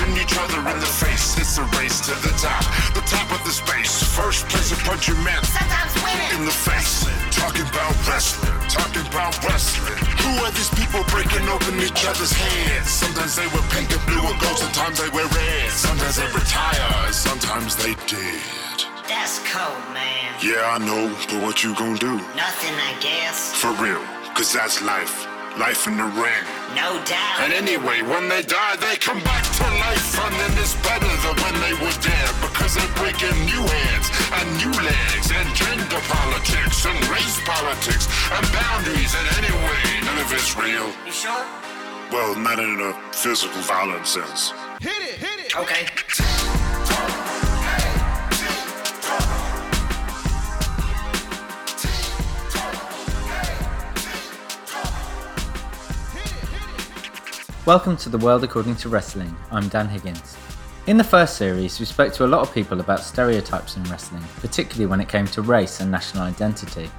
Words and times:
punching 0.00 0.22
each 0.22 0.36
other 0.38 0.58
in 0.70 0.80
the 0.80 0.86
face. 0.86 1.36
It's 1.38 1.58
a 1.58 1.64
race 1.78 2.00
to 2.00 2.14
the 2.26 2.32
top, 2.38 2.64
the 2.94 3.02
top 3.02 3.30
of 3.32 3.44
the 3.44 3.50
space. 3.52 4.02
First 4.02 4.48
place 4.48 4.72
a 4.72 4.76
punch 4.84 5.08
your 5.08 5.16
man 5.18 5.42
Sometimes 5.44 5.94
winning. 6.02 6.40
in 6.40 6.44
the 6.44 6.52
face. 6.52 7.06
Talking 7.30 7.66
about 7.68 7.94
wrestling, 8.08 8.52
talking 8.68 9.06
about 9.06 9.32
wrestling. 9.44 9.98
Who 10.24 10.44
are 10.44 10.50
these 10.52 10.70
people 10.70 11.02
breaking 11.08 11.48
open 11.48 11.80
each 11.80 12.04
other's 12.06 12.32
heads? 12.32 12.90
Sometimes 12.90 13.36
they 13.36 13.46
wear 13.48 13.62
pink 13.70 13.90
and 13.92 14.04
blue 14.06 14.24
and 14.24 14.40
gold, 14.40 14.58
sometimes 14.58 15.00
they 15.00 15.08
wear 15.10 15.26
red. 15.26 15.70
Sometimes 15.70 16.16
they 16.16 16.26
retire, 16.32 17.12
sometimes 17.12 17.76
they 17.76 17.94
did. 18.06 18.40
That's 19.08 19.40
cold, 19.50 19.82
man. 19.92 20.34
Yeah, 20.40 20.76
I 20.76 20.78
know, 20.78 21.08
but 21.28 21.42
what 21.42 21.64
you 21.64 21.74
gonna 21.74 21.98
do? 21.98 22.16
Nothing, 22.36 22.74
I 22.78 22.94
guess. 23.00 23.54
For 23.54 23.72
real, 23.82 24.02
cause 24.34 24.52
that's 24.52 24.80
life. 24.82 25.29
Life 25.58 25.86
in 25.86 25.96
the 25.96 26.04
ring. 26.04 26.44
No 26.78 27.02
doubt. 27.04 27.42
And 27.42 27.52
anyway, 27.52 28.02
when 28.02 28.28
they 28.28 28.42
die, 28.42 28.76
they 28.76 28.96
come 28.96 29.18
back 29.24 29.42
to 29.42 29.64
life. 29.82 30.14
And 30.22 30.34
then 30.38 30.52
it's 30.62 30.74
better 30.86 31.10
than 31.10 31.34
when 31.42 31.54
they 31.60 31.74
were 31.82 31.96
dead. 31.98 32.30
Because 32.40 32.74
they're 32.74 32.94
breaking 32.94 33.34
new 33.44 33.64
heads 33.66 34.08
and 34.38 34.46
new 34.62 34.72
legs. 34.78 35.26
And 35.34 35.48
gender 35.56 36.00
politics 36.06 36.86
and 36.86 36.98
race 37.10 37.38
politics 37.44 38.06
and 38.30 38.46
boundaries. 38.54 39.12
And 39.18 39.26
anyway, 39.42 39.82
none 40.06 40.18
of 40.22 40.32
it's 40.32 40.54
real. 40.56 40.86
You 41.04 41.12
sure? 41.12 41.44
Well, 42.12 42.36
not 42.36 42.58
in 42.58 42.80
a 42.80 42.92
physical 43.12 43.60
violence 43.62 44.10
sense. 44.10 44.52
Hit 44.80 45.02
it, 45.02 45.18
hit 45.18 45.46
it. 45.46 45.56
Okay. 45.56 45.86
Welcome 57.66 57.98
to 57.98 58.08
the 58.08 58.16
World 58.16 58.42
According 58.42 58.76
to 58.76 58.88
Wrestling. 58.88 59.36
I'm 59.52 59.68
Dan 59.68 59.86
Higgins. 59.86 60.34
In 60.86 60.96
the 60.96 61.04
first 61.04 61.36
series, 61.36 61.78
we 61.78 61.84
spoke 61.84 62.14
to 62.14 62.24
a 62.24 62.26
lot 62.26 62.40
of 62.40 62.54
people 62.54 62.80
about 62.80 63.00
stereotypes 63.00 63.76
in 63.76 63.84
wrestling, 63.84 64.24
particularly 64.36 64.86
when 64.86 64.98
it 64.98 65.10
came 65.10 65.26
to 65.26 65.42
race 65.42 65.80
and 65.80 65.90
national 65.90 66.22
identity. 66.22 66.90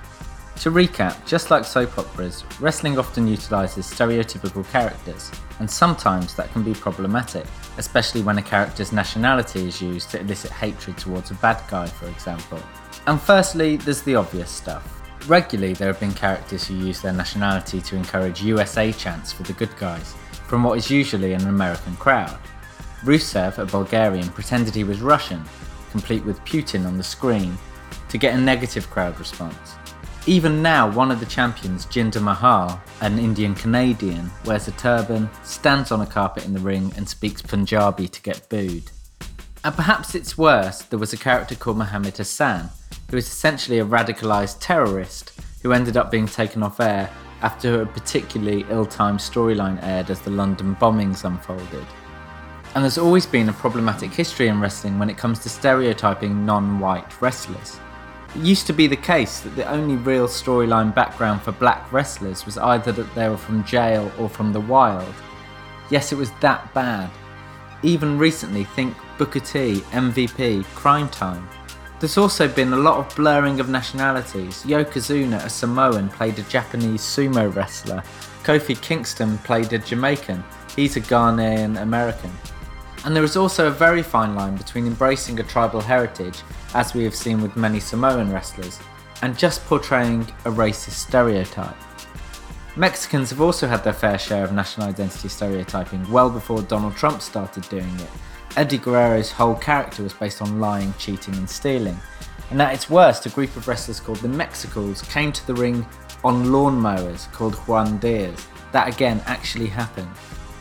To 0.58 0.70
recap, 0.70 1.26
just 1.26 1.50
like 1.50 1.66
soap 1.66 1.98
operas, 1.98 2.44
wrestling 2.60 3.00
often 3.00 3.28
utilises 3.28 3.90
stereotypical 3.90 4.64
characters, 4.72 5.32
and 5.58 5.70
sometimes 5.70 6.36
that 6.36 6.52
can 6.54 6.62
be 6.62 6.76
problematic, 6.76 7.48
especially 7.80 8.22
when 8.22 8.38
a 8.38 8.44
character's 8.44 8.92
nationality 8.92 9.68
is 9.68 9.82
used 9.82 10.12
to 10.12 10.20
elicit 10.20 10.52
hatred 10.52 10.96
towards 10.96 11.32
a 11.32 11.36
bad 11.36 11.60
guy, 11.72 11.88
for 11.88 12.08
example. 12.08 12.60
And 13.08 13.20
firstly, 13.20 13.78
there's 13.78 14.04
the 14.04 14.14
obvious 14.14 14.52
stuff. 14.52 15.02
Regularly, 15.28 15.74
there 15.74 15.88
have 15.88 16.00
been 16.00 16.14
characters 16.14 16.68
who 16.68 16.76
use 16.76 17.02
their 17.02 17.14
nationality 17.14 17.82
to 17.82 17.96
encourage 17.96 18.44
USA 18.44 18.92
chants 18.92 19.32
for 19.32 19.42
the 19.42 19.54
good 19.54 19.76
guys, 19.78 20.16
from 20.52 20.66
what 20.66 20.78
is 20.78 20.92
usually 20.92 21.32
an 21.32 21.48
American 21.48 21.96
crowd. 21.96 22.38
Rusev, 23.06 23.58
a 23.58 23.66
Bulgarian, 23.66 24.28
pretended 24.32 24.76
he 24.76 24.84
was 24.84 25.00
Russian, 25.00 25.42
complete 25.92 26.26
with 26.26 26.44
Putin 26.44 26.86
on 26.86 26.98
the 26.98 27.04
screen, 27.04 27.58
to 28.10 28.18
get 28.18 28.34
a 28.34 28.38
negative 28.38 28.90
crowd 28.90 29.18
response. 29.18 29.76
Even 30.26 30.62
now, 30.62 30.92
one 30.92 31.10
of 31.10 31.22
the 31.22 31.26
champions, 31.26 31.86
Jinder 31.86 32.22
Mahal, 32.22 32.82
an 33.00 33.18
Indian 33.18 33.56
Canadian, 33.56 34.30
wears 34.44 34.68
a 34.68 34.74
turban, 34.74 35.30
stands 35.44 35.90
on 35.90 36.02
a 36.02 36.06
carpet 36.06 36.44
in 36.44 36.52
the 36.52 36.60
ring, 36.60 36.92
and 36.98 37.08
speaks 37.08 37.42
Punjabi 37.42 38.10
to 38.10 38.22
get 38.22 38.50
booed. 38.50 38.92
And 39.64 39.74
perhaps 39.74 40.16
it's 40.16 40.38
worse, 40.38 40.82
there 40.82 41.00
was 41.00 41.14
a 41.14 41.18
character 41.18 41.56
called 41.56 41.78
Muhammad 41.78 42.18
Hassan, 42.18 42.72
who 43.10 43.16
is 43.16 43.28
essentially 43.28 43.80
a 43.80 43.86
radicalised 43.86 44.58
terrorist 44.60 45.32
who 45.64 45.72
ended 45.72 45.96
up 45.96 46.12
being 46.12 46.28
taken 46.28 46.62
off 46.62 46.82
air 46.82 47.10
after 47.42 47.82
a 47.82 47.86
particularly 47.86 48.66
ill 48.70 48.86
timed 48.86 49.20
storyline 49.20 49.82
aired 49.84 50.10
as 50.10 50.22
the 50.22 50.30
London 50.30 50.76
bombings 50.76 51.26
unfolded. 51.26 51.86
And 52.74 52.84
there's 52.84 52.98
always 52.98 53.26
been 53.26 53.50
a 53.50 53.54
problematic 53.54 54.12
history 54.12 54.48
in 54.48 54.62
wrestling 54.62 54.98
when 54.98 55.10
it 55.10 55.18
comes 55.18 55.40
to 55.40 55.50
stereotyping 55.50 56.46
non 56.46 56.80
white 56.80 57.22
wrestlers. 57.22 57.80
It 58.36 58.44
used 58.44 58.66
to 58.68 58.74
be 58.74 58.88
the 58.88 58.96
case 58.96 59.42
that 59.42 59.56
the 59.58 59.70
only 59.70 59.98
real 59.98 60.28
storyline 60.28 60.96
background 60.96 61.42
for 61.42 61.52
black 61.52 61.92
wrestlers 61.92 62.46
was 62.46 62.58
either 62.58 62.94
that 62.94 63.14
they 63.14 63.28
were 63.28 63.36
from 63.36 63.66
jail 63.66 64.10
or 64.18 64.30
from 64.30 64.54
the 64.54 64.62
wild. 64.62 65.14
Yes, 65.90 66.14
it 66.14 66.16
was 66.16 66.32
that 66.40 66.74
bad. 66.74 67.10
Even 67.84 68.18
recently, 68.18 68.64
think 68.64 68.96
Booker 69.18 69.42
T, 69.42 69.82
MVP, 69.92 70.64
Cryme 70.76 71.10
Tyme. 71.10 71.48
There's 72.02 72.18
also 72.18 72.48
been 72.48 72.74
a 72.74 72.78
lot 72.78 72.98
of 72.98 73.16
blurring 73.16 73.60
of 73.60 73.70
nationalities. 73.70 74.64
Yokozuna, 74.64 75.46
a 75.46 75.50
Samoan, 75.52 76.10
played 76.10 76.40
a 76.40 76.42
Japanese 76.42 77.02
sumo 77.02 77.56
wrestler. 77.56 78.02
Kofi 78.44 78.82
Kingston 78.82 79.38
played 79.38 79.72
a 79.72 79.78
Jamaican. 79.78 80.44
He's 80.76 80.98
a 80.98 81.02
Ghanaian 81.02 81.80
American. 81.80 82.32
And 83.06 83.16
there 83.16 83.24
is 83.24 83.38
also 83.38 83.68
a 83.68 83.72
very 83.72 84.02
fine 84.02 84.34
line 84.34 84.56
between 84.56 84.88
embracing 84.88 85.40
a 85.40 85.44
tribal 85.44 85.80
heritage, 85.80 86.42
as 86.74 86.96
we 86.96 87.04
have 87.04 87.14
seen 87.14 87.40
with 87.40 87.56
many 87.56 87.80
Samoan 87.80 88.34
wrestlers, 88.34 88.80
and 89.22 89.38
just 89.38 89.64
portraying 89.68 90.22
a 90.46 90.50
racist 90.50 91.06
stereotype. 91.08 91.78
Mexicans 92.76 93.30
have 93.30 93.42
also 93.42 93.68
had 93.68 93.84
their 93.84 93.94
fair 93.94 94.18
share 94.18 94.44
of 94.44 94.54
national 94.54 94.88
identity 94.88 95.28
stereotyping 95.30 96.10
well 96.12 96.32
before 96.32 96.64
Donald 96.64 96.96
Trump 96.96 97.22
started 97.22 97.70
doing 97.70 97.94
it. 98.00 98.10
Eddie 98.58 98.78
Guerrero's 98.78 99.32
whole 99.32 99.56
character 99.56 100.04
was 100.04 100.14
based 100.14 100.42
on 100.42 100.60
lying, 100.60 100.94
cheating, 101.00 101.36
and 101.36 101.50
stealing. 101.50 101.98
And 102.50 102.62
at 102.62 102.74
its 102.74 102.90
worst, 102.90 103.26
a 103.26 103.30
group 103.30 103.56
of 103.56 103.68
wrestlers 103.68 104.02
called 104.02 104.18
the 104.18 104.28
Mexicools 104.28 105.02
came 105.04 105.32
to 105.32 105.48
the 105.48 105.54
ring 105.54 105.86
on 106.24 106.48
lawnmowers 106.48 107.32
called 107.32 107.56
Juan 107.56 107.98
Deere. 108.00 108.34
That 108.74 108.90
again 108.90 109.22
actually 109.26 109.68
happened. 109.68 110.10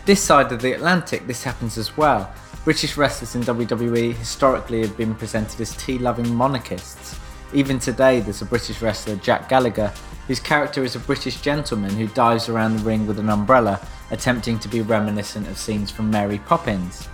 This 0.07 0.23
side 0.23 0.53
of 0.53 0.63
the 0.63 0.73
Atlantic, 0.73 1.27
this 1.27 1.43
happens 1.43 1.77
as 1.77 1.97
well. 1.97 2.33
British 2.65 2.97
wrestlers 2.97 3.35
in 3.35 3.43
WWE 3.43 4.15
historically 4.15 4.83
have 4.83 4.97
been 4.97 5.15
presented 5.15 5.61
as 5.61 5.77
tea 5.77 5.99
loving 5.99 6.33
monarchists. 6.33 7.19
Even 7.53 7.81
today, 7.81 8.21
there's 8.21 8.43
a 8.43 8.47
British 8.47 8.81
wrestler, 8.81 9.17
Jack 9.17 9.49
Gallagher, 9.49 9.93
whose 10.29 10.39
character 10.39 10.85
is 10.85 10.95
a 10.95 11.01
British 11.01 11.41
gentleman 11.41 11.91
who 11.91 12.07
dives 12.09 12.49
around 12.49 12.77
the 12.77 12.85
ring 12.85 13.07
with 13.09 13.19
an 13.19 13.31
umbrella, 13.31 13.81
attempting 14.13 14.61
to 14.61 14.69
be 14.69 14.81
reminiscent 14.81 15.49
of 15.49 15.59
scenes 15.59 15.91
from 15.91 16.09
Mary 16.09 16.39
Poppins. 16.47 17.09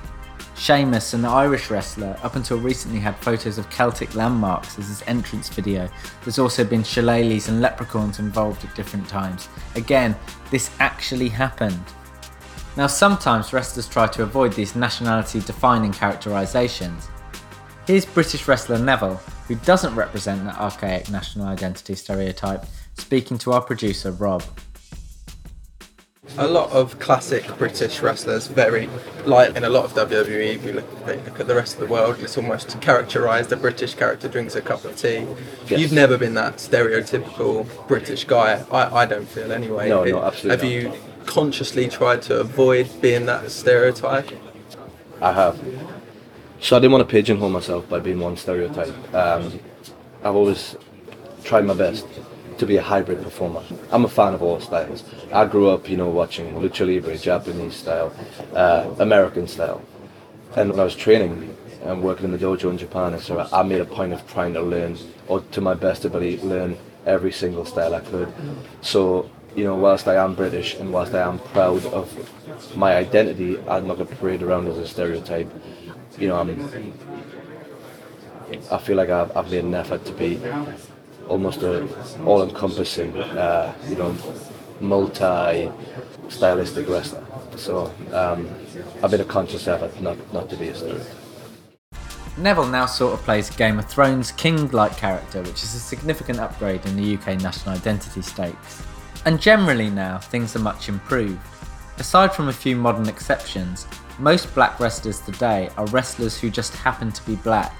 Sheamus, 0.56 1.12
an 1.12 1.24
Irish 1.24 1.70
wrestler, 1.70 2.18
up 2.22 2.34
until 2.34 2.58
recently 2.58 2.98
had 2.98 3.16
photos 3.18 3.58
of 3.58 3.68
Celtic 3.68 4.14
landmarks 4.14 4.78
as 4.78 4.88
his 4.88 5.02
entrance 5.06 5.48
video. 5.50 5.88
There's 6.24 6.38
also 6.38 6.64
been 6.64 6.82
shillelaghs 6.82 7.48
and 7.48 7.60
leprechauns 7.60 8.18
involved 8.18 8.64
at 8.64 8.74
different 8.74 9.06
times. 9.06 9.48
Again, 9.74 10.16
this 10.50 10.70
actually 10.80 11.28
happened. 11.28 11.84
Now, 12.76 12.86
sometimes 12.86 13.52
wrestlers 13.52 13.88
try 13.88 14.06
to 14.08 14.22
avoid 14.22 14.54
these 14.54 14.74
nationality 14.74 15.40
defining 15.40 15.92
characterisations. 15.92 17.08
Here's 17.86 18.06
British 18.06 18.48
wrestler 18.48 18.78
Neville, 18.78 19.20
who 19.48 19.54
doesn't 19.56 19.94
represent 19.94 20.44
that 20.44 20.58
archaic 20.58 21.10
national 21.10 21.46
identity 21.46 21.94
stereotype, 21.94 22.64
speaking 22.94 23.38
to 23.38 23.52
our 23.52 23.60
producer 23.60 24.10
Rob. 24.12 24.42
A 26.38 26.46
lot 26.46 26.70
of 26.70 26.98
classic 26.98 27.46
British 27.58 28.00
wrestlers, 28.00 28.46
very 28.46 28.88
like 29.24 29.56
in 29.56 29.64
a 29.64 29.68
lot 29.68 29.84
of 29.84 29.94
WWE. 29.94 30.54
If 30.56 30.64
you 30.64 30.72
look, 30.74 31.06
look 31.06 31.40
at 31.40 31.46
the 31.46 31.54
rest 31.54 31.74
of 31.74 31.80
the 31.80 31.86
world, 31.86 32.16
it's 32.20 32.36
almost 32.36 32.80
characterised. 32.80 33.52
A 33.52 33.56
British 33.56 33.94
character 33.94 34.28
drinks 34.28 34.54
a 34.54 34.60
cup 34.60 34.84
of 34.84 34.96
tea. 34.96 35.26
Yes. 35.66 35.80
You've 35.80 35.92
never 35.92 36.18
been 36.18 36.34
that 36.34 36.56
stereotypical 36.56 37.66
British 37.88 38.24
guy. 38.24 38.64
I, 38.70 39.02
I 39.02 39.06
don't 39.06 39.26
feel 39.28 39.50
anyway. 39.52 39.88
No, 39.88 40.04
no, 40.04 40.22
absolutely 40.22 40.50
Have 40.50 40.92
not. 40.92 40.94
you 40.94 41.24
consciously 41.26 41.88
tried 41.88 42.22
to 42.22 42.40
avoid 42.40 42.88
being 43.00 43.26
that 43.26 43.50
stereotype? 43.50 44.28
I 45.20 45.32
have. 45.32 45.58
So 46.60 46.76
I 46.76 46.80
didn't 46.80 46.92
want 46.92 47.08
to 47.08 47.10
pigeonhole 47.10 47.50
myself 47.50 47.88
by 47.88 47.98
being 48.00 48.20
one 48.20 48.36
stereotype. 48.36 48.94
Um, 49.14 49.58
I've 50.22 50.34
always 50.34 50.76
tried 51.44 51.64
my 51.64 51.74
best 51.74 52.06
to 52.58 52.66
be 52.66 52.76
a 52.76 52.82
hybrid 52.82 53.22
performer. 53.22 53.62
I'm 53.90 54.04
a 54.04 54.08
fan 54.08 54.34
of 54.34 54.42
all 54.42 54.60
styles. 54.60 55.04
I 55.32 55.44
grew 55.46 55.68
up, 55.68 55.88
you 55.88 55.96
know, 55.96 56.08
watching 56.08 56.54
lucha 56.54 56.86
libre, 56.86 57.16
Japanese 57.16 57.76
style, 57.76 58.12
uh, 58.54 58.94
American 58.98 59.46
style, 59.46 59.82
and 60.56 60.70
when 60.70 60.80
I 60.80 60.84
was 60.84 60.96
training 60.96 61.56
and 61.82 62.02
working 62.02 62.26
in 62.26 62.32
the 62.32 62.38
dojo 62.38 62.70
in 62.70 62.78
Japan, 62.78 63.18
so 63.20 63.46
I 63.52 63.62
made 63.62 63.80
a 63.80 63.84
point 63.84 64.12
of 64.12 64.26
trying 64.32 64.54
to 64.54 64.62
learn, 64.62 64.96
or 65.28 65.40
to 65.40 65.60
my 65.60 65.74
best 65.74 66.04
ability, 66.04 66.38
learn 66.38 66.76
every 67.04 67.32
single 67.32 67.64
style 67.64 67.94
I 67.94 68.00
could. 68.00 68.32
So, 68.80 69.30
you 69.54 69.64
know, 69.64 69.76
whilst 69.76 70.08
I 70.08 70.16
am 70.16 70.34
British 70.34 70.74
and 70.74 70.92
whilst 70.92 71.14
I 71.14 71.22
am 71.22 71.38
proud 71.38 71.84
of 71.86 72.76
my 72.76 72.96
identity, 72.96 73.58
I'm 73.68 73.86
not 73.86 73.96
going 73.98 74.08
to 74.08 74.16
parade 74.16 74.42
around 74.42 74.66
as 74.68 74.78
a 74.78 74.86
stereotype. 74.86 75.50
You 76.18 76.28
know, 76.28 76.40
I'm. 76.40 76.92
I 78.70 78.78
feel 78.78 78.96
like 78.96 79.10
I've, 79.10 79.36
I've 79.36 79.50
made 79.50 79.64
an 79.64 79.74
effort 79.74 80.04
to 80.04 80.12
be 80.12 80.40
almost 81.28 81.62
a 81.62 81.86
all-encompassing, 82.24 83.16
uh, 83.16 83.74
you 83.88 83.96
know, 83.96 84.16
multi-stylistic 84.80 86.88
wrestler. 86.88 87.24
So 87.56 87.92
um, 88.12 88.48
I've 89.02 89.10
made 89.10 89.20
a 89.20 89.24
conscious 89.24 89.66
effort 89.68 90.00
not 90.00 90.16
not 90.32 90.48
to 90.50 90.56
be 90.56 90.68
a 90.68 90.74
stereotype. 90.74 91.26
Neville 92.38 92.66
now 92.66 92.84
sort 92.84 93.14
of 93.14 93.24
plays 93.24 93.48
Game 93.48 93.78
of 93.78 93.86
Thrones 93.86 94.30
king 94.32 94.68
like 94.68 94.94
character, 94.98 95.42
which 95.42 95.62
is 95.62 95.74
a 95.74 95.78
significant 95.78 96.38
upgrade 96.38 96.84
in 96.84 96.94
the 96.94 97.14
UK 97.14 97.40
national 97.40 97.74
identity 97.74 98.20
stakes. 98.20 98.82
And 99.24 99.40
generally 99.40 99.88
now, 99.88 100.18
things 100.18 100.54
are 100.54 100.60
much 100.60 100.90
improved. 100.90 101.40
Aside 101.98 102.34
from 102.34 102.48
a 102.48 102.52
few 102.52 102.76
modern 102.76 103.08
exceptions, 103.08 103.86
most 104.18 104.54
black 104.54 104.78
wrestlers 104.78 105.20
today 105.20 105.70
are 105.78 105.86
wrestlers 105.86 106.38
who 106.38 106.50
just 106.50 106.74
happen 106.74 107.10
to 107.10 107.24
be 107.24 107.36
black. 107.36 107.72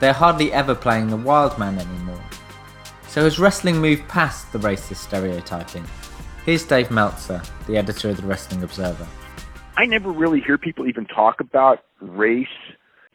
They're 0.00 0.12
hardly 0.12 0.52
ever 0.52 0.74
playing 0.74 1.08
the 1.08 1.16
wild 1.16 1.56
man 1.56 1.78
anymore. 1.78 2.19
So 3.10 3.24
has 3.24 3.40
wrestling 3.40 3.78
moved 3.80 4.06
past 4.06 4.52
the 4.52 4.60
racist 4.60 4.98
stereotyping? 4.98 5.84
Here's 6.46 6.64
Dave 6.64 6.92
Meltzer, 6.92 7.42
the 7.66 7.76
editor 7.76 8.10
of 8.10 8.18
the 8.18 8.22
Wrestling 8.22 8.62
Observer. 8.62 9.04
I 9.76 9.86
never 9.86 10.12
really 10.12 10.40
hear 10.40 10.56
people 10.56 10.86
even 10.86 11.06
talk 11.06 11.40
about 11.40 11.80
race 12.00 12.46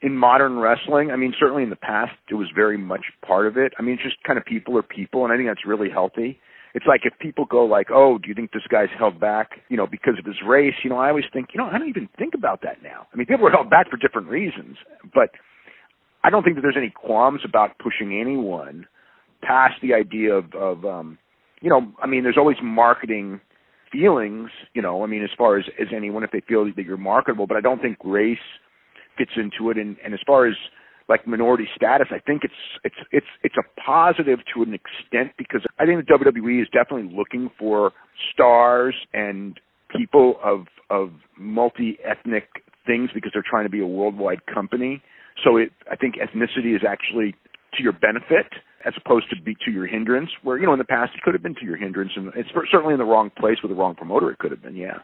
in 0.02 0.18
modern 0.18 0.60
wrestling. 0.60 1.12
I 1.12 1.16
mean, 1.16 1.34
certainly 1.40 1.64
in 1.64 1.70
the 1.70 1.78
past, 1.78 2.12
it 2.30 2.34
was 2.34 2.48
very 2.54 2.78
much 2.78 3.06
part 3.26 3.48
of 3.48 3.56
it. 3.56 3.72
I 3.80 3.84
mean, 3.84 3.94
it's 3.94 4.04
just 4.04 4.22
kind 4.28 4.38
of 4.38 4.44
people 4.44 4.78
are 4.78 4.84
people, 4.84 5.24
and 5.24 5.32
I 5.32 5.38
think 5.38 5.48
that's 5.48 5.66
really 5.66 5.90
healthy. 5.90 6.42
It's 6.74 6.86
like 6.86 7.06
if 7.06 7.18
people 7.20 7.46
go 7.46 7.64
like, 7.64 7.88
"Oh, 7.90 8.18
do 8.18 8.28
you 8.28 8.36
think 8.36 8.52
this 8.52 8.68
guy's 8.70 8.90
held 9.00 9.18
back, 9.18 9.62
you 9.70 9.78
know, 9.78 9.88
because 9.88 10.20
of 10.20 10.26
his 10.26 10.42
race?" 10.46 10.76
You 10.84 10.90
know, 10.90 10.98
I 10.98 11.08
always 11.08 11.24
think, 11.32 11.54
you 11.54 11.58
know, 11.58 11.68
I 11.68 11.78
don't 11.78 11.88
even 11.88 12.10
think 12.18 12.34
about 12.34 12.64
that 12.64 12.84
now. 12.84 13.08
I 13.14 13.16
mean, 13.16 13.28
people 13.28 13.48
are 13.48 13.52
held 13.52 13.70
back 13.70 13.90
for 13.90 13.96
different 13.96 14.28
reasons, 14.28 14.76
but 15.14 15.30
I 16.22 16.30
don't 16.30 16.44
think 16.44 16.58
that 16.58 16.64
there's 16.64 16.76
any 16.76 16.90
qualms 16.90 17.46
about 17.46 17.80
pushing 17.80 18.20
anyone 18.20 18.88
past 19.42 19.76
the 19.82 19.94
idea 19.94 20.34
of, 20.34 20.54
of 20.54 20.86
um, 20.86 21.18
you 21.62 21.70
know, 21.70 21.92
I 22.02 22.08
mean, 22.08 22.24
there's 22.24 22.38
always 22.38 22.58
marketing 22.62 23.42
feelings, 23.92 24.50
you 24.74 24.82
know, 24.82 25.04
I 25.04 25.08
mean, 25.08 25.24
as 25.24 25.30
far 25.38 25.58
as, 25.58 25.66
as 25.80 25.88
anyone, 25.96 26.24
if 26.24 26.32
they 26.32 26.42
feel 26.48 26.66
that 26.66 26.86
you're 26.86 26.98
marketable, 26.98 27.48
but 27.48 27.58
I 27.58 27.62
don't 27.62 27.82
think 27.82 27.98
race 28.04 28.38
fits 29.18 29.32
into 29.38 29.70
it. 29.70 29.78
And, 29.78 29.98
and 30.04 30.14
as 30.14 30.20
far 30.26 30.48
as 30.48 30.56
like 31.08 31.28
minority 31.28 31.68
status, 31.76 32.08
I 32.12 32.20
think 32.20 32.44
it's, 32.44 32.54
it's, 32.84 32.96
it's, 33.12 33.26
it's 33.44 33.56
a 33.58 33.82
positive 33.82 34.40
to 34.54 34.64
an 34.64 34.74
extent 34.74 35.32
because 35.38 35.62
I 35.80 35.86
think 35.86 36.06
the 36.06 36.14
WWE 36.14 36.62
is 36.62 36.68
definitely 36.74 37.16
looking 37.16 37.50
for 37.58 37.94
stars 38.34 38.96
and 39.14 39.60
people 39.96 40.36
of, 40.44 40.66
of 40.90 41.12
multi-ethnic 41.38 42.48
things 42.86 43.10
because 43.14 43.32
they're 43.34 43.46
trying 43.48 43.66
to 43.66 43.70
be 43.70 43.82
a 43.82 43.88
worldwide 43.88 44.46
company. 44.46 45.02
So 45.44 45.58
it, 45.58 45.72
I 45.92 45.96
think 45.96 46.16
ethnicity 46.16 46.76
is 46.76 46.82
actually 46.88 47.36
to 47.76 47.84
your 47.84 47.94
benefit 47.94 48.48
as 48.86 48.94
opposed 48.98 49.30
to 49.30 49.42
be 49.42 49.56
to 49.66 49.72
your 49.72 49.88
hindrance. 49.88 50.30
Where 50.44 50.58
you 50.58 50.66
know 50.66 50.74
in 50.74 50.80
the 50.80 50.86
past 50.86 51.14
it 51.16 51.22
could 51.22 51.34
have 51.34 51.44
been 51.44 51.56
to 51.56 51.66
your 51.66 51.78
hindrance, 51.78 52.12
and 52.16 52.32
it's 52.36 52.50
certainly 52.72 52.94
in 52.94 53.00
the 53.00 53.06
wrong 53.06 53.32
place 53.38 53.58
with 53.62 53.72
the 53.72 53.76
wrong 53.76 53.96
promoter. 53.96 54.32
It 54.32 54.38
could 54.38 54.52
have 54.52 54.62
been, 54.62 54.76
yeah. 54.76 55.00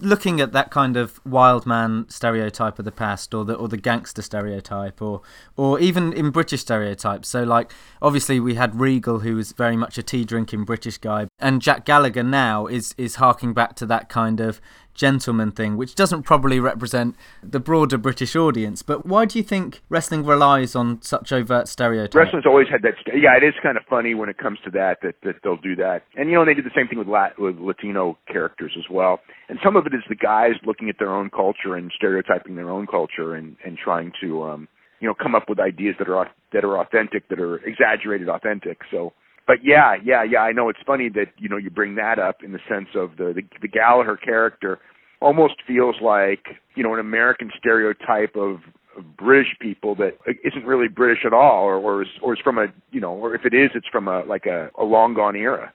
Looking 0.00 0.40
at 0.40 0.52
that 0.52 0.72
kind 0.72 0.96
of 0.96 1.20
wild 1.24 1.66
man 1.66 2.06
stereotype 2.08 2.80
of 2.80 2.84
the 2.84 2.90
past, 2.90 3.32
or 3.32 3.44
the 3.44 3.54
or 3.54 3.68
the 3.68 3.76
gangster 3.76 4.22
stereotype, 4.22 5.00
or 5.00 5.22
or 5.56 5.78
even 5.78 6.12
in 6.12 6.30
British 6.30 6.62
stereotypes. 6.62 7.28
So, 7.28 7.44
like 7.44 7.72
obviously 8.02 8.40
we 8.40 8.54
had 8.54 8.80
Regal, 8.80 9.20
who 9.20 9.36
was 9.36 9.52
very 9.52 9.76
much 9.76 9.96
a 9.98 10.02
tea 10.02 10.24
drinking 10.24 10.64
British 10.64 10.98
guy, 10.98 11.28
and 11.44 11.60
Jack 11.60 11.84
Gallagher 11.84 12.22
now 12.22 12.66
is 12.66 12.94
is 12.96 13.16
harking 13.16 13.52
back 13.52 13.76
to 13.76 13.86
that 13.86 14.08
kind 14.08 14.40
of 14.40 14.60
gentleman 14.94 15.50
thing, 15.50 15.76
which 15.76 15.94
doesn't 15.94 16.22
probably 16.22 16.58
represent 16.58 17.16
the 17.42 17.60
broader 17.60 17.98
British 17.98 18.34
audience. 18.34 18.80
But 18.80 19.04
why 19.04 19.26
do 19.26 19.38
you 19.38 19.44
think 19.44 19.82
wrestling 19.90 20.24
relies 20.24 20.74
on 20.74 21.02
such 21.02 21.32
overt 21.32 21.68
stereotypes? 21.68 22.14
Wrestling's 22.14 22.46
always 22.46 22.68
had 22.68 22.80
that. 22.82 22.94
Yeah, 23.08 23.36
it 23.36 23.44
is 23.44 23.52
kind 23.62 23.76
of 23.76 23.82
funny 23.90 24.14
when 24.14 24.30
it 24.30 24.38
comes 24.38 24.58
to 24.64 24.70
that, 24.70 24.98
that 25.02 25.16
that 25.22 25.34
they'll 25.44 25.58
do 25.58 25.76
that. 25.76 26.04
And 26.16 26.30
you 26.30 26.36
know, 26.36 26.46
they 26.46 26.54
did 26.54 26.64
the 26.64 26.74
same 26.74 26.88
thing 26.88 26.98
with 26.98 27.08
Lat- 27.08 27.38
with 27.38 27.58
Latino 27.58 28.16
characters 28.26 28.72
as 28.78 28.84
well. 28.90 29.20
And 29.50 29.58
some 29.62 29.76
of 29.76 29.86
it 29.86 29.92
is 29.92 30.02
the 30.08 30.16
guys 30.16 30.54
looking 30.64 30.88
at 30.88 30.96
their 30.98 31.14
own 31.14 31.28
culture 31.28 31.76
and 31.76 31.92
stereotyping 31.94 32.56
their 32.56 32.70
own 32.70 32.86
culture 32.86 33.34
and 33.34 33.56
and 33.66 33.76
trying 33.76 34.12
to 34.22 34.42
um 34.44 34.66
you 35.00 35.08
know 35.08 35.14
come 35.14 35.34
up 35.34 35.50
with 35.50 35.60
ideas 35.60 35.96
that 35.98 36.08
are 36.08 36.30
that 36.54 36.64
are 36.64 36.80
authentic, 36.80 37.28
that 37.28 37.38
are 37.38 37.56
exaggerated 37.66 38.30
authentic. 38.30 38.78
So 38.90 39.12
but 39.46 39.58
yeah, 39.62 39.94
yeah, 40.02 40.22
yeah. 40.24 40.40
I 40.40 40.52
know 40.52 40.68
it's 40.68 40.80
funny 40.86 41.08
that 41.10 41.26
you 41.38 41.48
know 41.48 41.56
you 41.56 41.70
bring 41.70 41.94
that 41.96 42.18
up 42.18 42.42
in 42.42 42.52
the 42.52 42.60
sense 42.68 42.88
of 42.94 43.16
the 43.16 43.32
the, 43.34 43.42
the 43.60 43.68
Gallagher 43.68 44.16
character 44.16 44.78
almost 45.20 45.54
feels 45.66 45.96
like 46.02 46.44
you 46.74 46.82
know 46.82 46.94
an 46.94 47.00
American 47.00 47.50
stereotype 47.58 48.36
of, 48.36 48.60
of 48.96 49.16
British 49.16 49.56
people 49.60 49.94
that 49.96 50.16
isn't 50.44 50.64
really 50.64 50.88
British 50.88 51.24
at 51.26 51.32
all, 51.32 51.64
or 51.64 51.76
or 51.76 52.02
is, 52.02 52.08
or 52.22 52.34
is 52.34 52.40
from 52.42 52.58
a 52.58 52.66
you 52.90 53.00
know, 53.00 53.12
or 53.12 53.34
if 53.34 53.44
it 53.44 53.54
is, 53.54 53.70
it's 53.74 53.88
from 53.90 54.08
a 54.08 54.22
like 54.24 54.46
a, 54.46 54.70
a 54.78 54.84
long 54.84 55.14
gone 55.14 55.36
era. 55.36 55.72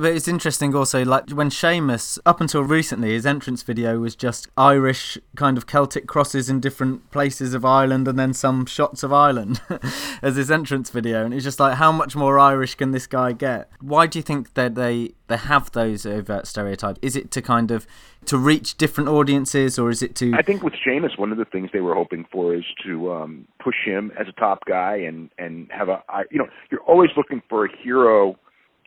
But 0.00 0.14
it's 0.14 0.28
interesting 0.28 0.74
also, 0.74 1.04
like 1.04 1.28
when 1.28 1.50
Sheamus, 1.50 2.18
up 2.24 2.40
until 2.40 2.64
recently, 2.64 3.10
his 3.12 3.26
entrance 3.26 3.62
video 3.62 3.98
was 3.98 4.16
just 4.16 4.48
Irish 4.56 5.18
kind 5.36 5.58
of 5.58 5.66
Celtic 5.66 6.06
crosses 6.06 6.48
in 6.48 6.58
different 6.58 7.10
places 7.10 7.52
of 7.52 7.66
Ireland 7.66 8.08
and 8.08 8.18
then 8.18 8.32
some 8.32 8.64
shots 8.64 9.02
of 9.02 9.12
Ireland 9.12 9.60
as 10.22 10.36
his 10.36 10.50
entrance 10.50 10.88
video. 10.88 11.22
And 11.26 11.34
it's 11.34 11.44
just 11.44 11.60
like, 11.60 11.74
how 11.74 11.92
much 11.92 12.16
more 12.16 12.38
Irish 12.38 12.76
can 12.76 12.92
this 12.92 13.06
guy 13.06 13.32
get? 13.32 13.68
Why 13.82 14.06
do 14.06 14.18
you 14.18 14.22
think 14.22 14.54
that 14.54 14.74
they, 14.74 15.12
they 15.26 15.36
have 15.36 15.70
those 15.72 16.06
overt 16.06 16.46
stereotypes? 16.46 16.98
Is 17.02 17.14
it 17.14 17.30
to 17.32 17.42
kind 17.42 17.70
of 17.70 17.86
to 18.24 18.38
reach 18.38 18.78
different 18.78 19.10
audiences 19.10 19.78
or 19.78 19.90
is 19.90 20.02
it 20.02 20.14
to. 20.14 20.32
I 20.34 20.42
think 20.42 20.62
with 20.62 20.74
Sheamus, 20.82 21.12
one 21.16 21.32
of 21.32 21.38
the 21.38 21.46
things 21.46 21.70
they 21.72 21.80
were 21.80 21.94
hoping 21.94 22.26
for 22.32 22.54
is 22.54 22.64
to 22.86 23.12
um, 23.12 23.46
push 23.62 23.76
him 23.84 24.12
as 24.18 24.28
a 24.28 24.32
top 24.32 24.64
guy 24.66 24.96
and, 24.96 25.30
and 25.38 25.70
have 25.70 25.90
a, 25.90 26.02
you 26.30 26.38
know, 26.38 26.48
you're 26.70 26.82
always 26.82 27.10
looking 27.16 27.42
for 27.50 27.66
a 27.66 27.68
hero 27.82 28.36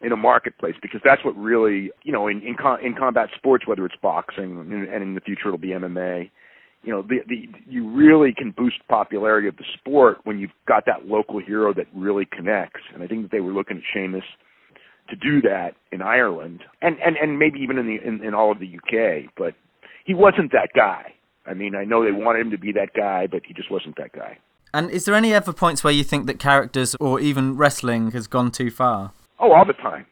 in 0.04 0.12
a 0.12 0.18
marketplace 0.18 0.76
because 0.82 1.02
that's 1.04 1.24
what 1.26 1.36
really 1.38 1.92
you 2.04 2.12
know 2.12 2.28
in 2.28 2.42
in, 2.42 2.56
com- 2.56 2.80
in 2.82 2.94
combat 2.94 3.30
sports 3.36 3.66
whether 3.66 3.86
it's 3.86 3.96
boxing 4.02 4.60
and 4.60 5.04
in 5.04 5.16
the 5.16 5.22
future 5.22 5.48
it'll 5.48 5.58
be 5.58 5.70
MMA 5.70 6.30
you 6.84 6.92
know 6.92 7.02
the 7.02 7.20
the 7.28 7.48
you 7.68 7.90
really 7.90 8.34
can 8.34 8.52
boost 8.52 8.76
popularity 8.90 9.48
of 9.48 9.58
the 9.58 9.64
sport 9.74 10.18
when 10.26 10.38
you've 10.38 10.52
got 10.68 10.86
that 10.86 11.06
local 11.06 11.40
hero 11.40 11.74
that 11.74 11.88
really 11.96 12.26
connects. 12.26 12.82
And 12.94 13.02
I 13.02 13.08
think 13.08 13.24
that 13.24 13.32
they 13.32 13.40
were 13.40 13.54
looking 13.54 13.78
at 13.78 13.84
Sheamus 13.94 14.26
to 15.10 15.16
do 15.16 15.42
that 15.42 15.76
in 15.92 16.02
Ireland 16.02 16.62
and 16.82 16.98
and 17.04 17.16
and 17.18 17.40
maybe 17.40 17.60
even 17.60 17.78
in 17.78 17.88
the 17.88 18.06
in, 18.06 18.24
in 18.24 18.34
all 18.34 18.52
of 18.52 18.60
the 18.60 18.68
UK 18.68 19.34
but 19.38 19.54
he 20.06 20.14
wasn't 20.14 20.52
that 20.52 20.70
guy. 20.76 21.14
I 21.46 21.54
mean 21.54 21.76
I 21.76 21.86
know 21.86 22.04
they 22.04 22.12
wanted 22.12 22.42
him 22.42 22.52
to 22.52 22.58
be 22.58 22.74
that 22.74 22.94
guy 22.94 23.28
but 23.28 23.42
he 23.46 23.54
just 23.54 23.72
wasn't 23.72 23.98
that 23.98 24.12
guy. 24.12 24.38
And 24.74 24.90
is 24.90 25.06
there 25.06 25.16
any 25.16 25.34
ever 25.34 25.54
points 25.54 25.84
where 25.84 25.94
you 25.94 26.04
think 26.04 26.26
that 26.26 26.40
characters 26.40 26.96
or 27.00 27.20
even 27.20 27.56
wrestling 27.56 28.12
has 28.12 28.28
gone 28.28 28.52
too 28.52 28.72
far 28.72 29.12
Oh, 29.44 29.52
all 29.52 29.66
the 29.66 29.74
time, 29.74 30.06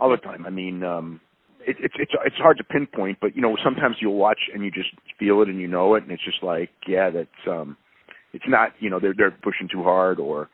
all 0.00 0.10
the 0.10 0.16
time. 0.16 0.44
I 0.44 0.50
mean, 0.50 0.82
um, 0.82 1.20
it, 1.60 1.76
it's 1.78 1.94
it's 1.96 2.12
it's 2.26 2.36
hard 2.36 2.58
to 2.58 2.64
pinpoint, 2.64 3.18
but 3.20 3.36
you 3.36 3.42
know, 3.42 3.56
sometimes 3.62 3.96
you'll 4.00 4.16
watch 4.16 4.40
and 4.52 4.64
you 4.64 4.70
just 4.72 4.90
feel 5.16 5.42
it 5.42 5.48
and 5.48 5.60
you 5.60 5.68
know 5.68 5.94
it, 5.94 6.02
and 6.02 6.10
it's 6.10 6.24
just 6.24 6.42
like, 6.42 6.70
yeah, 6.88 7.08
that's 7.08 7.28
um, 7.48 7.76
it's 8.32 8.44
not, 8.48 8.72
you 8.80 8.90
know, 8.90 8.98
they're 8.98 9.14
they're 9.16 9.30
pushing 9.30 9.68
too 9.70 9.84
hard, 9.84 10.18
or 10.18 10.48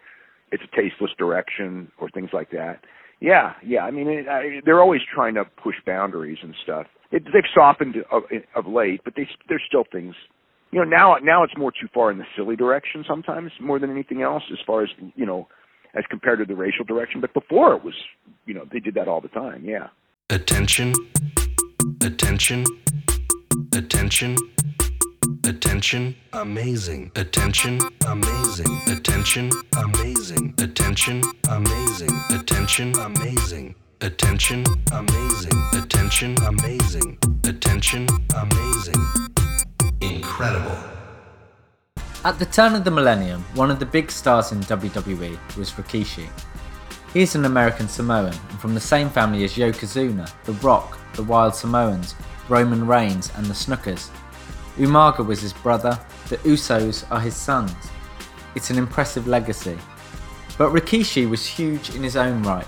it's 0.53 0.63
a 0.63 0.77
tasteless 0.77 1.13
direction, 1.19 1.91
or 1.99 2.11
things 2.11 2.29
like 2.35 2.51
that. 2.51 2.81
Yeah, 3.21 3.55
yeah. 3.65 3.85
I 3.85 3.91
mean, 3.91 4.09
it, 4.09 4.29
I, 4.29 4.61
they're 4.67 4.83
always 4.83 5.01
trying 5.15 5.35
to 5.37 5.47
push 5.63 5.77
boundaries 5.87 6.39
and 6.43 6.55
stuff. 6.63 6.87
It, 7.11 7.25
they've 7.33 7.43
softened 7.55 7.97
of, 8.13 8.25
of 8.55 8.67
late, 8.67 9.01
but 9.03 9.15
they 9.17 9.27
there's 9.49 9.63
still 9.67 9.85
things. 9.91 10.15
You 10.73 10.81
know, 10.81 10.85
now 10.85 11.17
now 11.23 11.43
it's 11.43 11.57
more 11.57 11.73
too 11.73 11.89
far 11.95 12.11
in 12.11 12.19
the 12.19 12.25
silly 12.37 12.57
direction 12.57 13.03
sometimes, 13.09 13.51
more 13.63 13.79
than 13.79 13.91
anything 13.91 14.21
else, 14.21 14.43
as 14.53 14.59
far 14.67 14.83
as 14.83 14.91
you 15.17 15.25
know 15.25 15.49
as 15.95 16.05
compared 16.11 16.39
to 16.41 16.45
the 16.45 16.55
racial 16.55 16.85
direction. 16.85 17.21
But 17.21 17.33
before 17.35 17.75
it 17.75 17.85
was, 17.85 17.95
you 18.47 18.55
know, 18.55 18.67
they 18.71 18.81
did 18.81 18.95
that 18.95 19.09
all 19.09 19.21
the 19.21 19.29
time. 19.29 19.65
Yeah. 19.65 19.89
Attention, 20.31 20.95
attention, 22.03 22.65
attention, 23.73 24.37
attention, 25.45 26.17
amazing, 26.33 27.11
attention, 27.15 27.81
amazing, 28.07 28.79
attention, 28.89 29.51
amazing, 29.77 30.55
attention, 30.59 31.23
amazing, 31.51 32.11
attention, 32.31 32.95
amazing. 32.99 33.75
Attention, 34.01 34.65
amazing, 34.93 35.63
attention, 35.73 36.37
amazing, 36.45 37.19
attention, 37.45 38.07
amazing. 38.37 38.95
Incredible. 40.03 40.94
At 42.25 42.39
the 42.39 42.47
turn 42.47 42.75
of 42.75 42.85
the 42.85 42.91
millennium, 42.91 43.45
one 43.53 43.71
of 43.71 43.79
the 43.79 43.85
big 43.85 44.11
stars 44.11 44.51
in 44.51 44.61
WWE 44.61 45.57
was 45.59 45.73
Rikishi. 45.73 46.27
He 47.13 47.21
is 47.21 47.35
an 47.35 47.45
American 47.45 47.87
Samoan 47.87 48.33
and 48.33 48.59
from 48.59 48.73
the 48.73 48.81
same 48.81 49.11
family 49.11 49.45
as 49.45 49.57
Yokozuna, 49.57 50.33
The 50.45 50.53
Rock, 50.55 50.99
the 51.13 51.23
Wild 51.23 51.55
Samoans, 51.55 52.15
Roman 52.49 52.87
Reigns, 52.87 53.31
and 53.37 53.45
the 53.45 53.53
Snookers. 53.53 54.09
Umaga 54.79 55.23
was 55.25 55.43
his 55.43 55.53
brother, 55.53 56.01
the 56.31 56.39
Usos 56.39 57.05
are 57.11 57.21
his 57.21 57.37
sons. 57.37 57.75
It's 58.55 58.71
an 58.71 58.79
impressive 58.79 59.27
legacy. 59.27 59.77
But 60.57 60.73
Rikishi 60.73 61.29
was 61.29 61.45
huge 61.45 61.95
in 61.95 62.03
his 62.03 62.17
own 62.17 62.43
right. 62.43 62.67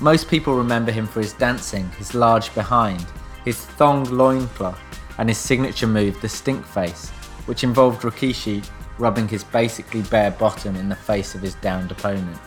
Most 0.00 0.28
people 0.28 0.54
remember 0.54 0.92
him 0.92 1.06
for 1.06 1.20
his 1.20 1.32
dancing, 1.32 1.88
his 1.92 2.14
large 2.14 2.54
behind, 2.54 3.06
his 3.46 3.56
thong 3.56 4.04
loincloth, 4.04 4.78
and 5.16 5.30
his 5.30 5.38
signature 5.38 5.86
move, 5.86 6.20
the 6.20 6.28
stink 6.28 6.62
face, 6.62 7.08
which 7.46 7.64
involved 7.64 8.02
Rikishi 8.02 8.62
rubbing 8.98 9.28
his 9.28 9.44
basically 9.44 10.02
bare 10.02 10.30
bottom 10.32 10.76
in 10.76 10.88
the 10.88 10.96
face 10.96 11.34
of 11.34 11.42
his 11.42 11.54
downed 11.56 11.90
opponent. 11.90 12.38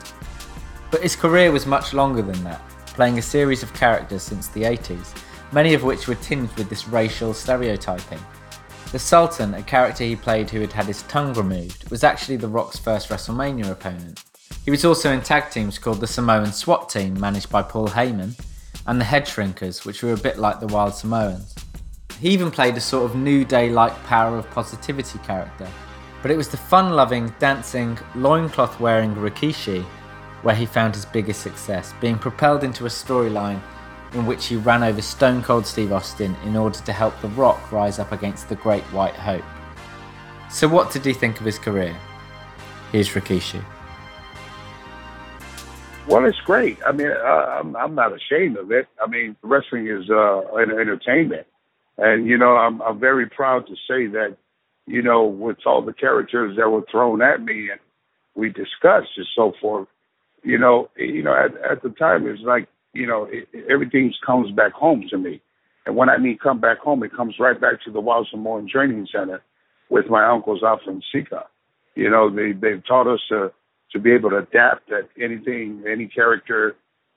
But 0.91 1.01
his 1.01 1.15
career 1.15 1.51
was 1.51 1.65
much 1.65 1.93
longer 1.93 2.21
than 2.21 2.43
that, 2.43 2.61
playing 2.87 3.17
a 3.17 3.21
series 3.21 3.63
of 3.63 3.73
characters 3.73 4.23
since 4.23 4.47
the 4.47 4.63
80s, 4.63 5.15
many 5.51 5.73
of 5.73 5.83
which 5.83 6.07
were 6.07 6.15
tinged 6.15 6.51
with 6.57 6.69
this 6.69 6.87
racial 6.87 7.33
stereotyping. 7.33 8.19
The 8.91 8.99
Sultan, 8.99 9.53
a 9.53 9.63
character 9.63 10.03
he 10.03 10.17
played 10.17 10.49
who 10.49 10.59
had 10.59 10.73
had 10.73 10.85
his 10.85 11.03
tongue 11.03 11.33
removed, 11.33 11.89
was 11.89 12.03
actually 12.03 12.35
The 12.35 12.49
Rock's 12.49 12.77
first 12.77 13.07
WrestleMania 13.07 13.71
opponent. 13.71 14.23
He 14.65 14.71
was 14.71 14.83
also 14.83 15.11
in 15.11 15.21
tag 15.21 15.49
teams 15.49 15.79
called 15.79 16.01
the 16.01 16.07
Samoan 16.07 16.51
SWAT 16.51 16.89
team, 16.89 17.17
managed 17.19 17.49
by 17.49 17.63
Paul 17.63 17.87
Heyman, 17.87 18.37
and 18.87 18.99
the 18.99 19.05
Head 19.05 19.25
Shrinkers, 19.25 19.85
which 19.85 20.03
were 20.03 20.13
a 20.13 20.17
bit 20.17 20.39
like 20.39 20.59
the 20.59 20.67
Wild 20.67 20.93
Samoans. 20.93 21.55
He 22.19 22.29
even 22.29 22.51
played 22.51 22.75
a 22.75 22.81
sort 22.81 23.09
of 23.09 23.15
New 23.15 23.45
Day 23.45 23.69
like 23.69 23.95
power 24.03 24.37
of 24.37 24.49
positivity 24.51 25.19
character. 25.19 25.67
But 26.21 26.31
it 26.31 26.37
was 26.37 26.49
the 26.49 26.57
fun 26.57 26.91
loving, 26.91 27.33
dancing, 27.39 27.97
loincloth 28.15 28.79
wearing 28.79 29.15
Rikishi 29.15 29.85
where 30.41 30.55
he 30.55 30.65
found 30.65 30.95
his 30.95 31.05
biggest 31.05 31.41
success, 31.41 31.93
being 32.01 32.17
propelled 32.17 32.63
into 32.63 32.85
a 32.85 32.89
storyline 32.89 33.61
in 34.13 34.25
which 34.25 34.47
he 34.47 34.55
ran 34.55 34.83
over 34.83 35.01
Stone 35.01 35.43
Cold 35.43 35.65
Steve 35.65 35.93
Austin 35.93 36.35
in 36.43 36.55
order 36.55 36.79
to 36.79 36.93
help 36.93 37.19
The 37.21 37.29
Rock 37.29 37.71
rise 37.71 37.99
up 37.99 38.11
against 38.11 38.49
the 38.49 38.55
Great 38.55 38.83
White 38.85 39.15
Hope. 39.15 39.43
So, 40.49 40.67
what 40.67 40.91
did 40.91 41.05
he 41.05 41.13
think 41.13 41.39
of 41.39 41.45
his 41.45 41.57
career? 41.57 41.95
Here's 42.91 43.09
Rikishi. 43.09 43.63
Well, 46.07 46.25
it's 46.25 46.39
great. 46.41 46.77
I 46.85 46.91
mean, 46.91 47.09
I'm, 47.09 47.75
I'm 47.77 47.95
not 47.95 48.11
ashamed 48.13 48.57
of 48.57 48.71
it. 48.71 48.87
I 49.01 49.07
mean, 49.07 49.37
wrestling 49.43 49.87
is 49.87 50.09
uh, 50.09 50.41
entertainment, 50.57 51.47
and 51.97 52.27
you 52.27 52.37
know, 52.37 52.57
I'm, 52.57 52.81
I'm 52.81 52.99
very 52.99 53.27
proud 53.27 53.67
to 53.67 53.75
say 53.87 54.07
that, 54.07 54.35
you 54.87 55.01
know, 55.01 55.25
with 55.25 55.57
all 55.65 55.81
the 55.81 55.93
characters 55.93 56.57
that 56.57 56.69
were 56.69 56.83
thrown 56.91 57.21
at 57.21 57.41
me 57.41 57.69
and 57.69 57.79
we 58.35 58.49
discussed 58.49 59.11
and 59.17 59.27
so 59.35 59.53
forth, 59.61 59.87
you 60.43 60.57
know, 60.57 60.89
you 60.97 61.23
know, 61.23 61.33
at, 61.33 61.55
at 61.69 61.83
the 61.83 61.89
time 61.89 62.27
it's 62.27 62.41
like, 62.41 62.67
you 62.93 63.05
know, 63.05 63.27
it, 63.29 63.47
everything 63.69 64.13
comes 64.25 64.51
back 64.51 64.73
home 64.73 65.05
to 65.09 65.17
me, 65.17 65.41
and 65.85 65.95
when 65.95 66.09
I 66.09 66.17
mean 66.17 66.37
come 66.37 66.59
back 66.59 66.79
home, 66.79 67.03
it 67.03 67.15
comes 67.15 67.35
right 67.39 67.59
back 67.59 67.81
to 67.85 67.91
the 67.91 68.01
Wild 68.01 68.27
Samoan 68.29 68.67
Training 68.69 69.07
Center 69.11 69.41
with 69.89 70.07
my 70.09 70.25
uncles 70.25 70.63
Afa 70.63 70.89
and 70.89 71.03
Sika. 71.11 71.45
You 71.95 72.09
know, 72.09 72.29
they 72.29 72.51
they've 72.51 72.85
taught 72.85 73.07
us 73.07 73.21
to 73.29 73.51
to 73.91 73.99
be 73.99 74.11
able 74.11 74.29
to 74.31 74.37
adapt 74.37 74.91
at 74.91 75.09
anything, 75.21 75.83
any 75.87 76.07
character 76.07 76.75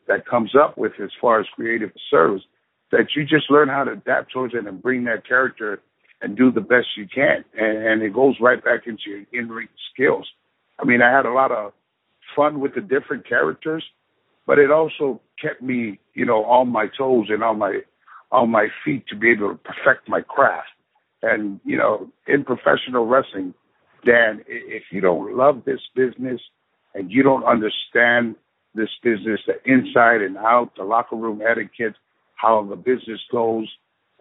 that 0.08 0.26
comes 0.26 0.54
up 0.54 0.76
with 0.76 0.92
as 1.02 1.10
far 1.20 1.40
as 1.40 1.46
creative 1.54 1.92
service, 2.10 2.42
that 2.90 3.06
you 3.16 3.24
just 3.24 3.50
learn 3.50 3.68
how 3.68 3.84
to 3.84 3.92
adapt 3.92 4.32
towards 4.32 4.54
it 4.54 4.66
and 4.66 4.82
bring 4.82 5.04
that 5.04 5.26
character 5.26 5.80
and 6.24 6.36
do 6.36 6.50
the 6.50 6.60
best 6.60 6.86
you 6.96 7.06
can. 7.12 7.44
And, 7.56 7.86
and 7.86 8.02
it 8.02 8.14
goes 8.14 8.36
right 8.40 8.62
back 8.64 8.86
into 8.86 9.02
your 9.06 9.22
in-ring 9.32 9.68
skills. 9.92 10.26
I 10.78 10.84
mean, 10.84 11.02
I 11.02 11.14
had 11.14 11.26
a 11.26 11.32
lot 11.32 11.52
of 11.52 11.72
fun 12.34 12.60
with 12.60 12.74
the 12.74 12.80
different 12.80 13.28
characters, 13.28 13.84
but 14.46 14.58
it 14.58 14.70
also 14.70 15.20
kept 15.40 15.62
me, 15.62 16.00
you 16.14 16.24
know, 16.24 16.44
on 16.44 16.68
my 16.68 16.86
toes 16.98 17.26
and 17.28 17.42
on 17.42 17.58
my 17.58 17.80
on 18.32 18.50
my 18.50 18.66
feet 18.84 19.06
to 19.06 19.16
be 19.16 19.30
able 19.30 19.50
to 19.50 19.58
perfect 19.58 20.08
my 20.08 20.20
craft. 20.20 20.68
And 21.22 21.60
you 21.64 21.76
know, 21.76 22.10
in 22.26 22.44
professional 22.44 23.06
wrestling, 23.06 23.54
Dan, 24.04 24.42
if 24.48 24.84
you 24.90 25.00
don't 25.00 25.36
love 25.36 25.62
this 25.64 25.80
business 25.94 26.40
and 26.94 27.10
you 27.10 27.22
don't 27.22 27.44
understand 27.44 28.36
this 28.74 28.90
business, 29.02 29.40
the 29.46 29.54
inside 29.70 30.20
and 30.22 30.36
out, 30.36 30.72
the 30.76 30.84
locker 30.84 31.16
room 31.16 31.40
etiquette, 31.48 31.94
how 32.34 32.66
the 32.68 32.76
business 32.76 33.20
goes, 33.30 33.68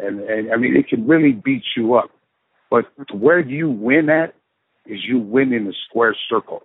and, 0.04 0.20
and 0.22 0.52
I 0.54 0.58
mean, 0.58 0.76
it 0.76 0.88
can 0.88 1.08
really 1.08 1.32
beat 1.32 1.64
you 1.76 1.96
up. 1.96 2.12
But 2.70 2.86
where 3.14 3.40
you 3.40 3.70
win 3.70 4.10
at 4.10 4.36
is 4.86 5.00
you 5.08 5.20
win 5.20 5.54
in 5.54 5.66
the 5.66 5.76
square 5.88 6.16
circle, 6.30 6.64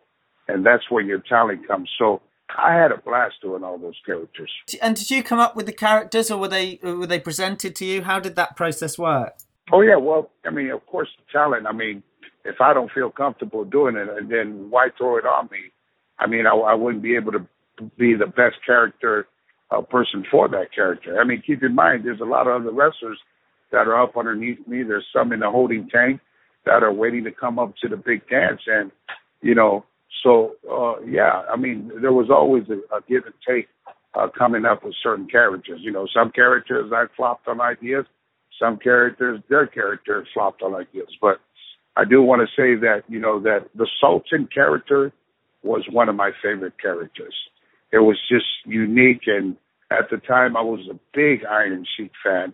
and 0.48 0.64
that's 0.64 0.90
where 0.90 1.02
your 1.02 1.20
talent 1.20 1.66
comes. 1.68 1.90
So 1.98 2.22
I 2.56 2.74
had 2.74 2.92
a 2.92 2.98
blast 2.98 3.36
doing 3.42 3.62
all 3.62 3.78
those 3.78 4.00
characters. 4.06 4.50
And 4.80 4.96
did 4.96 5.10
you 5.10 5.22
come 5.22 5.38
up 5.38 5.54
with 5.54 5.66
the 5.66 5.72
characters, 5.72 6.30
or 6.30 6.38
were 6.38 6.48
they 6.48 6.78
were 6.82 7.06
they 7.06 7.20
presented 7.20 7.76
to 7.76 7.84
you? 7.84 8.02
How 8.02 8.20
did 8.20 8.36
that 8.36 8.56
process 8.56 8.98
work? 8.98 9.34
Oh 9.70 9.82
yeah, 9.82 9.96
well, 9.96 10.30
I 10.46 10.50
mean, 10.50 10.70
of 10.70 10.84
course, 10.86 11.08
talent. 11.30 11.66
I 11.66 11.72
mean, 11.72 12.02
if 12.44 12.60
I 12.60 12.72
don't 12.72 12.90
feel 12.90 13.10
comfortable 13.10 13.64
doing 13.64 13.96
it, 13.96 14.08
then 14.28 14.70
why 14.70 14.88
throw 14.96 15.18
it 15.18 15.26
on 15.26 15.48
me? 15.52 15.70
I 16.18 16.26
mean, 16.26 16.46
I, 16.46 16.52
I 16.54 16.74
wouldn't 16.74 17.02
be 17.02 17.16
able 17.16 17.32
to 17.32 17.46
be 17.98 18.14
the 18.14 18.26
best 18.26 18.56
character 18.64 19.28
uh, 19.70 19.82
person 19.82 20.24
for 20.30 20.48
that 20.48 20.72
character. 20.74 21.20
I 21.20 21.24
mean, 21.24 21.42
keep 21.46 21.62
in 21.62 21.74
mind, 21.74 22.04
there's 22.04 22.20
a 22.20 22.24
lot 22.24 22.46
of 22.46 22.62
other 22.62 22.72
wrestlers 22.72 23.18
that 23.70 23.86
are 23.86 24.00
up 24.00 24.16
underneath 24.16 24.66
me. 24.66 24.82
There's 24.82 25.06
some 25.14 25.32
in 25.32 25.40
the 25.40 25.50
holding 25.50 25.88
tank 25.88 26.20
that 26.64 26.82
are 26.82 26.92
waiting 26.92 27.24
to 27.24 27.30
come 27.32 27.58
up 27.58 27.74
to 27.82 27.88
the 27.88 27.96
big 27.96 28.28
dance, 28.28 28.60
and 28.66 28.90
you 29.40 29.54
know, 29.54 29.84
so 30.22 30.56
uh, 30.70 31.00
yeah, 31.04 31.42
I 31.52 31.56
mean, 31.56 31.90
there 32.00 32.12
was 32.12 32.28
always 32.30 32.64
a, 32.68 32.96
a 32.96 33.00
give 33.08 33.24
and 33.24 33.34
take 33.46 33.68
uh, 34.14 34.28
coming 34.36 34.64
up 34.64 34.84
with 34.84 34.94
certain 35.02 35.28
characters. 35.28 35.80
You 35.82 35.92
know, 35.92 36.06
some 36.14 36.30
characters 36.30 36.90
I 36.94 37.04
flopped 37.16 37.46
on 37.48 37.60
ideas, 37.60 38.06
some 38.60 38.78
characters 38.78 39.40
their 39.48 39.66
characters 39.66 40.26
flopped 40.34 40.62
on 40.62 40.74
ideas, 40.74 41.08
but 41.20 41.40
I 41.96 42.04
do 42.04 42.22
want 42.22 42.42
to 42.42 42.46
say 42.60 42.78
that 42.80 43.02
you 43.08 43.18
know 43.18 43.40
that 43.40 43.68
the 43.74 43.86
Sultan 44.00 44.48
character 44.52 45.12
was 45.62 45.84
one 45.90 46.08
of 46.08 46.14
my 46.14 46.30
favorite 46.42 46.80
characters. 46.80 47.34
It 47.92 47.98
was 47.98 48.18
just 48.28 48.46
unique, 48.64 49.22
and 49.26 49.56
at 49.90 50.10
the 50.10 50.18
time, 50.18 50.56
I 50.56 50.60
was 50.60 50.86
a 50.90 50.98
big 51.14 51.44
Iron 51.44 51.86
Sheik 51.96 52.12
fan. 52.22 52.52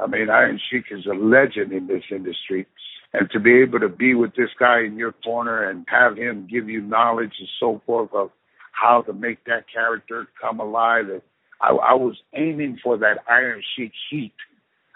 I 0.00 0.06
mean, 0.06 0.30
Iron 0.30 0.60
Sheik 0.70 0.86
is 0.90 1.06
a 1.06 1.14
legend 1.14 1.72
in 1.72 1.86
this 1.86 2.02
industry, 2.10 2.66
and 3.12 3.30
to 3.30 3.38
be 3.38 3.60
able 3.60 3.78
to 3.80 3.88
be 3.88 4.14
with 4.14 4.34
this 4.34 4.50
guy 4.58 4.80
in 4.80 4.96
your 4.96 5.12
corner 5.12 5.68
and 5.68 5.86
have 5.88 6.16
him 6.16 6.48
give 6.50 6.68
you 6.68 6.80
knowledge 6.80 7.32
and 7.38 7.48
so 7.60 7.80
forth 7.86 8.10
of 8.12 8.30
how 8.72 9.02
to 9.02 9.12
make 9.12 9.44
that 9.44 9.64
character 9.72 10.26
come 10.40 10.58
alive, 10.58 11.08
and 11.08 11.22
I, 11.60 11.70
I 11.70 11.94
was 11.94 12.16
aiming 12.34 12.78
for 12.82 12.98
that 12.98 13.18
Iron 13.28 13.62
Sheik 13.76 13.92
heat. 14.10 14.34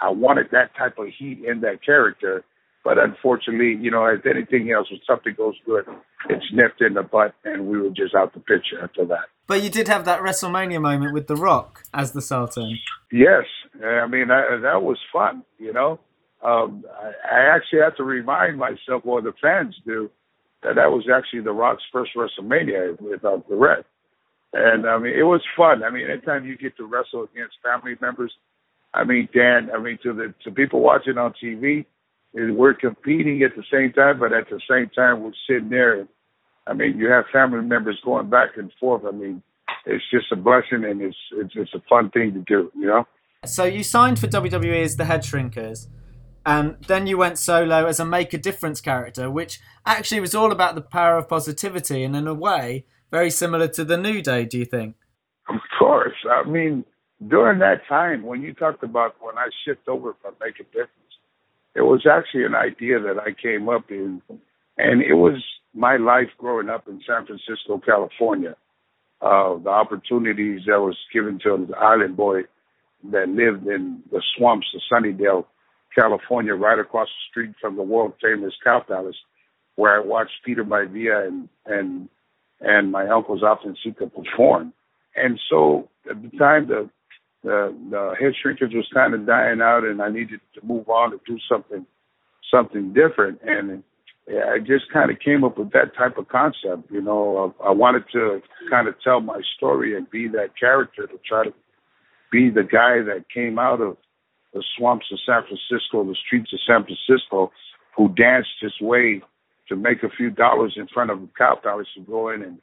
I 0.01 0.11
wanted 0.11 0.49
that 0.51 0.75
type 0.77 0.99
of 0.99 1.07
heat 1.17 1.45
in 1.45 1.61
that 1.61 1.85
character 1.85 2.45
but 2.87 2.99
unfortunately, 2.99 3.77
you 3.83 3.91
know, 3.91 4.05
as 4.07 4.21
anything 4.25 4.71
else, 4.71 4.89
when 4.93 5.01
something 5.05 5.35
goes 5.37 5.57
good, 5.67 5.85
it's 6.29 6.45
nipped 6.53 6.81
in 6.81 6.95
the 6.95 7.03
butt, 7.03 7.35
and 7.45 7.67
we 7.67 7.81
were 7.81 7.91
just 7.91 8.15
out 8.15 8.33
the 8.33 8.39
picture 8.39 8.81
after 8.81 9.05
that. 9.07 9.25
But 9.49 9.65
you 9.65 9.71
did 9.71 9.89
have 9.89 10.05
that 10.05 10.21
WrestleMania 10.21 10.81
moment 10.81 11.13
with 11.13 11.27
The 11.27 11.35
Rock 11.35 11.83
as 11.93 12.13
the 12.13 12.23
Sultan. 12.23 12.79
Yes, 13.11 13.43
I 13.85 14.07
mean 14.07 14.29
that, 14.29 14.61
that 14.63 14.83
was 14.85 14.99
fun. 15.13 15.43
You 15.59 15.73
know, 15.73 15.99
um, 16.45 16.85
I, 16.97 17.35
I 17.35 17.57
actually 17.57 17.81
have 17.81 17.97
to 17.97 18.05
remind 18.05 18.57
myself, 18.57 19.03
or 19.03 19.21
the 19.21 19.33
fans 19.43 19.75
do, 19.85 20.09
that 20.63 20.77
that 20.77 20.93
was 20.93 21.09
actually 21.13 21.41
The 21.41 21.51
Rock's 21.51 21.83
first 21.93 22.13
WrestleMania 22.17 23.01
without 23.01 23.49
the 23.49 23.57
red. 23.57 23.85
And 24.53 24.87
I 24.87 24.97
mean, 24.99 25.13
it 25.13 25.25
was 25.25 25.43
fun. 25.57 25.83
I 25.83 25.91
mean, 25.91 26.09
anytime 26.09 26.47
you 26.47 26.57
get 26.57 26.77
to 26.77 26.87
wrestle 26.87 27.25
against 27.25 27.57
family 27.65 27.97
members, 28.01 28.33
I 28.95 29.03
mean, 29.03 29.29
Dan, 29.35 29.71
I 29.75 29.83
mean, 29.83 29.99
to 30.05 30.13
the 30.13 30.35
to 30.45 30.53
people 30.53 30.79
watching 30.79 31.19
on 31.19 31.35
TV, 31.43 31.85
we're 32.37 32.75
competing 32.75 33.43
at 33.43 33.57
the 33.57 33.65
same 33.73 33.93
time, 33.93 34.19
but 34.19 34.33
at 34.33 34.49
the 34.51 34.61
same 34.71 34.91
time, 34.91 35.23
we're 35.23 35.33
sitting 35.49 35.71
there. 35.71 36.01
And, 36.01 36.09
I 36.67 36.75
mean, 36.75 36.99
you 36.99 37.11
have 37.11 37.25
family 37.33 37.63
members 37.63 37.99
going 38.05 38.29
back 38.29 38.51
and 38.57 38.71
forth. 38.79 39.05
I 39.07 39.11
mean, 39.11 39.43
it's 39.87 40.05
just 40.11 40.31
a 40.33 40.37
blessing, 40.37 40.85
and 40.85 41.01
it's 41.01 41.17
it's 41.33 41.53
it's 41.55 41.75
a 41.75 41.83
fun 41.89 42.11
thing 42.11 42.35
to 42.35 42.41
do, 42.41 42.71
you 42.75 42.87
know. 42.87 43.07
So 43.45 43.65
you 43.65 43.83
signed 43.83 44.19
for 44.19 44.27
WWE 44.27 44.83
as 44.83 44.97
the 44.97 45.05
Head 45.05 45.23
Shrinkers, 45.23 45.87
and 46.45 46.77
then 46.89 47.07
you 47.07 47.17
went 47.17 47.39
solo 47.39 47.87
as 47.87 48.01
a 48.01 48.05
Make 48.05 48.35
a 48.35 48.39
Difference 48.39 48.81
character, 48.81 49.31
which 49.31 49.61
actually 49.87 50.21
was 50.21 50.35
all 50.35 50.53
about 50.53 50.75
the 50.75 50.83
power 50.83 51.17
of 51.17 51.29
positivity, 51.29 52.03
and 52.03 52.17
in 52.17 52.27
a 52.27 52.35
way, 52.35 52.85
very 53.11 53.31
similar 53.31 53.69
to 53.69 53.85
the 53.85 53.97
New 53.97 54.21
Day. 54.21 54.45
Do 54.45 54.59
you 54.59 54.65
think? 54.65 54.97
Of 55.49 55.61
course. 55.79 56.17
I 56.29 56.43
mean, 56.49 56.85
during 57.29 57.61
that 57.61 57.87
time 57.89 58.25
when 58.25 58.43
you 58.43 58.53
talked 58.53 58.83
about 58.83 59.15
when 59.21 59.39
I 59.39 59.49
shipped 59.65 59.89
over 59.89 60.15
from 60.21 60.35
Make 60.41 60.61
a 60.61 60.65
Difference 60.65 61.06
it 61.77 61.83
was 61.83 62.07
actually 62.11 62.45
an 62.45 62.55
idea 62.55 62.99
that 62.99 63.19
I 63.19 63.33
came 63.41 63.69
up 63.69 63.91
in, 63.91 64.23
and 64.79 65.03
it 65.03 65.15
was 65.15 65.45
my 65.75 65.99
life 65.99 66.31
growing 66.39 66.71
up 66.71 66.89
in 66.89 67.03
San 67.07 67.27
Francisco, 67.27 67.79
California. 67.85 68.57
Uh, 69.21 69.59
the 69.59 69.69
opportunities 69.69 70.63
that 70.67 70.81
was 70.81 70.97
given 71.13 71.39
to 71.43 71.55
an 71.55 71.71
island 71.79 72.17
boy 72.17 72.43
that 73.13 73.29
lived 73.29 73.67
in 73.67 74.03
the 74.11 74.23
swamps 74.37 74.67
of 74.75 74.81
Sunnydale, 74.91 75.45
California, 75.95 76.55
right 76.55 76.79
across 76.79 77.09
the 77.09 77.31
street 77.31 77.55
from 77.61 77.77
the 77.77 77.83
world 77.83 78.15
famous 78.23 78.55
Cow 78.65 78.83
Palace, 78.87 79.17
where 79.77 80.01
I 80.01 80.05
watched 80.05 80.45
Peter 80.45 80.65
Maivia 80.65 81.27
and 81.27 81.49
and 81.67 82.09
and 82.61 82.91
my 82.91 83.07
uncles 83.07 83.43
often 83.43 83.77
to 83.85 83.93
perform. 83.93 84.73
And 85.15 85.39
so 85.51 85.89
at 86.11 86.23
the 86.23 86.37
time 86.39 86.69
the 86.69 86.89
the 87.47 87.73
the 87.91 88.15
head 88.21 88.35
shrinkage 88.43 88.75
was 88.75 88.89
kind 88.93 89.15
of 89.15 89.25
dying 89.25 89.61
out, 89.63 89.85
and 89.85 90.03
I 90.03 90.09
needed 90.09 90.41
to 90.55 90.67
move 90.67 90.89
on 90.89 91.13
to 91.13 91.21
do 91.25 91.39
something 91.49 91.87
something 92.53 92.93
different. 92.93 93.39
And 93.43 93.85
I 94.29 94.59
just 94.59 94.91
kind 94.93 95.13
of 95.13 95.21
came 95.21 95.45
up 95.45 95.57
with 95.57 95.71
that 95.71 95.95
type 95.97 96.19
of 96.19 96.29
concept. 96.29 96.91
You 96.91 97.01
know, 97.01 97.55
I, 97.63 97.69
I 97.69 97.71
wanted 97.71 98.05
to 98.13 98.43
kind 98.69 98.89
of 98.89 98.95
tell 99.03 99.21
my 99.21 99.41
story 99.57 99.97
and 99.97 100.11
be 100.11 100.27
that 100.29 100.59
character 100.59 101.07
to 101.07 101.21
try 101.25 101.45
to 101.45 101.55
be 102.33 102.51
the 102.51 102.65
guy 102.65 103.03
that 103.07 103.27
came 103.33 103.61
out 103.61 103.81
of 103.81 103.97
the 104.53 104.65
swamps 104.77 105.07
of 105.13 105.21
San 105.25 105.43
Francisco, 105.43 106.03
the 106.05 106.17
streets 106.27 106.53
of 106.53 106.59
San 106.67 106.85
Francisco, 106.85 107.53
who 107.97 108.09
danced 108.09 108.59
his 108.61 108.75
way 108.81 109.23
to 109.69 109.77
make 109.77 110.03
a 110.03 110.11
few 110.11 110.31
dollars 110.31 110.75
in 110.77 110.89
front 110.89 111.11
of 111.13 111.23
a 111.23 111.29
cow 111.39 111.61
palace 111.63 111.87
to 111.95 112.03
go 112.03 112.29
in 112.31 112.43
and 112.43 112.59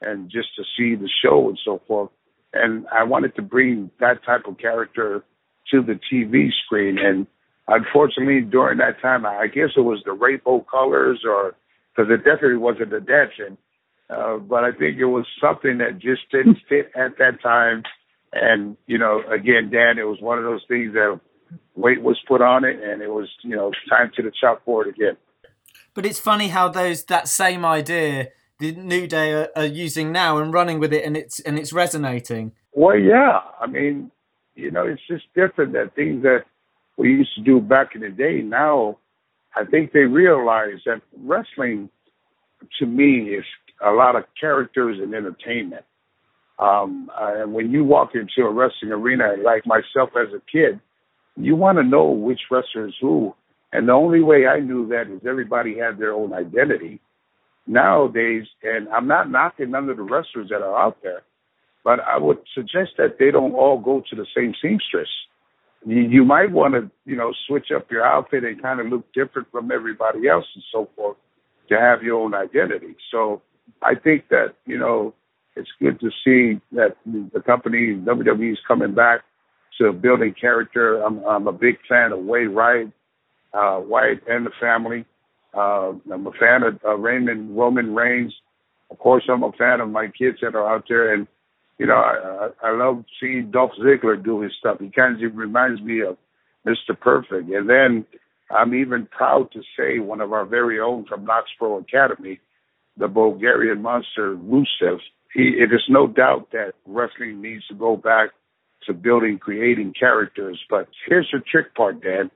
and 0.00 0.30
just 0.30 0.54
to 0.54 0.62
see 0.76 0.94
the 0.94 1.10
show 1.24 1.48
and 1.48 1.58
so 1.64 1.82
forth 1.88 2.10
and 2.52 2.86
I 2.92 3.04
wanted 3.04 3.34
to 3.36 3.42
bring 3.42 3.90
that 4.00 4.24
type 4.24 4.46
of 4.46 4.58
character 4.58 5.24
to 5.70 5.82
the 5.82 5.98
TV 6.10 6.48
screen. 6.64 6.98
And 6.98 7.26
unfortunately, 7.66 8.40
during 8.40 8.78
that 8.78 9.00
time, 9.00 9.26
I 9.26 9.46
guess 9.46 9.70
it 9.76 9.80
was 9.80 10.02
the 10.04 10.12
rainbow 10.12 10.64
colors, 10.70 11.22
or 11.26 11.54
because 11.94 12.10
it 12.10 12.18
definitely 12.18 12.56
wasn't 12.56 12.90
the 12.90 13.00
dancing. 13.00 13.58
Uh, 14.08 14.38
but 14.38 14.64
I 14.64 14.72
think 14.72 14.98
it 14.98 15.06
was 15.06 15.26
something 15.40 15.78
that 15.78 15.98
just 15.98 16.22
didn't 16.32 16.58
fit 16.68 16.90
at 16.96 17.18
that 17.18 17.42
time. 17.42 17.82
And 18.32 18.76
you 18.86 18.98
know, 18.98 19.22
again, 19.30 19.70
Dan, 19.70 19.98
it 19.98 20.06
was 20.06 20.20
one 20.20 20.38
of 20.38 20.44
those 20.44 20.64
things 20.68 20.94
that 20.94 21.20
weight 21.76 22.02
was 22.02 22.18
put 22.26 22.40
on 22.40 22.64
it, 22.64 22.82
and 22.82 23.02
it 23.02 23.10
was 23.10 23.28
you 23.42 23.56
know 23.56 23.72
time 23.88 24.10
to 24.16 24.22
the 24.22 24.32
chalkboard 24.42 24.88
again. 24.88 25.16
But 25.94 26.06
it's 26.06 26.20
funny 26.20 26.48
how 26.48 26.68
those 26.68 27.04
that 27.04 27.28
same 27.28 27.64
idea 27.64 28.28
the 28.58 28.72
New 28.72 29.06
Day 29.06 29.32
are, 29.32 29.48
are 29.54 29.66
using 29.66 30.12
now 30.12 30.38
and 30.38 30.52
running 30.52 30.80
with 30.80 30.92
it, 30.92 31.04
and 31.04 31.16
it's 31.16 31.40
and 31.40 31.58
it's 31.58 31.72
resonating. 31.72 32.52
Well, 32.72 32.98
yeah. 32.98 33.40
I 33.60 33.66
mean, 33.66 34.10
you 34.54 34.70
know, 34.70 34.86
it's 34.86 35.02
just 35.08 35.24
different 35.34 35.72
that 35.72 35.94
things 35.94 36.22
that 36.22 36.44
we 36.96 37.10
used 37.10 37.34
to 37.36 37.42
do 37.42 37.60
back 37.60 37.94
in 37.94 38.00
the 38.00 38.10
day. 38.10 38.42
Now, 38.42 38.98
I 39.54 39.64
think 39.64 39.92
they 39.92 40.00
realize 40.00 40.80
that 40.86 41.00
wrestling, 41.16 41.90
to 42.78 42.86
me, 42.86 43.30
is 43.34 43.44
a 43.84 43.92
lot 43.92 44.16
of 44.16 44.24
characters 44.38 44.98
and 45.00 45.14
entertainment. 45.14 45.84
Um, 46.58 47.08
and 47.16 47.54
when 47.54 47.70
you 47.70 47.84
walk 47.84 48.10
into 48.14 48.48
a 48.48 48.52
wrestling 48.52 48.90
arena, 48.90 49.36
like 49.44 49.64
myself 49.64 50.10
as 50.20 50.34
a 50.34 50.42
kid, 50.50 50.80
you 51.36 51.54
want 51.54 51.78
to 51.78 51.84
know 51.84 52.10
which 52.10 52.40
wrestler 52.50 52.88
is 52.88 52.94
who. 53.00 53.34
And 53.72 53.88
the 53.88 53.92
only 53.92 54.20
way 54.20 54.46
I 54.46 54.58
knew 54.58 54.88
that 54.88 55.08
is 55.08 55.20
everybody 55.24 55.78
had 55.78 55.98
their 55.98 56.12
own 56.12 56.32
identity. 56.32 57.00
Nowadays, 57.68 58.46
and 58.62 58.88
I'm 58.88 59.06
not 59.06 59.30
knocking 59.30 59.72
none 59.72 59.90
of 59.90 59.98
the 59.98 60.02
wrestlers 60.02 60.48
that 60.48 60.62
are 60.62 60.76
out 60.76 60.96
there, 61.02 61.22
but 61.84 62.00
I 62.00 62.16
would 62.16 62.38
suggest 62.54 62.92
that 62.96 63.16
they 63.18 63.30
don't 63.30 63.52
all 63.52 63.78
go 63.78 64.02
to 64.08 64.16
the 64.16 64.26
same 64.34 64.54
seamstress. 64.60 65.08
You, 65.86 66.00
you 66.00 66.24
might 66.24 66.50
want 66.50 66.74
to, 66.74 66.90
you 67.04 67.14
know, 67.14 67.34
switch 67.46 67.66
up 67.76 67.90
your 67.90 68.06
outfit 68.06 68.42
and 68.42 68.60
kind 68.60 68.80
of 68.80 68.86
look 68.86 69.12
different 69.12 69.50
from 69.52 69.70
everybody 69.70 70.28
else 70.28 70.46
and 70.54 70.64
so 70.72 70.88
forth 70.96 71.18
to 71.68 71.78
have 71.78 72.02
your 72.02 72.18
own 72.18 72.34
identity. 72.34 72.96
So 73.12 73.42
I 73.82 73.94
think 73.94 74.28
that, 74.30 74.54
you 74.64 74.78
know, 74.78 75.12
it's 75.54 75.68
good 75.78 76.00
to 76.00 76.10
see 76.24 76.60
that 76.72 76.96
the 77.04 77.42
company 77.42 77.96
WWE 77.96 78.52
is 78.52 78.58
coming 78.66 78.94
back 78.94 79.20
to 79.78 79.92
building 79.92 80.34
character. 80.40 81.02
I'm, 81.02 81.22
I'm 81.24 81.46
a 81.46 81.52
big 81.52 81.76
fan 81.86 82.12
of 82.12 82.20
Wade 82.20 82.48
Wright, 82.48 82.90
uh, 83.52 83.80
Wyatt 83.82 84.22
and 84.26 84.46
the 84.46 84.52
family. 84.58 85.04
Uh, 85.54 85.92
I'm 86.12 86.26
a 86.26 86.32
fan 86.32 86.62
of 86.62 86.78
uh, 86.84 86.96
Raymond 86.96 87.56
Roman 87.56 87.94
Reigns. 87.94 88.34
Of 88.90 88.98
course, 88.98 89.24
I'm 89.28 89.42
a 89.42 89.52
fan 89.52 89.80
of 89.80 89.90
my 89.90 90.06
kids 90.06 90.38
that 90.42 90.54
are 90.54 90.74
out 90.74 90.84
there, 90.88 91.14
and 91.14 91.26
you 91.78 91.86
know, 91.86 91.94
I, 91.94 92.48
I, 92.62 92.72
love 92.72 93.04
seeing 93.20 93.50
Dolph 93.52 93.70
Ziggler 93.80 94.22
do 94.22 94.40
his 94.40 94.52
stuff. 94.58 94.78
He 94.80 94.90
kind 94.90 95.22
of 95.22 95.36
reminds 95.36 95.80
me 95.80 96.02
of 96.02 96.16
Mr. 96.66 96.98
Perfect. 96.98 97.48
And 97.50 97.70
then 97.70 98.04
I'm 98.50 98.74
even 98.74 99.06
proud 99.06 99.52
to 99.52 99.60
say 99.76 100.00
one 100.00 100.20
of 100.20 100.32
our 100.32 100.44
very 100.44 100.80
own 100.80 101.06
from 101.06 101.24
KnokX 101.24 101.42
Pro 101.58 101.78
Academy, 101.78 102.40
the 102.96 103.08
Bulgarian 103.08 103.80
monster 103.80 104.36
Rusev. 104.36 104.98
He, 105.32 105.54
it 105.58 105.72
is 105.72 105.84
no 105.88 106.06
doubt 106.06 106.48
that 106.52 106.72
wrestling 106.86 107.40
needs 107.40 107.66
to 107.68 107.74
go 107.74 107.96
back 107.96 108.30
to 108.86 108.94
building, 108.94 109.38
creating 109.38 109.92
characters. 109.98 110.58
But 110.68 110.88
here's 111.06 111.28
the 111.32 111.40
trick 111.40 111.74
part, 111.74 112.02
Dan. 112.02 112.30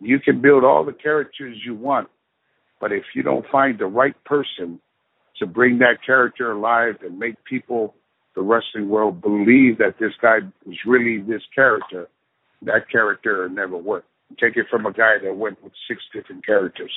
You 0.00 0.20
can 0.20 0.40
build 0.40 0.64
all 0.64 0.84
the 0.84 0.92
characters 0.92 1.58
you 1.64 1.74
want, 1.74 2.08
but 2.80 2.92
if 2.92 3.04
you 3.14 3.22
don't 3.22 3.46
find 3.50 3.78
the 3.78 3.86
right 3.86 4.16
person 4.24 4.80
to 5.38 5.46
bring 5.46 5.78
that 5.78 5.98
character 6.04 6.52
alive 6.52 6.96
and 7.02 7.18
make 7.18 7.42
people, 7.44 7.94
the 8.34 8.42
wrestling 8.42 8.88
world, 8.88 9.20
believe 9.20 9.78
that 9.78 9.98
this 9.98 10.12
guy 10.20 10.38
was 10.64 10.76
really 10.86 11.20
this 11.20 11.42
character, 11.54 12.08
that 12.62 12.88
character 12.90 13.48
never 13.48 13.76
worked. 13.76 14.08
Take 14.38 14.56
it 14.56 14.66
from 14.70 14.86
a 14.86 14.92
guy 14.92 15.16
that 15.22 15.36
went 15.36 15.62
with 15.62 15.72
six 15.88 16.02
different 16.12 16.46
characters. 16.46 16.92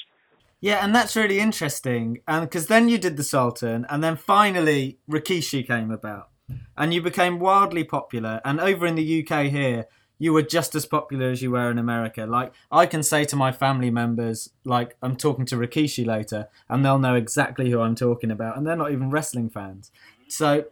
Yeah, 0.61 0.79
and 0.85 0.95
that's 0.95 1.15
really 1.15 1.39
interesting. 1.39 2.19
And 2.27 2.45
because 2.45 2.67
then 2.67 2.87
you 2.87 2.97
did 2.97 3.17
the 3.17 3.23
Sultan, 3.23 3.85
and 3.89 4.03
then 4.03 4.15
finally 4.15 4.99
Rikishi 5.09 5.65
came 5.65 5.91
about, 5.91 6.29
and 6.77 6.93
you 6.93 7.01
became 7.01 7.39
wildly 7.39 7.83
popular. 7.83 8.39
And 8.45 8.61
over 8.61 8.85
in 8.85 8.95
the 8.95 9.25
UK 9.27 9.47
here, 9.47 9.87
you 10.23 10.31
were 10.31 10.41
just 10.41 10.73
as 10.73 10.85
popular 10.85 11.31
as 11.31 11.41
you 11.41 11.51
were 11.51 11.69
in 11.69 11.77
America. 11.77 12.25
Like 12.25 12.53
I 12.71 12.85
can 12.85 13.03
say 13.03 13.25
to 13.25 13.35
my 13.35 13.51
family 13.51 13.89
members, 13.89 14.49
like 14.63 14.95
I'm 15.01 15.17
talking 15.17 15.45
to 15.47 15.57
Rikishi 15.57 16.05
later, 16.05 16.47
and 16.69 16.85
they'll 16.85 16.97
know 16.97 17.15
exactly 17.15 17.69
who 17.69 17.81
I'm 17.81 17.93
talking 17.93 18.31
about, 18.31 18.55
and 18.55 18.65
they're 18.65 18.77
not 18.77 18.93
even 18.93 19.09
wrestling 19.09 19.49
fans. 19.49 19.91
So, 20.29 20.67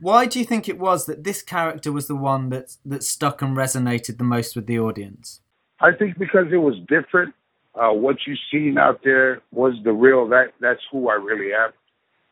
why 0.00 0.26
do 0.26 0.40
you 0.40 0.44
think 0.44 0.68
it 0.68 0.80
was 0.80 1.06
that 1.06 1.22
this 1.22 1.40
character 1.40 1.92
was 1.92 2.08
the 2.08 2.16
one 2.16 2.48
that 2.48 2.76
that 2.84 3.04
stuck 3.04 3.40
and 3.42 3.56
resonated 3.56 4.18
the 4.18 4.24
most 4.24 4.56
with 4.56 4.66
the 4.66 4.80
audience? 4.80 5.40
I 5.78 5.92
think 5.92 6.18
because 6.18 6.46
it 6.50 6.56
was 6.56 6.74
different. 6.88 7.32
Uh, 7.76 7.92
what 7.92 8.16
you 8.26 8.34
seen 8.50 8.76
out 8.76 9.02
there 9.04 9.40
was 9.52 9.74
the 9.84 9.92
real. 9.92 10.26
That 10.26 10.46
that's 10.60 10.82
who 10.90 11.08
I 11.08 11.14
really 11.14 11.52
am. 11.54 11.70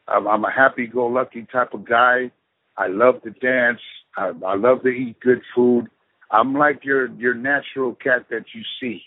I'm 0.09 0.45
a 0.45 0.51
happy-go-lucky 0.51 1.47
type 1.53 1.73
of 1.73 1.85
guy. 1.85 2.33
I 2.77 2.89
love 2.89 3.23
to 3.23 3.31
dance. 3.31 3.81
I, 4.17 4.33
I 4.45 4.57
love 4.57 4.83
to 4.83 4.89
eat 4.89 5.21
good 5.21 5.43
food. 5.55 5.89
I'm 6.35 6.55
like 6.55 6.85
your 6.85 7.07
your 7.15 7.35
natural 7.35 7.95
cat 7.95 8.27
that 8.31 8.45
you 8.55 8.63
see. 8.81 9.03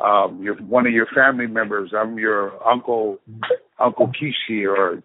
Um, 0.00 0.40
you're 0.42 0.56
one 0.56 0.86
of 0.86 0.92
your 0.92 1.06
family 1.14 1.46
members. 1.46 1.92
I'm 1.96 2.18
your 2.18 2.52
uncle, 2.66 3.18
Uncle 3.78 4.08
Kishi, 4.08 4.66
or 4.66 5.00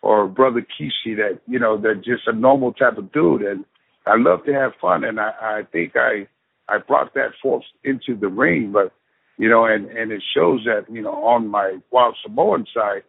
or 0.00 0.28
brother 0.28 0.60
Kishi. 0.60 1.16
That 1.16 1.40
you 1.48 1.58
know, 1.58 1.76
they're 1.76 1.96
just 1.96 2.28
a 2.28 2.32
normal 2.32 2.72
type 2.72 2.98
of 2.98 3.10
dude, 3.10 3.42
and 3.42 3.64
I 4.06 4.14
love 4.16 4.44
to 4.44 4.52
have 4.52 4.72
fun. 4.80 5.02
And 5.02 5.18
I, 5.18 5.32
I 5.40 5.62
think 5.72 5.94
I 5.96 6.28
I 6.68 6.78
brought 6.78 7.14
that 7.14 7.32
force 7.42 7.64
into 7.82 8.14
the 8.14 8.28
ring, 8.28 8.70
but 8.72 8.92
you 9.38 9.48
know, 9.48 9.64
and 9.64 9.86
and 9.86 10.12
it 10.12 10.22
shows 10.36 10.60
that 10.66 10.86
you 10.88 11.02
know 11.02 11.14
on 11.24 11.48
my 11.48 11.78
wild 11.90 12.16
Samoan 12.22 12.64
side, 12.72 13.02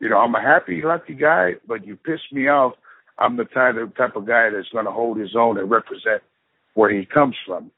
you 0.00 0.08
know, 0.08 0.18
I'm 0.18 0.34
a 0.34 0.42
happy, 0.42 0.82
lucky 0.84 1.14
guy, 1.14 1.52
but 1.68 1.86
you 1.86 1.94
piss 1.94 2.20
me 2.32 2.48
off. 2.48 2.72
I'm 3.20 3.36
the 3.36 3.44
type 3.44 3.76
of 3.76 3.96
type 3.96 4.16
of 4.16 4.26
guy 4.26 4.50
that's 4.50 4.68
going 4.70 4.86
to 4.86 4.90
hold 4.90 5.16
his 5.18 5.36
own 5.36 5.58
and 5.58 5.70
represent 5.70 6.22
where 6.76 6.90
he 6.90 7.06
comes 7.06 7.34
from. 7.46 7.70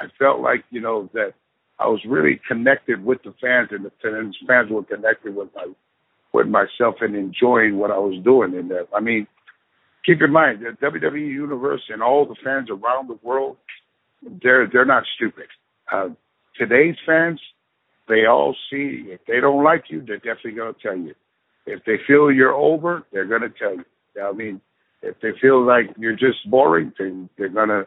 I 0.00 0.06
felt 0.18 0.40
like, 0.40 0.64
you 0.70 0.80
know, 0.80 1.10
that 1.12 1.34
I 1.78 1.86
was 1.86 2.00
really 2.08 2.40
connected 2.48 3.04
with 3.04 3.22
the 3.22 3.34
fans 3.40 3.68
and 3.70 3.84
the 3.84 3.92
fans, 4.02 4.70
were 4.70 4.82
connected 4.82 5.36
with 5.36 5.48
my 5.54 5.66
with 6.32 6.46
myself 6.46 6.96
and 7.00 7.14
enjoying 7.14 7.78
what 7.78 7.90
I 7.90 7.98
was 7.98 8.22
doing 8.22 8.54
in 8.54 8.68
that. 8.68 8.88
I 8.94 9.00
mean, 9.00 9.26
keep 10.04 10.20
in 10.22 10.32
mind 10.32 10.60
the 10.60 10.86
WWE 10.86 11.26
universe 11.26 11.82
and 11.88 12.02
all 12.02 12.26
the 12.26 12.36
fans 12.42 12.68
around 12.70 13.08
the 13.08 13.18
world, 13.22 13.56
they're 14.42 14.68
they're 14.70 14.84
not 14.84 15.04
stupid. 15.14 15.46
Uh, 15.92 16.08
today's 16.56 16.96
fans, 17.06 17.40
they 18.08 18.24
all 18.24 18.56
see 18.70 19.04
if 19.08 19.20
they 19.26 19.40
don't 19.40 19.62
like 19.62 19.84
you, 19.88 20.02
they're 20.06 20.16
definitely 20.16 20.52
gonna 20.52 20.74
tell 20.82 20.96
you. 20.96 21.14
If 21.66 21.84
they 21.84 21.96
feel 22.06 22.32
you're 22.32 22.54
over, 22.54 23.04
they're 23.12 23.26
gonna 23.26 23.50
tell 23.50 23.74
you. 23.76 23.84
I 24.22 24.32
mean, 24.32 24.60
if 25.02 25.20
they 25.20 25.32
feel 25.40 25.64
like 25.64 25.94
you're 25.98 26.16
just 26.16 26.50
boring, 26.50 26.92
then 26.98 27.28
they're 27.36 27.50
gonna 27.50 27.86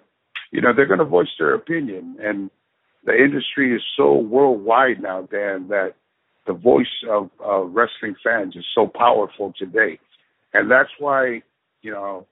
you 0.52 0.62
know, 0.62 0.74
they're 0.76 0.86
going 0.86 1.00
to 1.00 1.06
voice 1.06 1.30
their 1.40 1.54
opinion. 1.54 2.18
And 2.22 2.50
the 3.06 3.16
industry 3.16 3.76
is 3.76 3.82
so 3.98 4.16
worldwide 4.16 5.02
now, 5.02 5.22
Dan, 5.32 5.68
that 5.70 5.94
the 6.46 6.54
voice 6.54 6.88
of 7.10 7.30
uh, 7.46 7.62
wrestling 7.62 8.16
fans 8.24 8.56
is 8.56 8.66
so 8.76 8.88
powerful 8.88 9.54
today. 9.58 10.00
And 10.54 10.70
that's 10.70 10.90
why, 11.00 11.42
you 11.82 11.92
know, 11.92 12.28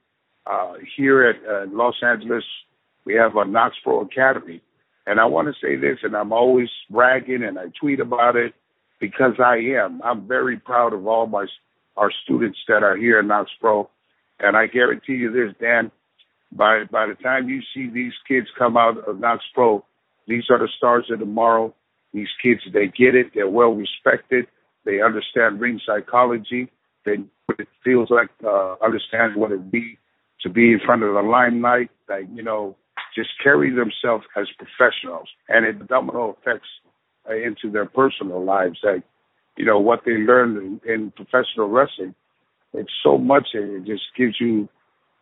uh, 0.46 0.74
here 0.96 1.24
at 1.24 1.36
uh, 1.48 1.66
Los 1.70 1.96
Angeles, 2.02 2.44
we 3.04 3.14
have 3.14 3.36
a 3.36 3.44
KnokX 3.44 3.72
Pro 3.82 4.00
Academy. 4.02 4.60
And 5.06 5.18
I 5.18 5.24
want 5.24 5.48
to 5.48 5.54
say 5.66 5.76
this, 5.76 5.98
and 6.02 6.14
I'm 6.14 6.32
always 6.32 6.68
bragging 6.90 7.42
and 7.42 7.58
I 7.58 7.66
tweet 7.80 8.00
about 8.00 8.36
it 8.36 8.54
because 9.00 9.34
I 9.42 9.56
am. 9.56 10.02
I'm 10.04 10.28
very 10.28 10.58
proud 10.58 10.92
of 10.92 11.06
all 11.06 11.26
my 11.26 11.46
our 11.96 12.12
students 12.24 12.58
that 12.68 12.82
are 12.82 12.96
here 12.96 13.18
at 13.18 13.24
KnokX 13.24 13.46
Pro. 13.60 13.90
And 14.38 14.56
I 14.56 14.66
guarantee 14.66 15.14
you 15.14 15.32
this, 15.32 15.54
Dan, 15.60 15.90
by 16.52 16.84
by 16.90 17.06
the 17.06 17.14
time 17.14 17.48
you 17.48 17.60
see 17.74 17.88
these 17.88 18.12
kids 18.26 18.46
come 18.58 18.76
out 18.76 18.98
of 18.98 19.16
KnokX 19.16 19.38
Pro, 19.54 19.84
these 20.26 20.44
are 20.50 20.58
the 20.58 20.68
stars 20.76 21.06
of 21.10 21.20
tomorrow. 21.20 21.74
These 22.12 22.28
kids, 22.42 22.60
they 22.72 22.86
get 22.86 23.14
it. 23.14 23.32
They're 23.34 23.48
well 23.48 23.72
respected. 23.72 24.46
They 24.84 25.00
understand 25.00 25.60
ring 25.60 25.80
psychology. 25.86 26.70
They 27.04 27.18
what 27.46 27.60
it 27.60 27.68
feels 27.84 28.10
like, 28.10 28.28
uh, 28.44 28.76
understand 28.82 29.36
what 29.36 29.52
it 29.52 29.70
be 29.70 29.98
to 30.42 30.48
be 30.48 30.72
in 30.72 30.80
front 30.84 31.02
of 31.02 31.14
the 31.14 31.22
limelight. 31.22 31.90
Like 32.08 32.26
you 32.34 32.42
know, 32.42 32.76
just 33.14 33.30
carry 33.42 33.70
themselves 33.70 34.24
as 34.36 34.46
professionals, 34.58 35.28
and 35.48 35.66
it 35.66 35.86
domino 35.88 36.36
effects 36.40 36.68
uh, 37.28 37.34
into 37.34 37.70
their 37.70 37.86
personal 37.86 38.44
lives. 38.44 38.78
Like 38.82 39.02
you 39.56 39.64
know 39.64 39.78
what 39.78 40.02
they 40.04 40.12
learn 40.12 40.80
in, 40.84 40.92
in 40.92 41.10
professional 41.12 41.68
wrestling. 41.68 42.14
It's 42.72 42.92
so 43.02 43.18
much, 43.18 43.48
and 43.54 43.86
it 43.86 43.92
just 43.92 44.04
gives 44.16 44.40
you 44.40 44.68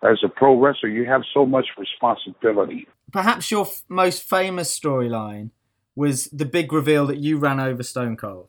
as 0.02 0.18
a 0.24 0.28
pro 0.28 0.58
wrestler, 0.58 0.88
you 0.88 1.04
have 1.06 1.22
so 1.34 1.44
much 1.44 1.66
responsibility. 1.76 2.86
Perhaps 3.12 3.50
your 3.50 3.66
f- 3.66 3.82
most 3.88 4.22
famous 4.22 4.78
storyline 4.78 5.50
was 5.96 6.26
the 6.26 6.44
big 6.44 6.72
reveal 6.72 7.06
that 7.06 7.18
you 7.18 7.38
ran 7.38 7.58
over 7.58 7.82
Stone 7.82 8.16
Cold. 8.16 8.48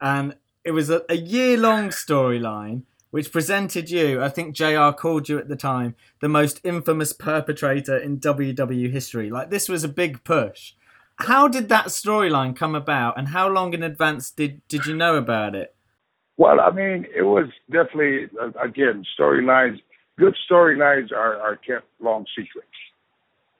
And 0.00 0.36
it 0.64 0.72
was 0.72 0.90
a, 0.90 1.02
a 1.08 1.16
year 1.16 1.56
long 1.56 1.88
storyline 1.88 2.82
which 3.10 3.32
presented 3.32 3.90
you, 3.90 4.22
I 4.22 4.28
think 4.28 4.54
JR 4.54 4.90
called 4.90 5.28
you 5.28 5.38
at 5.38 5.48
the 5.48 5.56
time, 5.56 5.94
the 6.20 6.28
most 6.28 6.60
infamous 6.62 7.12
perpetrator 7.12 7.96
in 7.96 8.20
WWE 8.20 8.90
history. 8.90 9.30
Like, 9.30 9.50
this 9.50 9.68
was 9.68 9.82
a 9.82 9.88
big 9.88 10.22
push. 10.24 10.74
How 11.20 11.48
did 11.48 11.68
that 11.70 11.86
storyline 11.86 12.54
come 12.54 12.74
about, 12.74 13.18
and 13.18 13.28
how 13.28 13.48
long 13.48 13.72
in 13.72 13.82
advance 13.82 14.30
did, 14.30 14.60
did 14.68 14.86
you 14.86 14.94
know 14.94 15.16
about 15.16 15.54
it? 15.54 15.74
Well, 16.36 16.60
I 16.60 16.70
mean, 16.70 17.06
it 17.16 17.22
was 17.22 17.46
definitely, 17.70 18.28
uh, 18.40 18.50
again, 18.62 19.04
storylines 19.18 19.80
good 20.18 20.36
storylines 20.50 21.12
are, 21.12 21.36
are 21.36 21.56
kept 21.56 21.86
long 22.00 22.26
secrets. 22.36 22.68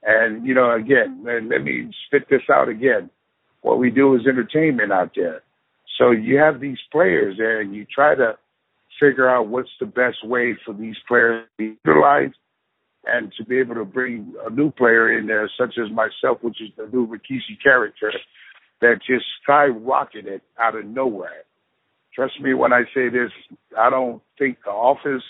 And 0.03 0.47
you 0.47 0.55
know, 0.55 0.75
again, 0.75 1.25
let, 1.25 1.62
me 1.62 1.90
spit 2.07 2.29
this 2.31 2.42
out 2.53 2.68
again. 2.68 3.11
What 3.62 3.79
we 3.79 3.90
do 3.90 4.14
is 4.14 4.27
entertainment 4.27 4.92
out 4.92 5.12
there. 5.16 5.42
So 5.99 6.12
you 6.12 6.38
have 6.38 6.61
these 6.61 6.79
players 6.92 7.37
and 7.38 7.75
you 7.75 7.85
try 7.92 8.14
to 8.14 8.38
figure 9.01 9.29
out 9.29 9.49
what's 9.49 9.71
the 9.81 9.87
best 9.87 10.25
way 10.25 10.57
for 10.64 10.73
these 10.73 10.97
players 11.07 11.44
to 11.44 11.49
be 11.57 11.79
utilized 11.85 12.37
and 13.05 13.33
to 13.38 13.44
be 13.44 13.59
able 13.59 13.75
to 13.75 13.85
bring 13.85 14.35
a 14.47 14.51
new 14.51 14.71
player 14.71 15.18
in 15.18 15.27
there, 15.27 15.51
such 15.59 15.75
as 15.79 15.90
myself, 15.90 16.38
which 16.42 16.61
is 16.61 16.68
the 16.77 16.88
new 16.92 17.07
Rikishi 17.07 17.61
character 17.62 18.12
that 18.81 19.01
just 19.05 19.25
skyrocketed 19.49 20.40
out 20.59 20.77
of 20.77 20.85
nowhere. 20.85 21.44
Trust 22.14 22.40
me 22.40 22.55
when 22.55 22.73
I 22.73 22.83
say 22.94 23.09
this, 23.09 23.31
I 23.77 23.90
don't 23.90 24.23
think 24.38 24.59
the 24.64 24.71
office 24.71 25.23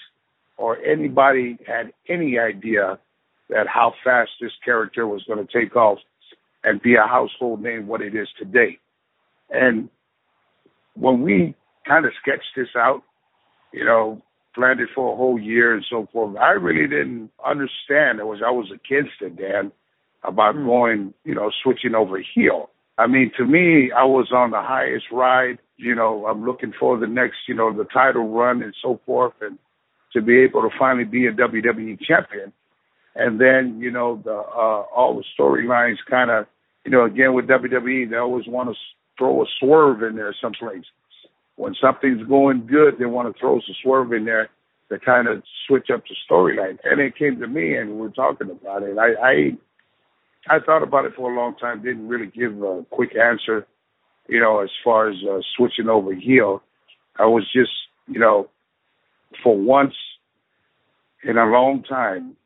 or 0.59 0.77
anybody 0.85 1.57
had 1.67 1.93
any 2.09 2.39
idea 2.39 2.99
that 3.49 3.67
how 3.67 3.95
fast 4.05 4.31
this 4.41 4.53
character 4.65 5.07
was 5.07 5.25
going 5.27 5.45
to 5.45 5.61
take 5.61 5.75
off 5.77 5.99
and 6.65 6.83
be 6.83 6.97
a 6.97 7.07
household 7.07 7.63
name 7.63 7.87
what 7.87 8.03
it 8.03 8.15
is 8.15 8.29
today. 8.39 8.79
And 9.51 9.89
when 10.95 11.23
we 11.23 11.55
kind 11.87 12.05
of 12.05 12.13
sketched 12.21 12.55
this 12.57 12.69
out, 12.77 13.03
you 13.73 13.85
know, 13.85 14.21
planned 14.55 14.81
it 14.81 14.89
for 14.95 15.13
a 15.13 15.17
whole 15.17 15.39
year 15.39 15.75
and 15.75 15.85
so 15.89 16.09
forth, 16.13 16.37
I 16.37 16.51
really 16.51 16.89
didn't 16.89 17.31
understand. 17.47 18.19
It 18.19 18.27
was 18.27 18.41
I 18.45 18.51
was 18.51 18.71
against 18.71 19.21
it, 19.21 19.37
Dan, 19.37 19.73
about 20.25 20.57
hmm. 20.57 20.67
going, 20.67 21.15
you 21.25 21.35
know, 21.35 21.51
switching 21.63 21.95
over 21.95 22.19
heel. 22.35 22.71
I 22.99 23.07
mean, 23.07 23.31
to 23.39 23.47
me, 23.47 23.93
I 23.93 24.05
was 24.05 24.33
on 24.33 24.51
the 24.51 24.61
highest 24.61 25.07
ride. 25.13 25.59
You 25.77 25.95
know, 25.95 26.27
I'm 26.27 26.45
looking 26.45 26.73
for 26.79 26.99
the 26.99 27.07
next, 27.07 27.37
you 27.47 27.55
know, 27.55 27.73
the 27.73 27.85
title 27.85 28.29
run 28.29 28.61
and 28.63 28.75
so 28.83 29.01
forth, 29.07 29.35
and 29.41 29.57
to 30.13 30.23
be 30.23 30.39
able 30.41 30.63
to 30.63 30.71
finally 30.79 31.05
be 31.05 31.27
a 31.27 31.33
WWE 31.33 31.99
champion. 32.01 32.53
And 33.15 33.41
then, 33.41 33.81
you 33.81 33.91
know, 33.91 34.21
the 34.25 34.33
uh, 34.33 34.83
all 34.95 35.17
the 35.17 35.25
storylines 35.39 35.97
kind 36.09 36.31
of, 36.31 36.47
you 36.85 36.93
know, 36.93 37.05
again 37.05 37.35
with 37.35 37.47
WWE, 37.47 38.09
they 38.09 38.17
always 38.17 38.47
want 38.47 38.69
to 38.69 38.75
throw 39.19 39.43
a 39.43 39.47
swerve 39.59 40.03
in 40.03 40.17
there 40.17 40.35
someplace. 40.41 40.85
When 41.57 41.75
something's 41.83 42.27
going 42.29 42.67
good, 42.67 42.95
they 42.99 43.07
want 43.07 43.35
to 43.35 43.39
throw 43.39 43.59
a 43.59 43.61
swerve 43.83 44.13
in 44.13 44.25
there 44.25 44.49
to 44.91 44.99
kind 44.99 45.27
of 45.27 45.43
switch 45.67 45.89
up 45.93 46.05
the 46.05 46.15
storyline. 46.31 46.79
And 46.85 47.01
it 47.01 47.17
came 47.17 47.41
to 47.41 47.49
me, 47.49 47.75
and 47.77 47.91
we 47.91 47.97
we're 47.97 48.11
talking 48.11 48.51
about 48.51 48.83
it. 48.85 48.97
I, 48.97 49.15
I 49.21 49.59
I 50.49 50.61
thought 50.61 50.83
about 50.83 51.05
it 51.05 51.13
for 51.17 51.31
a 51.31 51.37
long 51.37 51.57
time. 51.57 51.83
Didn't 51.83 52.09
really 52.09 52.27
give 52.27 52.63
a 52.63 52.85
quick 52.91 53.17
answer, 53.17 53.67
you 54.29 54.41
know, 54.41 54.61
as 54.61 54.71
far 54.85 55.11
as 55.11 55.17
uh, 55.29 55.41
switching 55.57 55.89
over 55.89 56.15
heel. 56.15 56.63
I 57.19 57.27
was 57.27 57.45
just, 57.53 57.73
you 58.07 58.21
know, 58.21 58.49
for 59.43 59.57
once 59.57 59.95
in 61.25 61.37
a 61.37 61.47
long 61.47 61.83
time, 61.83 62.37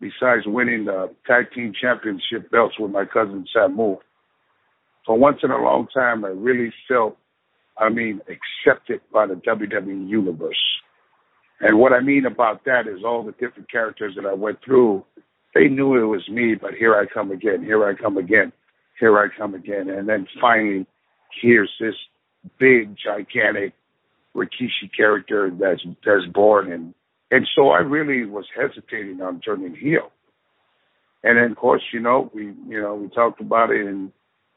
besides 0.00 0.46
winning 0.46 0.84
the 0.84 1.10
tag 1.26 1.46
team 1.54 1.72
championship 1.78 2.50
belts 2.50 2.78
with 2.78 2.90
my 2.90 3.04
cousin 3.04 3.44
Samu, 3.54 3.98
for 5.06 5.18
once 5.18 5.38
in 5.42 5.50
a 5.50 5.60
long 5.60 5.88
time, 5.92 6.24
I 6.24 6.28
really 6.28 6.72
felt, 6.88 7.16
I 7.78 7.88
mean, 7.88 8.20
accepted 8.28 9.00
by 9.12 9.26
the 9.26 9.34
WWE 9.34 10.08
universe. 10.08 10.62
And 11.60 11.78
what 11.78 11.92
I 11.92 12.00
mean 12.00 12.26
about 12.26 12.64
that 12.64 12.86
is 12.86 13.04
all 13.04 13.22
the 13.22 13.32
different 13.32 13.70
characters 13.70 14.14
that 14.16 14.26
I 14.26 14.34
went 14.34 14.58
through, 14.64 15.04
they 15.54 15.68
knew 15.68 15.96
it 15.96 16.06
was 16.06 16.28
me, 16.28 16.54
but 16.54 16.74
here 16.74 16.94
I 16.94 17.06
come 17.12 17.30
again, 17.30 17.62
here 17.62 17.86
I 17.86 17.94
come 17.94 18.16
again, 18.16 18.52
here 18.98 19.18
I 19.18 19.26
come 19.36 19.54
again. 19.54 19.88
And 19.88 20.08
then 20.08 20.26
finally, 20.40 20.86
here's 21.40 21.70
this 21.80 21.94
big, 22.58 22.96
gigantic 22.96 23.74
Rikishi 24.34 24.90
character 24.96 25.50
that's 25.58 25.82
that's 26.04 26.26
born 26.32 26.72
and 26.72 26.94
and 27.30 27.48
so 27.56 27.70
I 27.70 27.78
really 27.78 28.26
was 28.26 28.44
hesitating 28.54 29.22
on 29.22 29.40
turning 29.40 29.74
heel. 29.74 30.12
And 31.24 31.38
then 31.38 31.52
of 31.52 31.56
course, 31.56 31.82
you 31.92 32.00
know, 32.00 32.30
we 32.34 32.46
you 32.68 32.80
know, 32.80 32.94
we 32.94 33.08
talked 33.08 33.40
about 33.40 33.70
it 33.70 33.86
and 33.86 34.12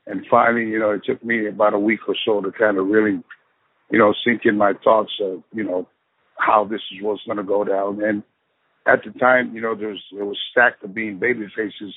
and 0.08 0.26
finally, 0.30 0.66
you 0.66 0.80
know, 0.80 0.92
it 0.92 1.02
took 1.06 1.24
me 1.24 1.48
about 1.48 1.74
a 1.74 1.80
week 1.80 2.02
or 2.08 2.16
so 2.26 2.42
to 2.42 2.52
kind 2.52 2.78
of 2.78 2.88
really, 2.88 3.24
you 3.90 4.00
know, 4.00 4.14
sink 4.26 4.42
in 4.46 4.58
my 4.58 4.74
thoughts 4.84 5.12
of, 5.22 5.44
you 5.54 5.64
know, 5.64 5.88
how 6.38 6.66
this 6.66 6.82
is 6.94 7.02
what's 7.02 7.24
gonna 7.28 7.44
go 7.44 7.64
down. 7.64 8.04
And 8.04 8.24
at 8.86 9.00
the 9.04 9.18
time, 9.20 9.56
you 9.56 9.62
know, 9.62 9.76
there 9.76 9.90
was 9.90 10.04
it 10.12 10.24
was 10.24 10.38
stacked 10.52 10.84
of 10.84 10.94
being 10.94 11.20
baby 11.20 11.48
faces 11.56 11.94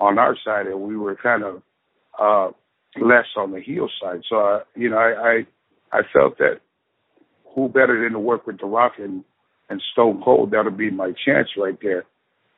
on 0.00 0.18
our 0.18 0.36
side 0.44 0.66
and 0.66 0.80
we 0.80 0.96
were 0.96 1.16
kind 1.16 1.42
of 1.42 1.62
uh 2.18 2.50
less 3.00 3.26
on 3.36 3.52
the 3.52 3.60
heel 3.60 3.88
side. 4.02 4.22
So 4.28 4.36
uh, 4.38 4.60
you 4.74 4.90
know, 4.90 4.98
I, 4.98 5.46
I 5.92 5.98
I 5.98 6.02
felt 6.12 6.38
that 6.38 6.60
who 7.58 7.68
better 7.68 8.02
than 8.02 8.12
to 8.12 8.18
work 8.18 8.46
with 8.46 8.58
The 8.60 8.66
Rock 8.66 8.94
and, 8.98 9.24
and 9.68 9.82
Stone 9.92 10.22
Cold? 10.24 10.50
That'll 10.50 10.70
be 10.70 10.90
my 10.90 11.12
chance 11.24 11.48
right 11.56 11.78
there 11.82 12.04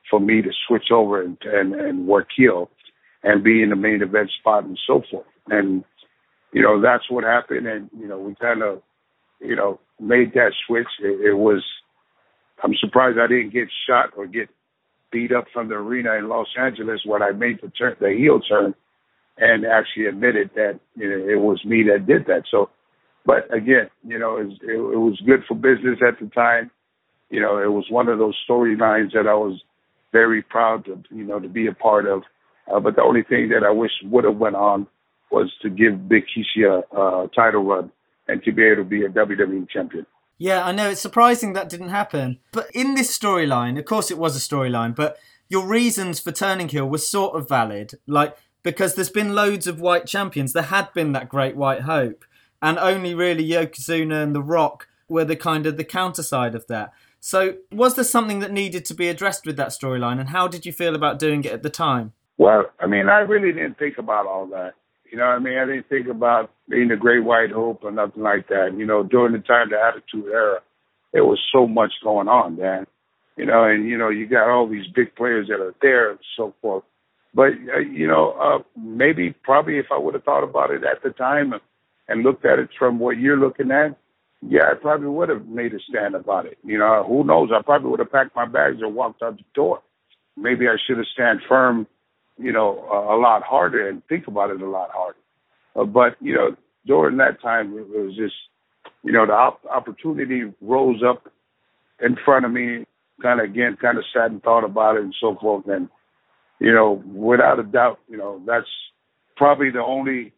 for 0.09 0.21
me 0.21 0.43
to 0.43 0.51
switch 0.67 0.91
over 0.93 1.23
and, 1.23 1.39
and, 1.45 1.75
and 1.75 2.07
work 2.07 2.29
heel 2.37 2.71
and 3.23 3.45
be 3.45 3.63
in 3.63 3.71
the 3.71 3.77
main 3.77 4.03
event 4.03 4.31
spot 4.39 4.65
and 4.65 4.79
so 4.87 5.03
forth. 5.11 5.27
And, 5.49 5.85
you 6.53 6.63
know, 6.63 6.81
that's 6.81 7.11
what 7.11 7.25
happened. 7.25 7.67
And, 7.67 7.91
you 7.99 8.09
know, 8.09 8.19
we 8.19 8.35
kind 8.35 8.63
of, 8.63 8.83
you 9.41 9.57
know, 9.57 9.81
made 9.99 10.33
that 10.35 10.53
switch. 10.67 10.89
It, 11.03 11.31
it 11.31 11.35
was, 11.35 11.63
I'm 12.63 12.75
surprised 12.81 13.19
I 13.19 13.27
didn't 13.27 13.53
get 13.53 13.69
shot 13.89 14.11
or 14.17 14.27
get 14.27 14.49
beat 15.13 15.33
up 15.33 15.47
from 15.53 15.69
the 15.69 15.75
arena 15.75 16.15
in 16.15 16.29
Los 16.29 16.49
Angeles 16.59 17.01
when 17.05 17.23
I 17.23 17.33
made 17.33 17.59
the 17.63 17.69
turn, 17.71 17.97
the 18.01 18.15
heel 18.17 18.41
turn 18.41 18.75
and 19.39 19.65
actually 19.65 20.07
admitted 20.07 20.51
that 20.55 20.79
you 20.97 21.09
know, 21.09 21.29
it 21.29 21.41
was 21.41 21.65
me 21.65 21.83
that 21.85 22.07
did 22.07 22.27
that. 22.27 22.43
So 22.51 22.71
but 23.25 23.53
again, 23.55 23.91
you 24.07 24.19
know, 24.19 24.37
it 24.39 24.47
was, 24.47 24.59
it, 24.63 24.73
it 24.73 24.99
was 24.99 25.21
good 25.27 25.45
for 25.47 25.55
business 25.55 25.99
at 26.07 26.19
the 26.21 26.27
time. 26.35 26.71
You 27.29 27.41
know, 27.41 27.59
it 27.59 27.71
was 27.71 27.87
one 27.91 28.09
of 28.09 28.19
those 28.19 28.37
storylines 28.49 29.13
that 29.13 29.27
I 29.29 29.35
was 29.35 29.63
very 30.13 30.43
proud 30.43 30.85
to, 30.87 31.03
you 31.11 31.25
know, 31.25 31.39
to 31.39 31.49
be 31.49 31.67
a 31.67 31.73
part 31.73 32.07
of. 32.07 32.23
Uh, 32.73 32.81
but 32.81 32.97
the 32.97 33.03
only 33.03 33.23
thing 33.23 33.51
that 33.51 33.65
I 33.65 33.71
wish 33.71 33.93
would 34.05 34.25
have 34.25 34.37
went 34.37 34.57
on 34.57 34.87
was 35.31 35.53
to 35.63 35.71
give 35.71 36.09
Big 36.09 36.25
Kishi 36.25 36.67
a 36.67 36.97
uh, 36.97 37.27
title 37.29 37.63
run 37.65 37.93
and 38.27 38.43
to 38.45 38.53
be 38.53 38.65
able 38.65 38.83
to 38.83 38.89
be 38.89 39.05
a 39.05 39.09
WWE 39.09 39.69
champion. 39.69 40.07
Yeah, 40.39 40.65
I 40.65 40.73
know 40.73 40.91
it's 40.91 41.01
surprising 41.01 41.53
that 41.53 41.69
didn't 41.69 41.91
happen. 41.91 42.39
But 42.53 42.71
in 42.73 42.95
this 42.95 43.17
storyline, 43.17 43.79
of 43.79 43.85
course, 43.85 44.11
it 44.11 44.19
was 44.19 44.37
a 44.37 44.41
storyline. 44.41 44.95
But 44.97 45.19
your 45.49 45.67
reasons 45.67 46.19
for 46.21 46.33
turning 46.33 46.69
heel 46.69 46.89
were 46.89 46.99
sort 46.99 47.37
of 47.37 47.49
valid, 47.49 47.95
like 48.07 48.37
because 48.63 48.95
there's 48.95 49.11
been 49.11 49.35
loads 49.35 49.67
of 49.67 49.81
white 49.81 50.07
champions. 50.07 50.53
There 50.53 50.63
had 50.63 50.93
been 50.95 51.13
that 51.13 51.29
Great 51.29 51.57
White 51.57 51.83
Hope, 51.83 52.25
and 52.63 52.79
only 52.79 53.15
really 53.15 53.47
Yokozuna 53.49 54.23
and 54.23 54.35
The 54.35 54.43
Rock 54.43 54.89
were 55.09 55.25
the 55.25 55.37
kind 55.37 55.67
of 55.67 55.77
the 55.77 55.85
counter 55.85 56.23
side 56.23 56.55
of 56.55 56.67
that. 56.69 56.93
So, 57.19 57.57
was 57.71 57.97
there 57.97 58.05
something 58.05 58.39
that 58.41 58.53
needed 58.53 58.85
to 58.87 58.95
be 58.95 59.09
addressed 59.09 59.45
with 59.45 59.57
that 59.57 59.69
storyline, 59.69 60.19
and 60.19 60.31
how 60.31 60.49
did 60.49 60.65
you 60.65 60.73
feel 60.73 60.95
about 60.95 61.19
doing 61.19 61.45
it 61.45 61.53
at 61.53 61.63
the 61.63 61.71
time? 61.71 62.13
Well, 62.39 62.65
I 62.81 62.87
mean, 62.87 63.11
I 63.11 63.19
really 63.19 63.53
didn't 63.53 63.79
think 63.79 63.99
about 63.99 64.27
all 64.27 64.47
that. 64.47 64.73
You 65.11 65.19
know, 65.19 65.25
I 65.25 65.39
mean, 65.39 65.59
I 65.59 65.67
didn't 65.67 65.89
think 65.89 66.09
about 66.09 66.51
being 66.69 66.89
the 66.89 66.97
Great 66.97 67.25
White 67.25 67.51
Hope 67.51 67.81
or 67.83 67.91
nothing 67.91 68.23
like 68.23 68.49
that. 68.49 68.75
You 68.75 68.87
know, 68.87 69.03
during 69.03 69.33
the 69.33 69.41
time 69.41 69.69
the 69.71 69.77
Attitude 69.77 70.33
Era, 70.33 70.61
there 71.13 71.25
was 71.25 71.39
so 71.53 71.67
much 71.67 71.93
going 72.03 72.29
on, 72.29 72.57
Dan. 72.57 72.87
You 73.37 73.45
know, 73.45 73.65
and 73.65 73.87
you 73.87 73.99
know, 73.99 74.09
you 74.09 74.27
got 74.27 74.49
all 74.49 74.67
these 74.67 74.87
big 74.95 75.15
players 75.15 75.49
that 75.49 75.61
are 75.61 75.75
there 75.83 76.13
and 76.13 76.19
so 76.37 76.55
forth. 76.63 76.85
But 77.35 77.53
uh, 77.75 77.79
you 77.79 78.07
know, 78.07 78.33
uh, 78.33 78.63
maybe 78.81 79.35
probably 79.43 79.79
if 79.79 79.87
I 79.93 79.99
would 79.99 80.15
have 80.15 80.25
thought 80.25 80.45
about 80.45 80.71
it 80.71 80.83
at 80.85 81.03
the 81.03 81.11
time 81.11 81.53
and 82.11 82.23
looked 82.25 82.45
at 82.45 82.59
it 82.59 82.69
from 82.77 82.99
what 82.99 83.19
you're 83.19 83.39
looking 83.39 83.71
at, 83.71 83.97
yeah, 84.43 84.65
I 84.71 84.75
probably 84.75 85.09
would 85.09 85.29
have 85.29 85.47
made 85.47 85.73
a 85.75 85.79
stand 85.89 86.15
about 86.15 86.47
it. 86.47 86.59
You 86.65 86.79
know, 86.79 87.05
who 87.07 87.25
knows? 87.25 87.51
I 87.55 87.63
probably 87.63 87.91
would 87.91 88.01
have 88.01 88.11
packed 88.11 88.35
my 88.35 88.47
bags 88.47 88.79
and 88.81 88.95
walked 88.95 89.23
out 89.23 89.37
the 89.37 89.45
door. 89.55 89.81
Maybe 90.37 90.67
I 90.67 90.77
should 90.87 90.97
have 90.97 91.07
stand 91.07 91.41
firm, 91.49 91.87
you 92.37 92.53
know, 92.53 92.85
a, 92.91 93.17
a 93.17 93.19
lot 93.19 93.43
harder 93.43 93.89
and 93.89 94.03
think 94.09 94.27
about 94.27 94.51
it 94.51 94.61
a 94.61 94.69
lot 94.69 94.91
harder. 94.93 95.19
Uh, 95.77 95.85
but 95.85 96.17
you 96.21 96.35
know, 96.35 96.57
during 96.87 97.19
that 97.19 97.41
time, 97.41 97.79
it 97.79 97.89
was 97.89 98.17
just, 98.17 98.35
you 99.05 99.13
know, 99.13 99.27
the 99.27 99.33
op- 99.33 99.65
opportunity 99.67 100.53
rose 100.61 101.03
up 101.07 101.29
in 102.03 102.17
front 102.25 102.45
of 102.45 102.51
me. 102.51 102.85
Kind 103.23 103.39
of 103.39 103.45
again, 103.45 103.77
kind 103.81 103.99
of 103.99 104.05
sat 104.15 104.31
and 104.31 104.43
thought 104.43 104.65
about 104.65 104.97
it 104.97 105.03
and 105.03 105.15
so 105.21 105.37
forth. 105.39 105.69
And 105.69 105.91
you 106.59 106.73
know, 106.73 107.03
without 107.07 107.61
a 107.61 107.63
doubt, 107.63 108.01
you 108.09 108.17
know, 108.17 108.43
that's 108.47 108.67
probably 109.37 109.71
the 109.71 109.83
only 109.83 110.33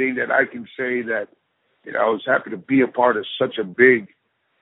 thing 0.00 0.14
that 0.14 0.30
I 0.30 0.44
can 0.46 0.64
say 0.76 1.02
that 1.02 1.28
you 1.84 1.92
know 1.92 2.00
I 2.00 2.08
was 2.08 2.22
happy 2.26 2.50
to 2.50 2.56
be 2.56 2.80
a 2.80 2.88
part 2.88 3.16
of 3.16 3.26
such 3.40 3.58
a 3.58 3.64
big, 3.64 4.08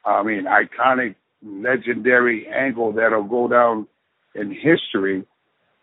I 0.05 0.23
mean, 0.23 0.45
iconic, 0.45 1.15
legendary 1.43 2.47
angle 2.49 2.93
that'll 2.93 3.25
go 3.25 3.49
down 3.49 3.87
in 4.35 4.51
history. 4.51 5.25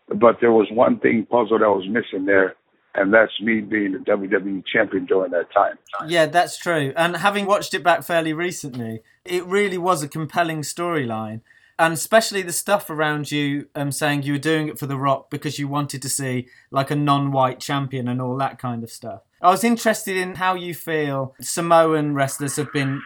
But 0.08 0.36
there 0.40 0.52
was 0.52 0.68
one 0.70 1.00
thing 1.00 1.26
puzzle 1.28 1.58
that 1.58 1.68
was 1.68 1.88
missing 1.88 2.26
there, 2.26 2.54
and 2.94 3.12
that's 3.12 3.40
me 3.40 3.60
being 3.60 3.92
the 3.92 3.98
WWE 3.98 4.62
champion 4.72 5.06
during 5.06 5.32
that 5.32 5.52
time. 5.52 5.78
Yeah, 6.06 6.26
that's 6.26 6.58
true. 6.58 6.92
And 6.96 7.16
having 7.16 7.46
watched 7.46 7.74
it 7.74 7.82
back 7.82 8.04
fairly 8.04 8.32
recently, 8.32 9.00
it 9.24 9.44
really 9.46 9.78
was 9.78 10.02
a 10.02 10.08
compelling 10.08 10.60
storyline 10.60 11.40
and 11.78 11.92
especially 11.92 12.42
the 12.42 12.52
stuff 12.52 12.88
around 12.88 13.30
you 13.30 13.68
um, 13.74 13.92
saying 13.92 14.22
you 14.22 14.32
were 14.32 14.38
doing 14.38 14.68
it 14.68 14.78
for 14.78 14.86
The 14.86 14.96
Rock 14.96 15.28
because 15.30 15.58
you 15.58 15.68
wanted 15.68 16.00
to 16.02 16.08
see 16.08 16.48
like 16.70 16.90
a 16.90 16.96
non-white 16.96 17.60
champion 17.60 18.08
and 18.08 18.20
all 18.20 18.36
that 18.38 18.58
kind 18.58 18.82
of 18.82 18.90
stuff. 18.90 19.22
I 19.40 19.50
was 19.50 19.64
interested 19.64 20.16
in 20.16 20.36
how 20.36 20.54
you 20.54 20.74
feel 20.74 21.34
Samoan 21.40 22.14
wrestlers 22.14 22.56
have 22.56 22.72
been 22.72 23.02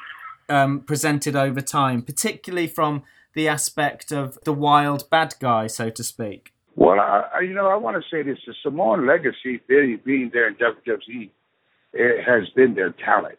um, 0.48 0.80
presented 0.80 1.34
over 1.34 1.60
time, 1.60 2.02
particularly 2.02 2.68
from 2.68 3.02
the 3.34 3.48
aspect 3.48 4.12
of 4.12 4.38
the 4.44 4.52
wild 4.52 5.08
bad 5.10 5.34
guy, 5.40 5.66
so 5.66 5.90
to 5.90 6.04
speak. 6.04 6.52
Well, 6.76 7.00
I, 7.00 7.40
you 7.40 7.52
know, 7.52 7.68
I 7.68 7.76
want 7.76 7.96
to 7.96 8.08
say 8.10 8.22
this: 8.22 8.38
the 8.46 8.54
Samoan 8.62 9.06
legacy, 9.06 9.60
being, 9.66 10.00
being 10.04 10.30
there 10.32 10.48
in 10.48 10.54
WWE, 10.54 11.30
it 11.92 12.24
has 12.24 12.48
been 12.50 12.74
their 12.74 12.90
talent. 12.90 13.38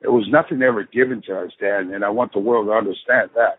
It 0.00 0.08
was 0.08 0.28
nothing 0.28 0.62
ever 0.62 0.84
given 0.84 1.22
to 1.22 1.40
us, 1.40 1.52
Dan, 1.60 1.92
and 1.92 2.04
I 2.04 2.10
want 2.10 2.32
the 2.32 2.38
world 2.38 2.66
to 2.66 2.72
understand 2.72 3.30
that. 3.34 3.58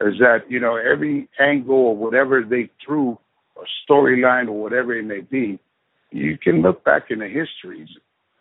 Is 0.00 0.18
that 0.18 0.50
you 0.50 0.58
know 0.58 0.76
every 0.76 1.28
angle 1.38 1.76
or 1.76 1.96
whatever 1.96 2.42
they 2.42 2.70
threw, 2.84 3.18
or 3.54 3.64
storyline 3.88 4.48
or 4.48 4.60
whatever 4.60 4.94
it 4.94 5.04
may 5.04 5.20
be, 5.20 5.58
you 6.14 6.38
can 6.38 6.62
look 6.62 6.84
back 6.84 7.10
in 7.10 7.18
the 7.18 7.28
histories. 7.28 7.88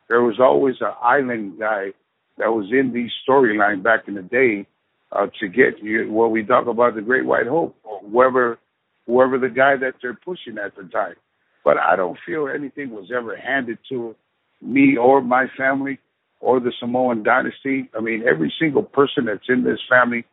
There 0.07 0.21
was 0.21 0.39
always 0.39 0.75
an 0.79 0.93
island 1.01 1.59
guy 1.59 1.93
that 2.37 2.53
was 2.53 2.67
in 2.71 2.93
the 2.93 3.07
storyline 3.27 3.81
back 3.81 4.07
in 4.07 4.13
the 4.13 4.21
day 4.21 4.67
uh, 5.11 5.27
to 5.39 5.47
get 5.47 5.81
you. 5.81 6.11
Well, 6.11 6.29
we 6.29 6.43
talk 6.43 6.67
about 6.67 6.93
the 6.93 7.01
Great 7.01 7.25
White 7.25 7.47
Hope 7.47 7.75
or 7.83 7.99
whoever, 8.01 8.59
whoever 9.07 9.39
the 9.39 9.49
guy 9.49 9.75
that 9.77 9.95
they're 10.01 10.13
pushing 10.13 10.59
at 10.63 10.75
the 10.75 10.83
time. 10.83 11.15
But 11.63 11.77
I 11.77 11.95
don't 11.95 12.17
feel 12.25 12.47
anything 12.47 12.91
was 12.91 13.09
ever 13.15 13.35
handed 13.35 13.79
to 13.89 14.15
me 14.61 14.95
or 14.95 15.21
my 15.21 15.47
family 15.57 15.97
or 16.41 16.59
the 16.59 16.73
Samoan 16.79 17.23
dynasty. 17.23 17.89
I 17.97 18.01
mean, 18.01 18.23
every 18.27 18.53
single 18.59 18.83
person 18.83 19.25
that's 19.25 19.49
in 19.49 19.63
this 19.63 19.79
family 19.89 20.25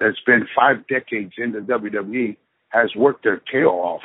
that's 0.00 0.20
been 0.26 0.48
five 0.56 0.86
decades 0.88 1.34
in 1.38 1.52
the 1.52 1.60
WWE 1.60 2.36
has 2.70 2.90
worked 2.96 3.22
their 3.22 3.40
tail 3.52 3.68
off. 3.68 4.02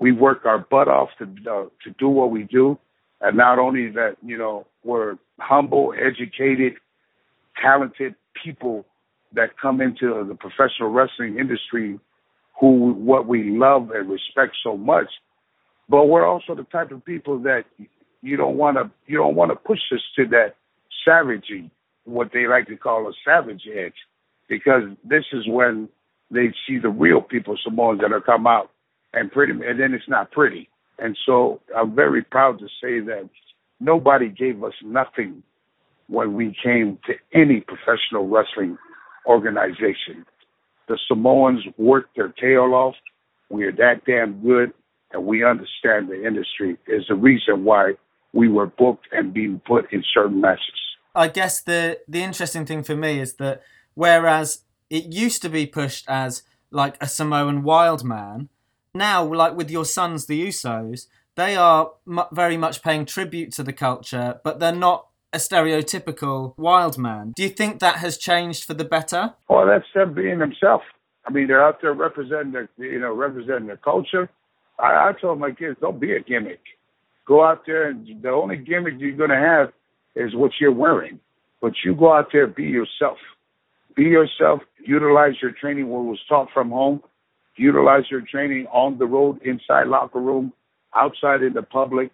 We 0.00 0.12
work 0.12 0.46
our 0.46 0.58
butt 0.58 0.88
off 0.88 1.10
to 1.18 1.24
uh, 1.24 1.64
to 1.84 1.90
do 1.98 2.08
what 2.08 2.30
we 2.30 2.44
do, 2.44 2.78
and 3.20 3.36
not 3.36 3.58
only 3.58 3.90
that, 3.90 4.16
you 4.24 4.38
know, 4.38 4.66
we're 4.82 5.16
humble, 5.38 5.92
educated, 5.94 6.74
talented 7.60 8.14
people 8.42 8.86
that 9.34 9.58
come 9.60 9.80
into 9.80 10.24
the 10.26 10.34
professional 10.34 10.88
wrestling 10.90 11.38
industry 11.38 12.00
who 12.58 12.92
what 12.94 13.26
we 13.26 13.50
love 13.50 13.90
and 13.90 14.08
respect 14.10 14.56
so 14.62 14.76
much. 14.76 15.08
But 15.88 16.06
we're 16.06 16.26
also 16.26 16.54
the 16.54 16.64
type 16.64 16.92
of 16.92 17.04
people 17.04 17.38
that 17.40 17.64
you 18.22 18.36
don't 18.36 18.56
want 18.56 18.76
to 18.76 18.90
you 19.06 19.18
don't 19.18 19.34
want 19.34 19.50
to 19.50 19.56
push 19.56 19.80
us 19.92 20.00
to 20.16 20.26
that 20.28 20.56
savagery, 21.04 21.70
what 22.04 22.30
they 22.32 22.46
like 22.46 22.66
to 22.68 22.76
call 22.76 23.08
a 23.08 23.12
savage 23.24 23.62
edge, 23.72 23.94
because 24.48 24.82
this 25.04 25.24
is 25.32 25.46
when 25.46 25.88
they 26.30 26.52
see 26.66 26.78
the 26.78 26.88
real 26.88 27.20
people, 27.20 27.56
Samoans 27.62 28.00
that 28.00 28.12
are 28.12 28.20
come 28.20 28.46
out 28.46 28.70
and 29.12 29.30
pretty, 29.30 29.52
and 29.52 29.80
then 29.80 29.94
it's 29.94 30.08
not 30.08 30.30
pretty. 30.30 30.68
And 30.98 31.16
so 31.26 31.60
I'm 31.76 31.94
very 31.94 32.22
proud 32.22 32.58
to 32.58 32.66
say 32.82 33.00
that 33.00 33.28
nobody 33.80 34.28
gave 34.28 34.62
us 34.62 34.74
nothing 34.84 35.42
when 36.08 36.34
we 36.34 36.54
came 36.62 36.98
to 37.06 37.14
any 37.32 37.60
professional 37.60 38.28
wrestling 38.28 38.76
organization. 39.26 40.26
The 40.88 40.98
Samoans 41.08 41.64
worked 41.78 42.16
their 42.16 42.28
tail 42.28 42.74
off. 42.74 42.94
We 43.48 43.64
are 43.64 43.72
that 43.72 44.04
damn 44.06 44.42
good, 44.42 44.72
and 45.12 45.24
we 45.24 45.44
understand 45.44 46.08
the 46.08 46.26
industry 46.26 46.76
is 46.86 47.04
the 47.08 47.14
reason 47.14 47.64
why 47.64 47.94
we 48.32 48.48
were 48.48 48.66
booked 48.66 49.06
and 49.12 49.32
being 49.32 49.60
put 49.66 49.92
in 49.92 50.04
certain 50.12 50.40
matches. 50.40 50.80
I 51.14 51.28
guess 51.28 51.60
the 51.62 52.00
the 52.06 52.22
interesting 52.22 52.66
thing 52.66 52.82
for 52.82 52.96
me 52.96 53.18
is 53.18 53.34
that 53.34 53.62
whereas 53.94 54.62
it 54.88 55.12
used 55.12 55.42
to 55.42 55.48
be 55.48 55.66
pushed 55.66 56.08
as 56.08 56.42
like 56.70 56.96
a 57.00 57.06
Samoan 57.06 57.62
wild 57.62 58.04
man, 58.04 58.48
now 58.94 59.24
like 59.24 59.56
with 59.56 59.70
your 59.70 59.84
sons, 59.84 60.26
the 60.26 60.46
Usos, 60.46 61.06
they 61.36 61.56
are 61.56 61.92
m- 62.06 62.24
very 62.32 62.56
much 62.56 62.82
paying 62.82 63.04
tribute 63.06 63.52
to 63.52 63.62
the 63.62 63.72
culture, 63.72 64.40
but 64.44 64.58
they're 64.58 64.72
not 64.72 65.06
a 65.32 65.38
stereotypical 65.38 66.54
wild 66.56 66.98
man. 66.98 67.32
Do 67.36 67.42
you 67.42 67.48
think 67.48 67.78
that 67.80 67.96
has 67.96 68.18
changed 68.18 68.64
for 68.64 68.74
the 68.74 68.84
better? 68.84 69.34
Well, 69.48 69.66
that's 69.66 69.86
them 69.94 70.12
being 70.14 70.38
themselves. 70.38 70.84
I 71.24 71.30
mean, 71.30 71.46
they're 71.46 71.64
out 71.64 71.80
there 71.80 71.92
representing 71.92 72.52
the, 72.52 72.68
you 72.78 72.98
know, 72.98 73.14
representing 73.14 73.68
the 73.68 73.76
culture. 73.76 74.28
I, 74.78 75.10
I 75.10 75.12
told 75.20 75.38
my 75.38 75.52
kids, 75.52 75.76
don't 75.80 76.00
be 76.00 76.12
a 76.14 76.20
gimmick. 76.20 76.60
Go 77.26 77.44
out 77.44 77.64
there, 77.66 77.88
and 77.88 78.22
the 78.22 78.30
only 78.30 78.56
gimmick 78.56 78.94
you're 78.98 79.12
going 79.12 79.30
to 79.30 79.36
have 79.36 79.72
is 80.16 80.34
what 80.34 80.52
you're 80.60 80.72
wearing. 80.72 81.20
But 81.60 81.74
you 81.84 81.94
go 81.94 82.12
out 82.12 82.28
there, 82.32 82.46
be 82.46 82.64
yourself. 82.64 83.18
Be 83.94 84.04
yourself. 84.04 84.62
Utilize 84.84 85.34
your 85.40 85.52
training 85.52 85.88
what 85.88 86.04
was 86.04 86.18
taught 86.28 86.48
from 86.52 86.70
home. 86.70 87.02
Utilize 87.60 88.06
your 88.10 88.22
training 88.22 88.66
on 88.82 88.98
the 88.98 89.08
road, 89.16 89.34
inside 89.42 89.86
locker 89.86 90.22
room, 90.30 90.46
outside 90.94 91.42
in 91.42 91.52
the 91.52 91.62
public. 91.62 92.10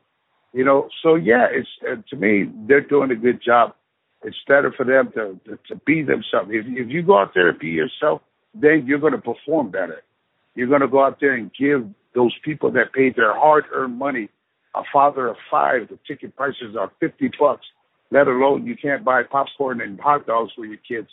You 0.53 0.65
know, 0.65 0.89
so 1.03 1.15
yeah, 1.15 1.47
it's 1.59 1.69
uh, 1.89 1.97
to 2.11 2.17
me 2.17 2.51
they're 2.67 2.89
doing 2.95 3.11
a 3.11 3.21
good 3.27 3.41
job. 3.51 3.75
It's 4.23 4.43
better 4.49 4.73
for 4.77 4.85
them 4.93 5.05
to 5.17 5.25
to, 5.47 5.59
to 5.69 5.75
be 5.87 6.03
themselves. 6.03 6.51
If, 6.51 6.65
if 6.67 6.89
you 6.95 7.03
go 7.03 7.19
out 7.21 7.33
there 7.35 7.49
and 7.51 7.59
be 7.59 7.69
yourself, 7.83 8.23
then 8.55 8.77
you're 8.87 9.05
going 9.07 9.19
to 9.21 9.27
perform 9.33 9.71
better. 9.71 10.01
You're 10.57 10.73
going 10.75 10.81
to 10.81 10.89
go 10.97 11.05
out 11.07 11.19
there 11.21 11.35
and 11.35 11.51
give 11.65 11.81
those 12.15 12.35
people 12.49 12.71
that 12.73 12.95
paid 12.99 13.15
their 13.15 13.35
hard-earned 13.35 13.99
money 14.07 14.29
a 14.75 14.83
father 14.93 15.29
of 15.29 15.37
five. 15.51 15.89
The 15.89 15.99
ticket 16.09 16.35
prices 16.35 16.75
are 16.81 16.91
fifty 16.99 17.31
bucks. 17.39 17.67
Let 18.11 18.27
alone 18.27 18.67
you 18.67 18.77
can't 18.77 19.05
buy 19.05 19.23
popcorn 19.23 19.81
and 19.81 20.01
hot 20.01 20.27
dogs 20.27 20.53
for 20.57 20.65
your 20.65 20.83
kids. 20.91 21.11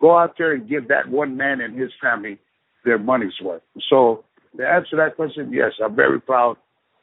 Go 0.00 0.18
out 0.18 0.34
there 0.38 0.52
and 0.52 0.68
give 0.68 0.88
that 0.88 1.08
one 1.08 1.36
man 1.36 1.60
and 1.60 1.78
his 1.78 1.92
family 2.00 2.38
their 2.84 2.98
money's 2.98 3.40
worth. 3.42 3.62
So 3.88 4.24
to 4.56 4.66
answer 4.66 4.96
that 4.96 5.16
question, 5.16 5.52
yes, 5.52 5.72
I'm 5.82 5.94
very 5.94 6.20
proud 6.20 6.56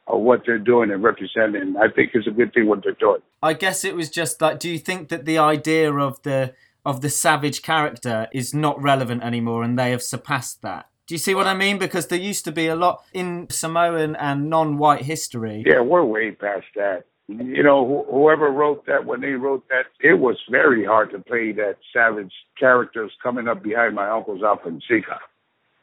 of 0.06 0.20
what 0.20 0.42
they're 0.46 0.58
doing 0.58 0.90
and 0.90 1.02
representing. 1.02 1.76
I 1.76 1.88
think 1.88 2.10
it's 2.14 2.26
a 2.26 2.30
good 2.30 2.52
thing 2.54 2.66
what 2.66 2.82
they're 2.82 2.92
doing. 2.92 3.20
I 3.42 3.52
guess 3.52 3.84
it 3.84 3.94
was 3.94 4.10
just 4.10 4.40
like, 4.40 4.58
do 4.58 4.70
you 4.70 4.78
think 4.78 5.08
that 5.08 5.24
the 5.24 5.38
idea 5.38 5.92
of 5.92 6.22
the 6.22 6.54
of 6.86 7.02
the 7.02 7.10
savage 7.10 7.60
character 7.60 8.28
is 8.32 8.54
not 8.54 8.80
relevant 8.80 9.22
anymore, 9.22 9.62
and 9.62 9.78
they 9.78 9.90
have 9.90 10.02
surpassed 10.02 10.62
that? 10.62 10.88
Do 11.06 11.14
you 11.14 11.18
see 11.18 11.34
what 11.34 11.46
I 11.46 11.54
mean? 11.54 11.78
Because 11.78 12.06
there 12.06 12.18
used 12.18 12.44
to 12.46 12.52
be 12.52 12.66
a 12.66 12.76
lot 12.76 13.02
in 13.12 13.46
Samoan 13.50 14.16
and 14.16 14.48
non-white 14.48 15.02
history. 15.02 15.64
Yeah, 15.66 15.80
we're 15.80 16.04
way 16.04 16.32
past 16.32 16.66
that. 16.76 17.04
You 17.28 17.62
know, 17.62 17.84
wh- 17.84 18.10
whoever 18.10 18.50
wrote 18.50 18.86
that, 18.86 19.04
when 19.04 19.20
they 19.20 19.32
wrote 19.32 19.68
that, 19.68 19.86
it 20.00 20.18
was 20.18 20.36
very 20.50 20.84
hard 20.84 21.10
to 21.10 21.18
play 21.18 21.52
that 21.52 21.76
savage 21.92 22.32
characters 22.58 23.12
coming 23.22 23.48
up 23.48 23.62
behind 23.62 23.94
my 23.94 24.08
uncle's 24.08 24.42
up 24.42 24.66
in 24.66 24.80
Sika. 24.88 25.18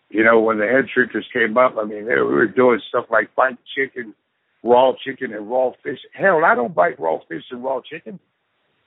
You 0.09 0.23
know, 0.23 0.39
when 0.39 0.59
the 0.59 0.65
head 0.65 0.85
shrinkers 0.95 1.25
came 1.33 1.57
up, 1.57 1.75
I 1.77 1.83
mean, 1.83 2.05
they 2.05 2.15
were 2.15 2.47
doing 2.47 2.79
stuff 2.89 3.05
like 3.09 3.35
bite 3.35 3.57
chicken, 3.75 4.13
raw 4.63 4.93
chicken, 5.03 5.33
and 5.33 5.49
raw 5.49 5.71
fish. 5.83 5.99
Hell, 6.13 6.45
I 6.45 6.55
don't 6.55 6.75
bite 6.75 6.99
raw 6.99 7.17
fish 7.27 7.43
and 7.51 7.63
raw 7.63 7.81
chicken. 7.81 8.19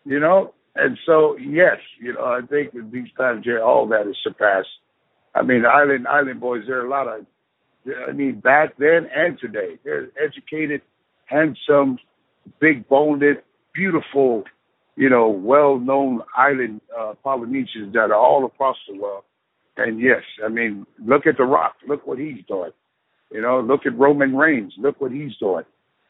You 0.04 0.20
know, 0.20 0.54
and 0.74 0.96
so 1.04 1.36
yes, 1.36 1.78
you 2.00 2.14
know, 2.14 2.24
I 2.24 2.40
think 2.48 2.72
that 2.72 2.90
these 2.92 3.08
times, 3.16 3.44
yeah, 3.46 3.60
all 3.60 3.86
that 3.88 4.06
is 4.06 4.16
surpassed. 4.22 4.68
I 5.34 5.42
mean, 5.42 5.64
Island 5.66 6.06
Island 6.06 6.40
boys, 6.40 6.62
there 6.66 6.80
are 6.80 6.86
a 6.86 6.90
lot 6.90 7.08
of, 7.08 7.26
I 8.08 8.12
mean, 8.12 8.40
back 8.40 8.76
then 8.78 9.08
and 9.14 9.38
today, 9.38 9.78
they're 9.84 10.08
educated, 10.22 10.82
handsome, 11.26 11.98
big 12.60 12.88
boned, 12.88 13.22
beautiful, 13.74 14.44
you 14.96 15.10
know, 15.10 15.28
well 15.28 15.78
known 15.78 16.22
island 16.36 16.80
uh, 16.98 17.14
Polynesians 17.22 17.92
that 17.92 18.10
are 18.10 18.14
all 18.14 18.46
across 18.46 18.76
the 18.88 18.98
world. 18.98 19.24
And 19.78 20.00
yes, 20.00 20.22
I 20.44 20.48
mean, 20.48 20.86
look 21.04 21.26
at 21.26 21.36
The 21.36 21.44
Rock. 21.44 21.76
Look 21.86 22.06
what 22.06 22.18
he's 22.18 22.44
doing. 22.46 22.72
You 23.32 23.42
know, 23.42 23.60
look 23.60 23.86
at 23.86 23.96
Roman 23.96 24.34
Reigns. 24.36 24.74
Look 24.78 25.00
what 25.00 25.12
he's 25.12 25.36
doing. 25.36 25.64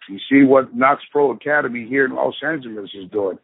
You 0.08 0.18
see 0.30 0.42
what 0.44 0.74
KnokX 0.76 0.98
Pro 1.12 1.32
Academy 1.32 1.86
here 1.86 2.06
in 2.06 2.14
Los 2.14 2.36
Angeles 2.42 2.90
is 2.94 3.10
doing. 3.10 3.38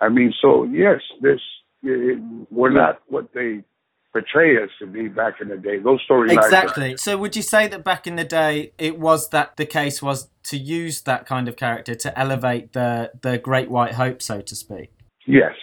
I 0.00 0.08
mean, 0.08 0.32
so 0.40 0.64
yes, 0.64 1.00
this 1.20 1.40
it, 1.82 2.18
we're 2.50 2.70
not 2.70 3.00
what 3.08 3.28
they 3.34 3.64
portray 4.12 4.56
us 4.62 4.70
to 4.80 4.86
be 4.86 5.08
back 5.08 5.34
in 5.40 5.48
the 5.48 5.56
day. 5.56 5.78
Those 5.78 6.00
storylines. 6.08 6.44
Exactly. 6.44 6.96
So 6.96 7.16
would 7.16 7.36
you 7.36 7.42
say 7.42 7.68
that 7.68 7.84
back 7.84 8.06
in 8.06 8.16
the 8.16 8.24
day 8.24 8.72
it 8.76 8.98
was 8.98 9.30
that 9.30 9.56
the 9.56 9.66
case 9.66 10.02
was 10.02 10.28
to 10.44 10.58
use 10.58 11.02
that 11.02 11.26
kind 11.26 11.48
of 11.48 11.56
character 11.56 11.94
to 11.94 12.18
elevate 12.18 12.72
the 12.72 13.12
the 13.20 13.38
Great 13.38 13.70
White 13.70 13.94
Hope, 13.94 14.20
so 14.20 14.40
to 14.40 14.54
speak? 14.54 14.92
Yes. 15.26 15.54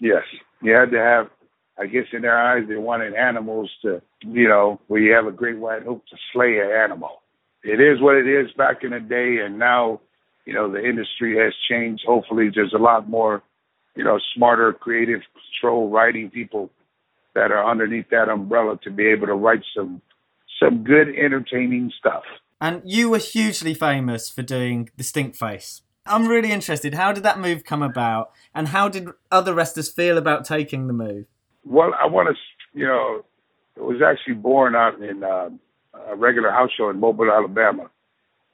Yes. 0.00 0.24
You 0.62 0.72
had 0.72 0.90
to 0.90 0.98
have 0.98 1.30
I 1.78 1.86
guess 1.86 2.06
in 2.12 2.22
their 2.22 2.38
eyes 2.38 2.64
they 2.68 2.76
wanted 2.76 3.14
animals 3.14 3.70
to 3.82 4.00
you 4.22 4.48
know, 4.48 4.80
where 4.88 5.00
you 5.00 5.12
have 5.12 5.26
a 5.26 5.32
great 5.32 5.58
white 5.58 5.84
hope 5.84 6.04
to 6.06 6.16
slay 6.32 6.58
an 6.58 6.70
animal. 6.70 7.22
It 7.62 7.80
is 7.80 8.00
what 8.00 8.16
it 8.16 8.26
is 8.26 8.50
back 8.52 8.82
in 8.82 8.90
the 8.90 9.00
day 9.00 9.38
and 9.44 9.58
now, 9.58 10.00
you 10.44 10.52
know, 10.52 10.70
the 10.70 10.84
industry 10.84 11.36
has 11.38 11.52
changed. 11.68 12.04
Hopefully 12.06 12.50
there's 12.54 12.72
a 12.72 12.78
lot 12.78 13.08
more, 13.08 13.42
you 13.96 14.04
know, 14.04 14.18
smarter, 14.34 14.72
creative 14.72 15.20
control 15.32 15.88
writing 15.90 16.30
people 16.30 16.70
that 17.34 17.50
are 17.50 17.68
underneath 17.68 18.08
that 18.10 18.28
umbrella 18.28 18.78
to 18.84 18.90
be 18.90 19.06
able 19.08 19.26
to 19.26 19.34
write 19.34 19.62
some 19.76 20.00
some 20.62 20.84
good 20.84 21.08
entertaining 21.08 21.92
stuff. 21.98 22.22
And 22.60 22.80
you 22.84 23.10
were 23.10 23.18
hugely 23.18 23.74
famous 23.74 24.30
for 24.30 24.42
doing 24.42 24.88
the 24.96 25.04
stink 25.04 25.34
face. 25.34 25.82
I'm 26.06 26.28
really 26.28 26.50
interested. 26.50 26.94
How 26.94 27.12
did 27.12 27.24
that 27.24 27.38
move 27.38 27.64
come 27.64 27.82
about, 27.82 28.30
and 28.54 28.68
how 28.68 28.88
did 28.88 29.08
other 29.30 29.52
wrestlers 29.52 29.90
feel 29.90 30.16
about 30.16 30.44
taking 30.44 30.86
the 30.86 30.92
move? 30.92 31.26
Well, 31.66 31.90
I 32.00 32.06
want 32.06 32.28
to, 32.28 32.78
you 32.78 32.86
know, 32.86 33.24
it 33.76 33.82
was 33.82 34.00
actually 34.00 34.34
born 34.34 34.76
out 34.76 35.02
in 35.02 35.24
uh, 35.24 35.50
a 36.08 36.14
regular 36.14 36.50
house 36.50 36.70
show 36.76 36.90
in 36.90 37.00
Mobile, 37.00 37.30
Alabama. 37.30 37.90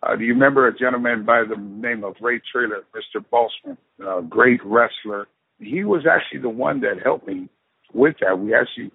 Uh, 0.02 0.16
do 0.16 0.24
you 0.24 0.32
remember 0.32 0.66
a 0.66 0.76
gentleman 0.76 1.24
by 1.24 1.44
the 1.44 1.56
name 1.56 2.04
of 2.04 2.14
Ray 2.20 2.40
Traylor, 2.50 2.84
Mr. 2.94 3.24
Bossman, 3.30 3.76
a 4.00 4.22
great 4.22 4.60
wrestler? 4.64 5.28
He 5.60 5.84
was 5.84 6.06
actually 6.10 6.40
the 6.40 6.48
one 6.48 6.80
that 6.80 7.02
helped 7.04 7.26
me 7.26 7.48
with 7.92 8.16
that. 8.20 8.38
We 8.38 8.54
actually 8.54 8.90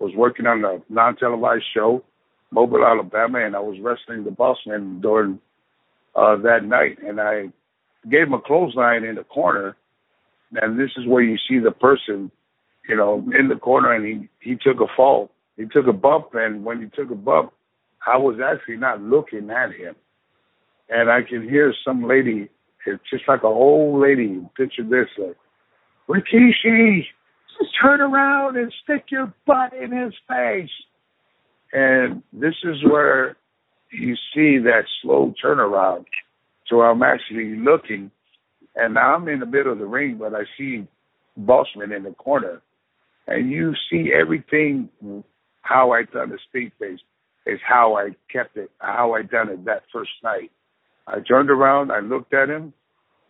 was 0.00 0.12
working 0.16 0.46
on 0.46 0.64
a 0.64 0.78
non-televised 0.92 1.64
show, 1.72 2.02
Mobile, 2.50 2.84
Alabama, 2.84 3.38
and 3.38 3.54
I 3.54 3.60
was 3.60 3.78
wrestling 3.80 4.24
the 4.24 4.30
Bossman 4.30 5.00
during 5.00 5.38
uh, 6.16 6.36
that 6.38 6.64
night, 6.64 6.98
and 7.06 7.20
I 7.20 7.52
gave 8.10 8.26
him 8.26 8.34
a 8.34 8.40
clothesline 8.40 9.04
in 9.04 9.14
the 9.14 9.24
corner, 9.24 9.76
and 10.60 10.78
this 10.78 10.90
is 10.96 11.06
where 11.06 11.22
you 11.22 11.38
see 11.48 11.60
the 11.60 11.70
person, 11.70 12.32
you 12.90 12.96
know, 12.96 13.24
in 13.38 13.48
the 13.48 13.54
corner, 13.54 13.92
and 13.92 14.04
he 14.04 14.28
he 14.40 14.56
took 14.56 14.80
a 14.80 14.86
fall, 14.96 15.30
he 15.56 15.64
took 15.64 15.86
a 15.86 15.92
bump, 15.92 16.30
and 16.34 16.64
when 16.64 16.80
he 16.82 16.88
took 16.88 17.10
a 17.12 17.14
bump, 17.14 17.52
I 18.04 18.16
was 18.16 18.38
actually 18.44 18.78
not 18.78 19.00
looking 19.00 19.48
at 19.50 19.70
him, 19.72 19.94
and 20.88 21.08
I 21.08 21.22
can 21.22 21.48
hear 21.48 21.72
some 21.84 22.02
lady, 22.02 22.48
it's 22.86 23.02
just 23.08 23.28
like 23.28 23.44
an 23.44 23.56
old 23.66 24.02
lady. 24.02 24.40
Picture 24.56 24.82
this, 24.82 25.06
like, 25.16 25.36
Rikishi, 26.08 27.06
just 27.58 27.70
turn 27.80 28.00
around 28.00 28.56
and 28.56 28.72
stick 28.82 29.04
your 29.10 29.32
butt 29.46 29.72
in 29.72 29.92
his 29.92 30.14
face. 30.28 30.70
And 31.72 32.24
this 32.32 32.56
is 32.64 32.82
where 32.82 33.36
you 33.92 34.16
see 34.34 34.58
that 34.58 34.84
slow 35.00 35.32
turnaround. 35.42 36.06
So 36.66 36.80
I'm 36.80 37.04
actually 37.04 37.56
looking, 37.56 38.10
and 38.74 38.94
now 38.94 39.14
I'm 39.14 39.28
in 39.28 39.38
the 39.38 39.46
middle 39.46 39.72
of 39.72 39.78
the 39.78 39.86
ring, 39.86 40.16
but 40.18 40.34
I 40.34 40.42
see 40.58 40.88
Bossman 41.38 41.96
in 41.96 42.02
the 42.02 42.14
corner, 42.18 42.60
and 43.30 43.50
you 43.50 43.74
see 43.88 44.10
everything 44.12 44.90
how 45.62 45.92
I 45.92 46.02
done 46.02 46.30
the 46.30 46.38
stink 46.48 46.72
face 46.78 46.98
is 47.46 47.60
how 47.66 47.96
I 47.96 48.10
kept 48.30 48.56
it, 48.56 48.70
how 48.78 49.14
I 49.14 49.22
done 49.22 49.48
it 49.48 49.64
that 49.64 49.84
first 49.92 50.10
night. 50.22 50.50
I 51.06 51.20
turned 51.20 51.48
around, 51.48 51.92
I 51.92 52.00
looked 52.00 52.34
at 52.34 52.50
him, 52.50 52.74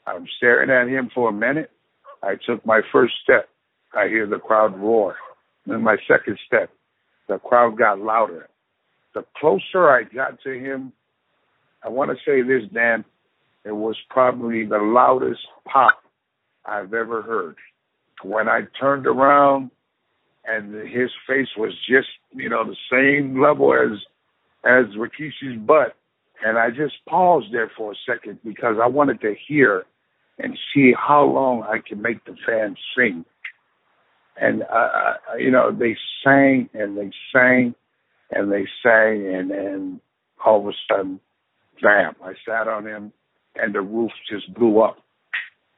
I'm 0.07 0.27
staring 0.39 0.71
at 0.71 0.89
him 0.89 1.11
for 1.15 1.29
a 1.29 1.33
minute. 1.33 1.71
I 2.23 2.35
took 2.47 2.65
my 2.67 2.81
first 2.91 3.15
step. 3.23 3.49
I 3.95 4.09
hear 4.09 4.27
the 4.27 4.39
crowd 4.39 4.79
roar. 4.79 5.17
Then 5.67 5.83
my 5.83 5.97
second 6.09 6.39
step, 6.47 6.71
the 7.29 7.39
crowd 7.39 7.79
got 7.79 8.01
louder. 8.01 8.49
The 9.15 9.25
closer 9.37 9.91
I 9.91 10.05
got 10.05 10.41
to 10.45 10.53
him, 10.53 10.93
I 11.85 11.89
want 11.89 12.11
to 12.11 12.17
say 12.25 12.43
this, 12.43 12.63
Dan, 12.73 13.05
it 13.65 13.73
was 13.73 13.97
probably 14.09 14.65
the 14.65 14.79
loudest 14.79 15.41
pop 15.71 16.03
I've 16.65 16.95
ever 16.95 17.23
heard. 17.23 17.57
When 18.23 18.49
I 18.49 18.63
turned 18.79 19.07
around 19.07 19.71
and 20.47 20.75
his 20.89 21.11
face 21.29 21.49
was 21.57 21.73
just, 21.89 22.09
you 22.33 22.49
know, 22.49 22.65
the 22.65 22.77
same 22.91 23.41
level 23.41 23.75
as 23.75 23.99
as 24.65 24.87
Rikishi's 24.97 25.59
butt, 25.59 25.97
and 26.45 26.59
I 26.59 26.69
just 26.71 26.95
paused 27.09 27.53
there 27.53 27.71
for 27.77 27.93
a 27.93 27.97
second 28.07 28.41
because 28.45 28.77
I 28.83 28.87
wanted 28.87 29.21
to 29.23 29.35
hear 29.49 29.85
and 30.39 30.59
see 30.75 30.93
how 30.97 31.25
long 31.25 31.63
I 31.63 31.79
can 31.87 32.03
make 32.03 32.25
the 32.25 32.37
fans 32.47 32.79
sing. 32.97 33.25
And 34.41 34.63
uh, 34.63 35.15
you 35.39 35.51
know, 35.51 35.71
they 35.73 35.97
sang 36.25 36.69
and 36.75 36.97
they 36.97 37.11
sang 37.33 37.75
and 38.31 38.51
they 38.51 38.67
sang, 38.83 39.35
and 39.35 39.51
and 39.51 40.01
all 40.45 40.61
of 40.61 40.67
a 40.67 40.73
sudden, 40.89 41.21
bam! 41.83 42.15
I 42.23 42.33
sat 42.47 42.69
on 42.69 42.87
him, 42.87 43.13
and 43.57 43.75
the 43.75 43.81
roof 43.81 44.13
just 44.31 44.53
blew 44.55 44.81
up. 44.81 44.99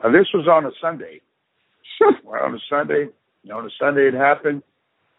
Now 0.03 0.13
this 0.13 0.29
was 0.35 0.47
on 0.49 0.67
a 0.67 0.71
Sunday. 0.81 1.21
on 2.27 2.55
a 2.55 2.59
Sunday, 2.69 3.07
on 3.51 3.67
a 3.67 3.71
Sunday 3.79 4.09
it 4.09 4.15
happened, 4.15 4.63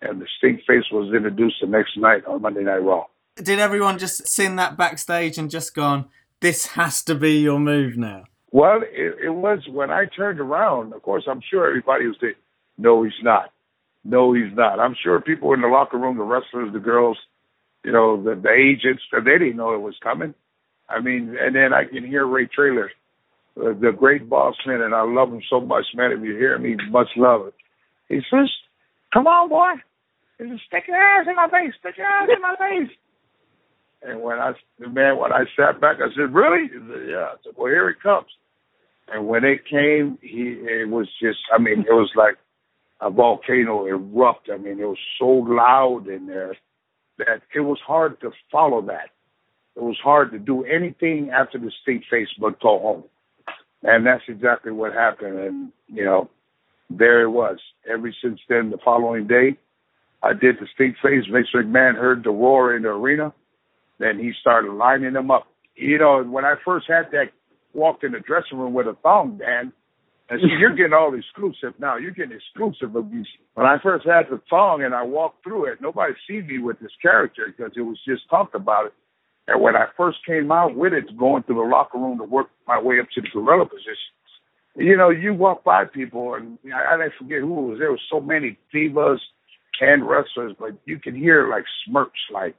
and 0.02 0.22
the 0.22 0.28
stink 0.38 0.62
face 0.68 0.86
was 0.92 1.14
introduced 1.14 1.58
the 1.62 1.68
next 1.68 1.98
night 1.98 2.26
on 2.26 2.42
Monday 2.42 2.64
Night 2.64 2.78
Raw. 2.78 3.06
Did 3.36 3.60
everyone 3.60 3.98
just 3.98 4.28
sing 4.28 4.56
that 4.58 4.78
backstage 4.78 5.38
and 5.38 5.50
just 5.50 5.74
gone, 5.74 6.06
this 6.40 6.68
has 6.68 7.02
to 7.04 7.16
be 7.16 7.40
your 7.40 7.60
move 7.60 7.98
now? 7.98 8.26
Well, 8.52 8.82
it, 8.84 9.16
it 9.24 9.30
was 9.30 9.60
when 9.68 9.90
I 9.90 10.06
turned 10.06 10.40
around. 10.40 10.94
Of 10.94 11.02
course, 11.02 11.24
I'm 11.28 11.42
sure 11.50 11.68
everybody 11.68 12.06
was 12.06 12.18
saying, 12.22 12.36
"No, 12.78 13.02
he's 13.02 13.14
not. 13.24 13.52
No, 14.04 14.34
he's 14.34 14.54
not." 14.54 14.80
I'm 14.80 14.96
sure 15.02 15.20
people 15.20 15.54
in 15.54 15.62
the 15.62 15.68
locker 15.68 15.98
room, 15.98 16.18
the 16.18 16.24
wrestlers, 16.24 16.72
the 16.72 16.80
girls, 16.80 17.18
you 17.84 17.92
know, 17.92 18.22
the, 18.22 18.36
the 18.36 18.52
agents, 18.52 19.02
they 19.12 19.20
didn't 19.20 19.58
know 19.58 19.74
it 19.74 19.82
was 19.82 19.96
coming. 20.04 20.36
I 20.88 21.00
mean, 21.00 21.36
and 21.40 21.56
then 21.56 21.74
I 21.74 21.86
can 21.86 22.06
hear 22.06 22.28
Ray 22.28 22.46
Traylor, 22.46 22.92
uh, 23.58 23.74
the 23.74 23.92
great 23.98 24.30
boss 24.30 24.56
man, 24.68 24.82
and 24.82 24.94
I 24.94 25.02
love 25.02 25.30
him 25.34 25.42
so 25.50 25.60
much, 25.60 25.86
man. 25.96 26.12
If 26.12 26.22
you 26.24 26.36
hear 26.36 26.58
me, 26.60 26.78
much 26.90 27.10
love 27.16 27.48
it. 27.48 27.54
He 28.10 28.22
says, 28.30 28.50
"Come 29.14 29.28
on, 29.28 29.50
boy, 29.50 29.74
he 30.38 30.50
says, 30.50 30.60
stick 30.68 30.84
your 30.88 30.98
ass 30.98 31.28
in 31.28 31.36
my 31.36 31.50
face, 31.50 31.74
stick 31.80 31.98
your 31.98 32.08
ass 32.08 32.30
in 32.34 32.42
my 32.42 32.56
face." 32.58 32.96
And 34.02 34.22
when 34.22 34.38
I, 34.40 34.54
man, 34.80 35.18
when 35.18 35.32
I 35.32 35.46
sat 35.56 35.80
back, 35.80 35.98
I 35.98 36.14
said, 36.16 36.34
"Really?" 36.34 36.68
He 36.68 36.74
said, 36.74 37.10
"Yeah." 37.10 37.30
I 37.32 37.36
said, 37.44 37.54
"Well, 37.56 37.72
here 37.72 37.90
it 37.90 38.02
comes." 38.02 38.28
And 39.08 39.28
when 39.28 39.44
it 39.44 39.66
came, 39.66 40.18
he 40.22 40.60
it 40.64 40.90
was 40.90 41.08
just, 41.22 41.40
I 41.54 41.60
mean, 41.60 41.82
it 41.82 41.94
was 41.94 42.12
like 42.16 42.38
a 43.02 43.10
volcano 43.10 43.86
erupted. 43.86 44.56
I 44.56 44.58
mean, 44.58 44.80
it 44.80 44.86
was 44.86 44.98
so 45.20 45.28
loud 45.28 46.08
in 46.08 46.28
there 46.28 46.56
that 47.18 47.42
it 47.54 47.60
was 47.60 47.80
hard 47.86 48.20
to 48.22 48.32
follow 48.52 48.82
that. 48.84 49.10
It 49.76 49.82
was 49.82 49.98
hard 50.04 50.32
to 50.32 50.40
do 50.40 50.64
anything 50.64 51.32
after 51.32 51.58
the 51.58 51.72
stink 51.82 52.04
face 52.10 52.30
but 52.40 52.62
go 52.62 52.80
home. 52.80 53.04
And 53.84 54.06
that's 54.06 54.24
exactly 54.28 54.72
what 54.72 54.94
happened. 54.94 55.38
And, 55.38 55.72
you 55.88 56.06
know, 56.06 56.30
there 56.90 57.22
it 57.22 57.30
was. 57.30 57.58
Ever 57.92 58.14
since 58.24 58.40
then, 58.50 58.70
the 58.70 58.78
following 58.84 59.28
day, 59.28 59.58
I 60.22 60.34
did 60.34 60.56
the 60.60 60.68
stink 60.74 60.96
face. 61.02 61.26
Vince 61.32 61.48
McMahon 61.54 61.96
heard 61.96 62.24
the 62.24 62.32
roar 62.32 62.76
in 62.76 62.84
the 62.84 62.90
arena. 62.90 63.34
Then 64.00 64.20
he 64.20 64.32
started 64.40 64.74
lining 64.74 65.14
them 65.14 65.32
up. 65.32 65.48
You 65.76 65.98
know, 65.98 66.24
when 66.24 66.46
I 66.46 66.56
first 66.64 66.86
had 66.88 67.12
that, 67.12 67.32
walked 67.74 68.04
in 68.04 68.12
the 68.12 68.20
dressing 68.20 68.58
room 68.58 68.74
with 68.74 68.88
a 68.88 68.96
thong, 69.02 69.38
Dan, 69.40 69.74
and 70.30 70.40
see, 70.40 70.56
you're 70.60 70.76
getting 70.76 70.94
all 70.94 71.14
exclusive 71.14 71.74
now. 71.80 71.98
You're 71.98 72.12
getting 72.12 72.38
exclusive. 72.38 72.94
When 72.94 73.68
I 73.68 73.78
first 73.84 74.06
had 74.06 74.26
the 74.30 74.42
thong 74.50 74.84
and 74.84 74.96
I 74.96 75.04
walked 75.04 75.44
through 75.44 75.66
it, 75.66 75.82
nobody 75.82 76.14
see 76.28 76.42
me 76.42 76.60
with 76.60 76.80
this 76.80 76.92
character 77.02 77.54
because 77.56 77.74
it 77.76 77.82
was 77.82 78.00
just 78.08 78.30
talked 78.30 78.56
about 78.56 78.88
it. 78.88 78.94
And 79.48 79.62
when 79.62 79.76
I 79.76 79.88
first 79.98 80.20
came 80.26 80.52
out 80.52 80.76
with 80.76 80.94
it, 80.94 81.18
going 81.18 81.44
through 81.44 81.56
the 81.56 81.70
locker 81.70 81.98
room 81.98 82.18
to 82.20 82.24
work 82.24 82.48
my 82.68 82.82
way 82.82 83.00
up 83.02 83.08
to 83.16 83.22
the 83.22 83.28
gorilla 83.34 83.66
position, 83.66 84.14
you 84.76 84.98
know, 84.98 85.10
you 85.10 85.34
walk 85.34 85.64
by 85.64 85.86
people, 85.86 86.34
and 86.34 86.58
I, 86.74 86.96
I 86.96 87.10
forget 87.18 87.42
who 87.42 87.60
it 87.60 87.70
was. 87.70 87.80
There 87.80 87.92
was 87.92 88.02
so 88.12 88.20
many 88.20 88.58
divas 88.74 89.20
and 89.82 90.08
wrestlers, 90.08 90.54
but 90.60 90.72
you 90.86 91.00
can 91.00 91.16
hear 91.16 91.50
like 91.50 91.66
smirks, 91.86 92.20
like 92.32 92.56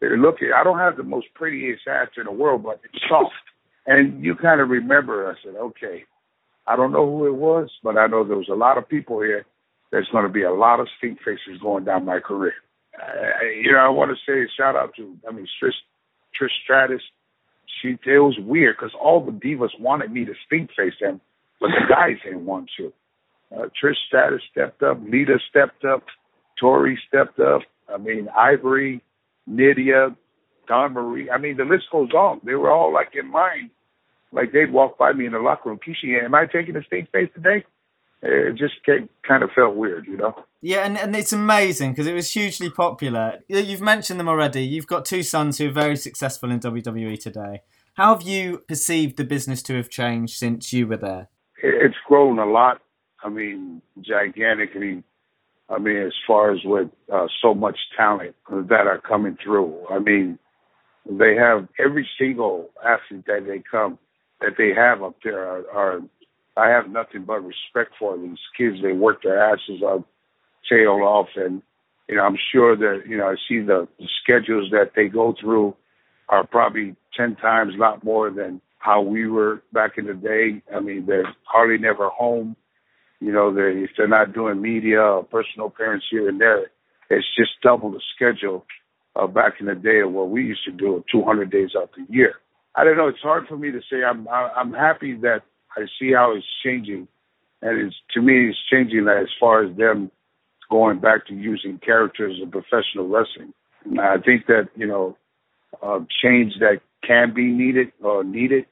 they're 0.00 0.16
looking. 0.16 0.50
I 0.54 0.64
don't 0.64 0.78
have 0.78 0.96
the 0.96 1.02
most 1.02 1.26
prettiest 1.34 1.82
ass 1.86 2.08
in 2.16 2.24
the 2.24 2.32
world, 2.32 2.62
but 2.62 2.80
it's 2.84 3.02
soft. 3.08 3.34
And 3.86 4.24
you 4.24 4.34
kind 4.34 4.60
of 4.60 4.68
remember. 4.68 5.30
I 5.30 5.34
said, 5.42 5.56
okay, 5.56 6.04
I 6.66 6.76
don't 6.76 6.92
know 6.92 7.06
who 7.06 7.26
it 7.26 7.34
was, 7.34 7.70
but 7.82 7.96
I 7.96 8.06
know 8.06 8.24
there 8.24 8.36
was 8.36 8.50
a 8.50 8.54
lot 8.54 8.78
of 8.78 8.88
people 8.88 9.20
here. 9.20 9.44
There's 9.90 10.08
going 10.12 10.24
to 10.24 10.32
be 10.32 10.42
a 10.42 10.52
lot 10.52 10.80
of 10.80 10.88
stink 10.98 11.18
faces 11.24 11.60
going 11.62 11.84
down 11.84 12.04
my 12.04 12.20
career. 12.20 12.52
Uh, 12.94 13.44
you 13.62 13.72
know, 13.72 13.78
I 13.78 13.88
want 13.88 14.10
to 14.10 14.16
say 14.26 14.48
shout 14.56 14.76
out 14.76 14.94
to, 14.96 15.16
I 15.26 15.32
mean, 15.32 15.46
Trish, 15.62 15.72
Trish 16.38 16.50
Stratus. 16.64 17.00
She, 17.80 17.90
it 17.90 18.18
was 18.18 18.38
weird 18.38 18.76
because 18.76 18.92
all 19.00 19.24
the 19.24 19.32
divas 19.32 19.78
wanted 19.78 20.12
me 20.12 20.24
to 20.24 20.34
stink 20.46 20.70
face 20.76 20.94
them, 21.00 21.20
but 21.60 21.68
the 21.68 21.86
guys 21.88 22.16
didn't 22.24 22.46
want 22.46 22.70
to. 22.78 22.92
Uh, 23.54 23.68
Trish 23.82 23.96
Stratus 24.06 24.42
stepped 24.50 24.82
up, 24.82 24.98
Lita 25.02 25.38
stepped 25.48 25.84
up, 25.84 26.04
Tori 26.60 26.98
stepped 27.08 27.40
up. 27.40 27.62
I 27.92 27.96
mean, 27.96 28.28
Ivory, 28.36 29.02
Nydia, 29.46 30.14
Dawn 30.66 30.92
Marie. 30.92 31.30
I 31.30 31.38
mean, 31.38 31.56
the 31.56 31.64
list 31.64 31.84
goes 31.90 32.10
on. 32.10 32.40
They 32.44 32.54
were 32.54 32.70
all 32.70 32.92
like 32.92 33.12
in 33.14 33.30
mine 33.30 33.70
like 34.32 34.52
they'd 34.52 34.72
walk 34.72 34.98
by 34.98 35.12
me 35.12 35.26
in 35.26 35.32
the 35.32 35.38
locker 35.38 35.68
room. 35.68 35.78
Kishi, 35.78 36.22
am 36.22 36.34
I 36.34 36.46
taking 36.46 36.76
a 36.76 36.82
stink 36.84 37.10
face 37.10 37.30
today? 37.34 37.64
It 38.20 38.56
just 38.56 38.74
kind 39.26 39.42
of 39.42 39.50
felt 39.54 39.76
weird, 39.76 40.06
you 40.06 40.16
know. 40.16 40.34
Yeah, 40.60 40.84
and, 40.84 40.98
and 40.98 41.14
it's 41.14 41.32
amazing 41.32 41.92
because 41.92 42.08
it 42.08 42.14
was 42.14 42.32
hugely 42.32 42.68
popular. 42.68 43.38
You've 43.48 43.80
mentioned 43.80 44.18
them 44.18 44.28
already. 44.28 44.64
You've 44.64 44.88
got 44.88 45.04
two 45.04 45.22
sons 45.22 45.58
who 45.58 45.68
are 45.68 45.72
very 45.72 45.96
successful 45.96 46.50
in 46.50 46.58
WWE 46.58 47.20
today. 47.20 47.62
How 47.94 48.14
have 48.14 48.26
you 48.26 48.58
perceived 48.66 49.16
the 49.16 49.24
business 49.24 49.62
to 49.64 49.76
have 49.76 49.88
changed 49.88 50.36
since 50.36 50.72
you 50.72 50.88
were 50.88 50.96
there? 50.96 51.28
It's 51.62 51.96
grown 52.06 52.38
a 52.38 52.46
lot. 52.46 52.80
I 53.22 53.28
mean, 53.28 53.82
gigantically. 54.00 55.02
I 55.70 55.78
mean, 55.78 55.98
as 55.98 56.14
far 56.26 56.52
as 56.52 56.60
with 56.64 56.88
uh, 57.12 57.26
so 57.42 57.54
much 57.54 57.78
talent 57.96 58.34
that 58.48 58.86
are 58.86 59.00
coming 59.00 59.36
through. 59.42 59.86
I 59.90 59.98
mean, 59.98 60.38
they 61.08 61.34
have 61.36 61.68
every 61.78 62.08
single 62.18 62.70
athlete 62.82 63.26
that 63.26 63.44
they 63.46 63.62
come 63.70 63.98
that 64.40 64.52
they 64.56 64.72
have 64.74 65.02
up 65.02 65.16
there 65.24 65.40
are, 65.40 65.70
are 65.70 66.00
I 66.56 66.70
have 66.70 66.90
nothing 66.90 67.24
but 67.24 67.40
respect 67.44 67.92
for 67.98 68.16
these 68.18 68.38
kids. 68.56 68.76
They 68.82 68.92
work 68.92 69.22
their 69.22 69.38
asses 69.38 69.82
off, 69.82 70.04
tail 70.68 71.00
off, 71.02 71.28
and 71.36 71.62
you 72.08 72.16
know 72.16 72.22
I'm 72.22 72.38
sure 72.52 72.76
that 72.76 73.02
you 73.08 73.16
know 73.16 73.26
I 73.26 73.34
see 73.48 73.60
the, 73.60 73.88
the 73.98 74.08
schedules 74.22 74.70
that 74.70 74.92
they 74.96 75.08
go 75.08 75.34
through 75.40 75.76
are 76.28 76.46
probably 76.46 76.96
ten 77.16 77.36
times 77.36 77.74
a 77.74 77.78
lot 77.78 78.04
more 78.04 78.30
than 78.30 78.60
how 78.88 79.02
we 79.02 79.28
were 79.28 79.62
back 79.70 79.98
in 79.98 80.06
the 80.06 80.14
day. 80.14 80.62
I 80.74 80.80
mean, 80.80 81.04
they're 81.04 81.34
hardly 81.44 81.76
never 81.76 82.08
home. 82.08 82.56
You 83.20 83.32
know, 83.32 83.52
they 83.52 83.82
if 83.82 83.90
they're 83.98 84.08
not 84.08 84.32
doing 84.32 84.62
media 84.62 85.02
or 85.02 85.24
personal 85.24 85.66
appearance 85.66 86.04
here 86.10 86.26
and 86.26 86.40
there, 86.40 86.70
it's 87.10 87.26
just 87.36 87.50
double 87.62 87.90
the 87.90 88.00
schedule 88.16 88.64
of 89.14 89.34
back 89.34 89.54
in 89.60 89.66
the 89.66 89.74
day 89.74 90.00
of 90.00 90.12
what 90.12 90.30
we 90.30 90.42
used 90.42 90.64
to 90.64 90.72
do 90.72 91.04
200 91.12 91.50
days 91.50 91.70
out 91.76 91.90
the 91.94 92.06
year. 92.08 92.36
I 92.74 92.84
don't 92.84 92.96
know. 92.96 93.08
It's 93.08 93.20
hard 93.20 93.46
for 93.46 93.58
me 93.58 93.70
to 93.72 93.80
say. 93.90 94.02
I'm 94.02 94.26
I'm 94.28 94.72
happy 94.72 95.14
that 95.16 95.42
I 95.76 95.82
see 96.00 96.12
how 96.14 96.34
it's 96.34 96.46
changing, 96.64 97.08
and 97.60 97.78
it's 97.78 97.96
to 98.14 98.22
me 98.22 98.48
it's 98.48 98.58
changing 98.72 99.06
as 99.06 99.28
far 99.38 99.64
as 99.64 99.76
them 99.76 100.10
going 100.70 100.98
back 100.98 101.26
to 101.26 101.34
using 101.34 101.78
characters 101.78 102.38
in 102.42 102.50
professional 102.50 103.06
wrestling. 103.06 103.52
I 104.00 104.16
think 104.16 104.46
that 104.46 104.70
you 104.76 104.86
know, 104.86 105.18
uh, 105.82 106.00
change 106.22 106.54
that 106.60 106.80
can 107.06 107.34
be 107.34 107.48
needed 107.48 107.92
or 108.02 108.24
needed 108.24 108.64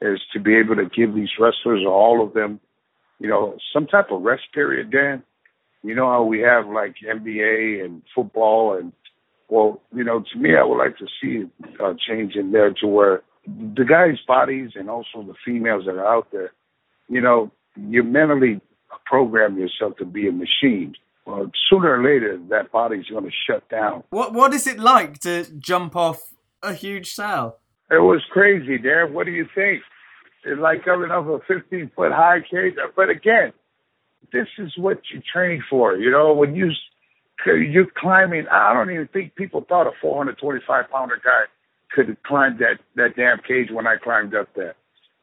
is 0.00 0.20
to 0.32 0.40
be 0.40 0.56
able 0.56 0.76
to 0.76 0.86
give 0.86 1.14
these 1.14 1.30
wrestlers, 1.38 1.84
all 1.86 2.24
of 2.24 2.32
them, 2.32 2.60
you 3.18 3.28
know, 3.28 3.56
some 3.72 3.86
type 3.86 4.10
of 4.10 4.22
rest 4.22 4.44
period. 4.54 4.90
Dan, 4.90 5.22
you 5.82 5.94
know 5.94 6.08
how 6.08 6.24
we 6.24 6.40
have 6.40 6.66
like 6.66 6.94
NBA 7.06 7.84
and 7.84 8.02
football, 8.14 8.76
and 8.78 8.92
well, 9.48 9.80
you 9.94 10.04
know, 10.04 10.24
to 10.32 10.38
me, 10.38 10.56
I 10.56 10.64
would 10.64 10.78
like 10.78 10.96
to 10.98 11.06
see 11.20 11.44
a 11.82 11.94
change 11.94 12.34
in 12.34 12.52
there 12.52 12.72
to 12.80 12.86
where 12.86 13.22
the 13.46 13.84
guys' 13.84 14.18
bodies 14.26 14.70
and 14.74 14.88
also 14.88 15.22
the 15.22 15.34
females 15.44 15.84
that 15.86 15.96
are 15.96 16.06
out 16.06 16.28
there, 16.30 16.52
you 17.08 17.20
know, 17.20 17.50
you 17.76 18.02
mentally 18.02 18.60
program 19.06 19.58
yourself 19.58 19.96
to 19.98 20.04
be 20.04 20.28
a 20.28 20.32
machine. 20.32 20.94
Well, 21.26 21.50
sooner 21.68 22.00
or 22.00 22.02
later, 22.02 22.40
that 22.48 22.72
body's 22.72 23.06
going 23.06 23.24
to 23.24 23.30
shut 23.46 23.68
down. 23.68 24.04
What 24.10 24.32
What 24.32 24.54
is 24.54 24.66
it 24.66 24.78
like 24.78 25.18
to 25.20 25.44
jump 25.58 25.96
off 25.96 26.20
a 26.62 26.74
huge 26.74 27.12
cell? 27.12 27.58
It 27.90 28.02
was 28.02 28.22
crazy, 28.30 28.78
Darren. 28.78 29.12
What 29.12 29.26
do 29.26 29.32
you 29.32 29.46
think? 29.54 29.82
It's 30.44 30.60
like 30.60 30.84
coming 30.84 31.10
off 31.10 31.26
a 31.26 31.44
15 31.46 31.90
foot 31.94 32.12
high 32.12 32.40
cage. 32.50 32.74
But 32.96 33.10
again, 33.10 33.52
this 34.32 34.46
is 34.58 34.72
what 34.78 35.00
you 35.12 35.20
train 35.32 35.62
for. 35.68 35.96
You 35.96 36.10
know, 36.10 36.32
when 36.34 36.54
you 36.54 36.70
you're 37.46 37.86
climbing, 37.96 38.46
I 38.50 38.72
don't 38.74 38.90
even 38.90 39.08
think 39.08 39.34
people 39.34 39.64
thought 39.68 39.86
a 39.86 39.92
425 40.00 40.90
pounder 40.90 41.20
guy 41.22 41.44
could 41.92 42.16
climb 42.24 42.58
that 42.58 42.78
that 42.96 43.16
damn 43.16 43.38
cage 43.38 43.68
when 43.72 43.86
I 43.86 43.96
climbed 44.02 44.34
up 44.34 44.48
there. 44.54 44.74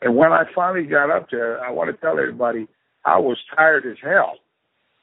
And 0.02 0.16
when 0.16 0.32
I 0.32 0.44
finally 0.54 0.86
got 0.86 1.10
up 1.10 1.30
there, 1.32 1.64
I 1.64 1.72
want 1.72 1.90
to 1.90 1.98
tell 2.02 2.20
everybody 2.20 2.68
I 3.06 3.18
was 3.20 3.38
tired 3.56 3.86
as 3.86 3.98
hell. 4.04 4.36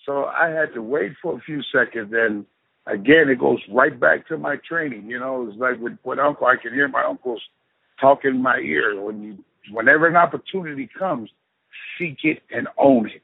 So 0.07 0.25
I 0.27 0.51
had 0.51 0.75
to 0.75 0.83
wait 0.83 1.13
for 1.23 1.37
a 1.37 1.41
few 1.41 1.63
seconds. 1.73 2.13
And 2.15 2.47
again, 2.87 3.29
it 3.29 3.39
goes 3.39 3.61
right 3.71 3.99
back 3.99 4.29
to 4.29 4.39
my 4.39 4.57
training. 4.69 5.09
You 5.09 5.19
know, 5.19 5.49
it's 5.49 5.59
like 5.59 5.81
with, 5.81 5.99
with 6.05 6.19
Uncle, 6.19 6.47
I 6.47 6.57
can 6.61 6.73
hear 6.73 6.89
my 6.89 7.05
uncles 7.05 7.43
talk 8.01 8.25
in 8.25 8.43
my 8.43 8.59
ear. 8.59 9.01
When 9.01 9.23
you, 9.23 9.39
whenever 9.73 10.07
an 10.07 10.17
opportunity 10.17 10.89
comes, 10.99 11.31
seek 11.99 12.19
it 12.25 12.43
and 12.51 12.69
own 12.79 13.09
it. 13.09 13.23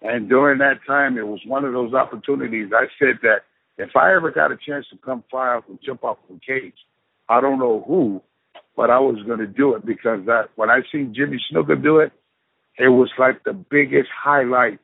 And 0.00 0.28
during 0.28 0.58
that 0.58 0.80
time, 0.86 1.18
it 1.18 1.26
was 1.26 1.40
one 1.46 1.64
of 1.64 1.72
those 1.72 1.92
opportunities. 1.92 2.70
I 2.72 2.86
said 2.98 3.18
that 3.22 3.40
if 3.78 3.96
I 3.96 4.14
ever 4.14 4.30
got 4.30 4.52
a 4.52 4.56
chance 4.56 4.86
to 4.90 4.98
come 4.98 5.24
fly 5.30 5.48
off 5.48 5.64
and 5.68 5.78
jump 5.84 6.04
off 6.04 6.18
the 6.28 6.38
cage, 6.44 6.74
I 7.28 7.40
don't 7.40 7.58
know 7.58 7.84
who, 7.86 8.22
but 8.76 8.90
I 8.90 9.00
was 9.00 9.22
going 9.26 9.40
to 9.40 9.46
do 9.46 9.74
it 9.74 9.84
because 9.84 10.24
that 10.26 10.50
when 10.56 10.70
I 10.70 10.80
seen 10.90 11.14
Jimmy 11.14 11.38
Snuka 11.52 11.80
do 11.80 11.98
it, 11.98 12.12
it 12.78 12.88
was 12.88 13.10
like 13.18 13.42
the 13.44 13.52
biggest 13.52 14.08
highlight. 14.16 14.78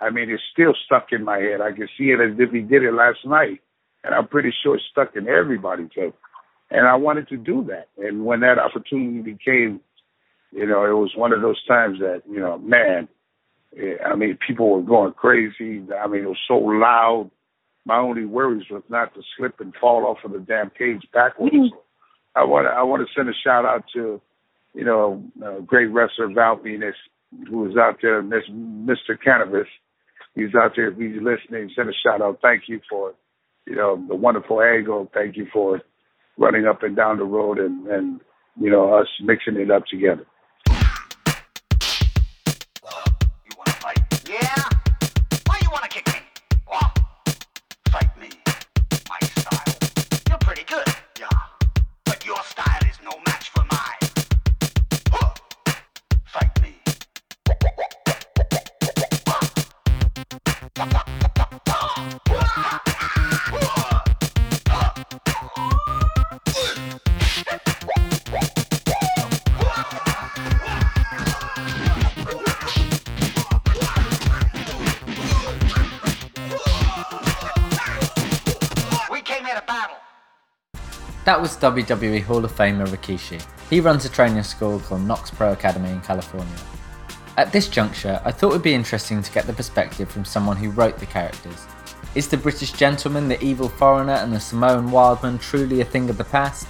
I 0.00 0.10
mean, 0.10 0.30
it's 0.30 0.42
still 0.52 0.74
stuck 0.84 1.08
in 1.12 1.24
my 1.24 1.38
head. 1.38 1.60
I 1.60 1.72
can 1.72 1.88
see 1.98 2.10
it 2.10 2.20
as 2.20 2.38
if 2.38 2.50
he 2.50 2.60
did 2.60 2.82
it 2.82 2.94
last 2.94 3.18
night, 3.24 3.60
and 4.02 4.14
I'm 4.14 4.28
pretty 4.28 4.52
sure 4.62 4.76
it's 4.76 4.84
stuck 4.90 5.14
in 5.14 5.28
everybody's 5.28 5.90
head. 5.94 6.12
And 6.70 6.86
I 6.86 6.94
wanted 6.94 7.28
to 7.28 7.36
do 7.36 7.66
that. 7.68 7.88
And 7.98 8.24
when 8.24 8.40
that 8.40 8.58
opportunity 8.58 9.36
came, 9.44 9.80
you 10.52 10.66
know, 10.66 10.84
it 10.84 10.94
was 10.94 11.12
one 11.16 11.32
of 11.32 11.42
those 11.42 11.62
times 11.66 11.98
that, 11.98 12.22
you 12.30 12.40
know, 12.40 12.58
man, 12.58 13.08
I 14.04 14.14
mean, 14.16 14.38
people 14.46 14.70
were 14.70 14.82
going 14.82 15.12
crazy. 15.12 15.82
I 15.96 16.06
mean, 16.06 16.22
it 16.22 16.28
was 16.28 16.38
so 16.48 16.56
loud. 16.56 17.30
My 17.84 17.98
only 17.98 18.24
worries 18.24 18.66
was 18.70 18.82
not 18.88 19.14
to 19.14 19.22
slip 19.36 19.60
and 19.60 19.74
fall 19.80 20.06
off 20.06 20.24
of 20.24 20.32
the 20.32 20.38
damn 20.38 20.70
cage 20.70 21.02
backwards. 21.12 21.54
Mm-hmm. 21.54 21.76
I 22.36 22.44
want 22.44 22.66
to 22.66 22.70
I 22.70 22.82
want 22.82 23.06
to 23.06 23.12
send 23.14 23.28
a 23.28 23.32
shout 23.32 23.64
out 23.64 23.84
to, 23.94 24.20
you 24.74 24.84
know, 24.84 25.22
uh, 25.44 25.60
great 25.60 25.86
wrestler 25.86 26.28
Val 26.32 26.58
Venis, 26.58 26.92
was 27.50 27.76
out 27.76 27.98
there, 28.02 28.22
Mr. 28.22 29.20
Cannabis. 29.22 29.66
He's 30.34 30.54
out 30.54 30.72
there. 30.76 30.88
If 30.88 30.98
he's 30.98 31.22
listening, 31.22 31.70
send 31.76 31.88
a 31.88 31.92
shout 32.04 32.22
out. 32.22 32.38
Thank 32.42 32.64
you 32.68 32.80
for, 32.88 33.14
you 33.66 33.76
know, 33.76 34.02
the 34.08 34.14
wonderful 34.16 34.62
angle. 34.62 35.10
Thank 35.12 35.36
you 35.36 35.46
for 35.52 35.80
running 36.38 36.66
up 36.66 36.82
and 36.82 36.96
down 36.96 37.18
the 37.18 37.24
road 37.24 37.58
and, 37.58 37.86
and 37.88 38.20
you 38.60 38.70
know, 38.70 38.94
us 38.94 39.08
mixing 39.22 39.56
it 39.56 39.70
up 39.70 39.84
together. 39.86 40.26
WWE 81.60 82.22
Hall 82.22 82.44
of 82.44 82.52
Famer 82.52 82.86
Rikishi. 82.86 83.44
He 83.68 83.80
runs 83.80 84.04
a 84.04 84.08
training 84.08 84.42
school 84.42 84.80
called 84.80 85.02
KnokX 85.02 85.32
Pro 85.32 85.52
Academy 85.52 85.90
in 85.90 86.00
California. 86.00 86.56
At 87.36 87.52
this 87.52 87.68
juncture, 87.68 88.20
I 88.24 88.32
thought 88.32 88.48
it 88.48 88.52
would 88.54 88.62
be 88.62 88.74
interesting 88.74 89.22
to 89.22 89.32
get 89.32 89.46
the 89.46 89.52
perspective 89.52 90.10
from 90.10 90.24
someone 90.24 90.56
who 90.56 90.70
wrote 90.70 90.98
the 90.98 91.06
characters. 91.06 91.66
Is 92.14 92.28
the 92.28 92.36
British 92.36 92.72
gentleman, 92.72 93.28
the 93.28 93.42
evil 93.42 93.68
foreigner, 93.68 94.14
and 94.14 94.32
the 94.32 94.40
Samoan 94.40 94.90
wildman 94.90 95.38
truly 95.38 95.80
a 95.80 95.84
thing 95.84 96.10
of 96.10 96.18
the 96.18 96.24
past? 96.24 96.66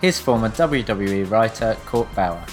Here's 0.00 0.20
former 0.20 0.50
WWE 0.50 1.30
writer 1.30 1.76
Court 1.84 2.08
Bauer. 2.14 2.44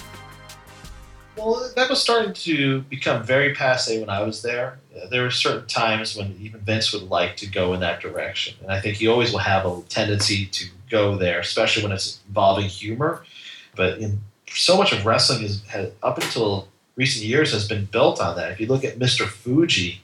Well, 1.36 1.70
that 1.76 1.90
was 1.90 2.00
starting 2.00 2.32
to 2.32 2.80
become 2.82 3.22
very 3.22 3.54
passe 3.54 4.00
when 4.00 4.08
I 4.08 4.22
was 4.22 4.40
there. 4.40 4.78
Uh, 4.96 5.06
there 5.08 5.22
were 5.22 5.30
certain 5.30 5.66
times 5.66 6.16
when 6.16 6.34
even 6.40 6.60
Vince 6.60 6.92
would 6.92 7.10
like 7.10 7.36
to 7.38 7.46
go 7.46 7.74
in 7.74 7.80
that 7.80 8.00
direction, 8.00 8.56
and 8.62 8.72
I 8.72 8.80
think 8.80 8.96
he 8.96 9.06
always 9.06 9.32
will 9.32 9.40
have 9.40 9.66
a 9.66 9.82
tendency 9.88 10.46
to 10.46 10.66
go 10.90 11.16
there, 11.16 11.40
especially 11.40 11.82
when 11.82 11.92
it's 11.92 12.20
involving 12.26 12.66
humor. 12.66 13.24
But 13.74 13.98
in, 13.98 14.20
so 14.48 14.78
much 14.78 14.92
of 14.92 15.04
wrestling 15.04 15.44
is 15.44 15.62
has, 15.66 15.90
up 16.02 16.16
until 16.16 16.68
recent 16.96 17.26
years 17.26 17.52
has 17.52 17.68
been 17.68 17.84
built 17.84 18.18
on 18.18 18.36
that. 18.36 18.52
If 18.52 18.60
you 18.60 18.66
look 18.66 18.84
at 18.84 18.98
Mr. 18.98 19.26
Fuji 19.26 20.00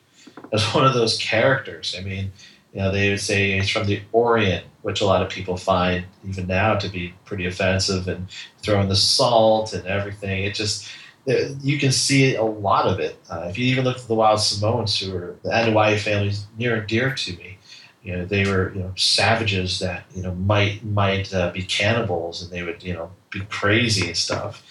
as 0.52 0.62
one 0.74 0.84
of 0.84 0.92
those 0.92 1.16
characters, 1.16 1.96
I 1.98 2.02
mean, 2.02 2.30
you 2.74 2.80
know, 2.80 2.92
they 2.92 3.08
would 3.08 3.20
say 3.20 3.52
he's 3.52 3.70
from 3.70 3.86
the 3.86 4.02
Orient, 4.12 4.66
which 4.82 5.00
a 5.00 5.06
lot 5.06 5.22
of 5.22 5.30
people 5.30 5.56
find 5.56 6.04
even 6.28 6.46
now 6.46 6.74
to 6.74 6.88
be 6.88 7.14
pretty 7.24 7.46
offensive, 7.46 8.06
and 8.06 8.28
throwing 8.60 8.90
the 8.90 8.96
salt 8.96 9.72
and 9.72 9.86
everything. 9.86 10.44
It 10.44 10.54
just 10.54 10.90
you 11.26 11.78
can 11.78 11.92
see 11.92 12.34
a 12.34 12.42
lot 12.42 12.86
of 12.86 12.98
it. 12.98 13.18
Uh, 13.30 13.46
if 13.48 13.58
you 13.58 13.66
even 13.66 13.84
look 13.84 13.96
at 13.96 14.08
the 14.08 14.14
Wild 14.14 14.40
Samoans, 14.40 14.98
who 14.98 15.14
are 15.16 15.36
the 15.42 15.50
Anoa'i 15.50 15.98
families 15.98 16.46
near 16.58 16.76
and 16.76 16.88
dear 16.88 17.14
to 17.14 17.36
me, 17.36 17.58
you 18.02 18.16
know 18.16 18.24
they 18.24 18.44
were 18.44 18.74
you 18.74 18.80
know 18.80 18.92
savages 18.96 19.78
that 19.78 20.04
you 20.14 20.22
know 20.22 20.34
might 20.34 20.84
might 20.84 21.32
uh, 21.32 21.50
be 21.52 21.62
cannibals 21.62 22.42
and 22.42 22.50
they 22.50 22.62
would 22.62 22.82
you 22.82 22.92
know 22.92 23.10
be 23.30 23.40
crazy 23.40 24.08
and 24.08 24.16
stuff. 24.16 24.62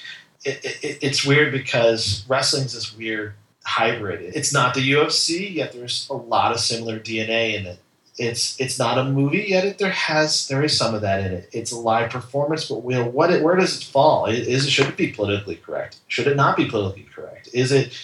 It, 0.43 0.59
it, 0.83 0.99
it's 1.01 1.25
weird 1.25 1.51
because 1.51 2.25
wrestling's 2.27 2.73
this 2.73 2.95
weird 2.95 3.35
hybrid. 3.63 4.21
It's 4.35 4.53
not 4.53 4.73
the 4.73 4.91
UFC 4.91 5.53
yet. 5.53 5.71
There's 5.71 6.07
a 6.09 6.13
lot 6.13 6.51
of 6.51 6.59
similar 6.59 6.99
DNA 6.99 7.59
in 7.59 7.65
it. 7.65 7.79
It's 8.17 8.59
it's 8.59 8.77
not 8.77 8.97
a 8.97 9.05
movie 9.05 9.45
yet. 9.47 9.65
It, 9.65 9.77
there 9.77 9.91
has 9.91 10.47
there 10.47 10.63
is 10.63 10.77
some 10.77 10.93
of 10.93 11.01
that 11.01 11.21
in 11.21 11.31
it. 11.31 11.49
It's 11.53 11.71
a 11.71 11.79
live 11.79 12.11
performance, 12.11 12.67
but 12.67 12.79
what 12.79 13.31
it, 13.31 13.41
where 13.41 13.55
does 13.55 13.77
it 13.77 13.83
fall? 13.85 14.25
Is 14.25 14.65
it 14.65 14.69
should 14.69 14.87
it 14.87 14.97
be 14.97 15.11
politically 15.11 15.55
correct? 15.55 15.97
Should 16.07 16.27
it 16.27 16.35
not 16.35 16.57
be 16.57 16.65
politically 16.65 17.07
correct? 17.13 17.49
Is 17.53 17.71
it 17.71 17.97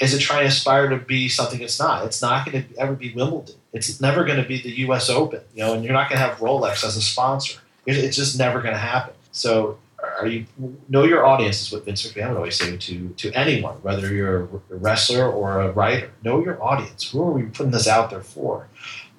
is 0.00 0.14
it 0.14 0.18
trying 0.18 0.40
to 0.40 0.46
aspire 0.48 0.88
to 0.88 0.96
be 0.96 1.28
something 1.28 1.60
it's 1.60 1.78
not? 1.78 2.04
It's 2.04 2.20
not 2.20 2.44
going 2.44 2.64
to 2.64 2.78
ever 2.78 2.94
be 2.94 3.14
Wimbledon. 3.14 3.54
It's 3.72 4.00
never 4.00 4.24
going 4.24 4.42
to 4.42 4.46
be 4.46 4.60
the 4.60 4.78
U.S. 4.80 5.08
Open. 5.08 5.42
You 5.54 5.62
know, 5.62 5.74
and 5.74 5.84
you're 5.84 5.92
not 5.92 6.08
going 6.08 6.18
to 6.18 6.26
have 6.26 6.38
Rolex 6.38 6.84
as 6.84 6.96
a 6.96 7.02
sponsor. 7.02 7.60
It's 7.86 8.16
just 8.16 8.36
never 8.36 8.60
going 8.60 8.74
to 8.74 8.80
happen. 8.80 9.14
So, 9.30 9.78
are 10.02 10.26
you 10.26 10.46
know 10.88 11.04
your 11.04 11.24
audience 11.24 11.62
is 11.62 11.72
what 11.72 11.84
Vince 11.84 12.04
McMahon 12.06 12.30
would 12.30 12.36
always 12.36 12.56
say 12.56 12.76
to 12.76 13.08
to 13.10 13.32
anyone, 13.32 13.76
whether 13.76 14.12
you're 14.12 14.42
a 14.70 14.74
wrestler 14.74 15.30
or 15.30 15.60
a 15.60 15.70
writer. 15.70 16.10
Know 16.24 16.42
your 16.42 16.62
audience. 16.62 17.10
Who 17.10 17.22
are 17.22 17.30
we 17.30 17.44
putting 17.44 17.72
this 17.72 17.86
out 17.86 18.10
there 18.10 18.22
for? 18.22 18.68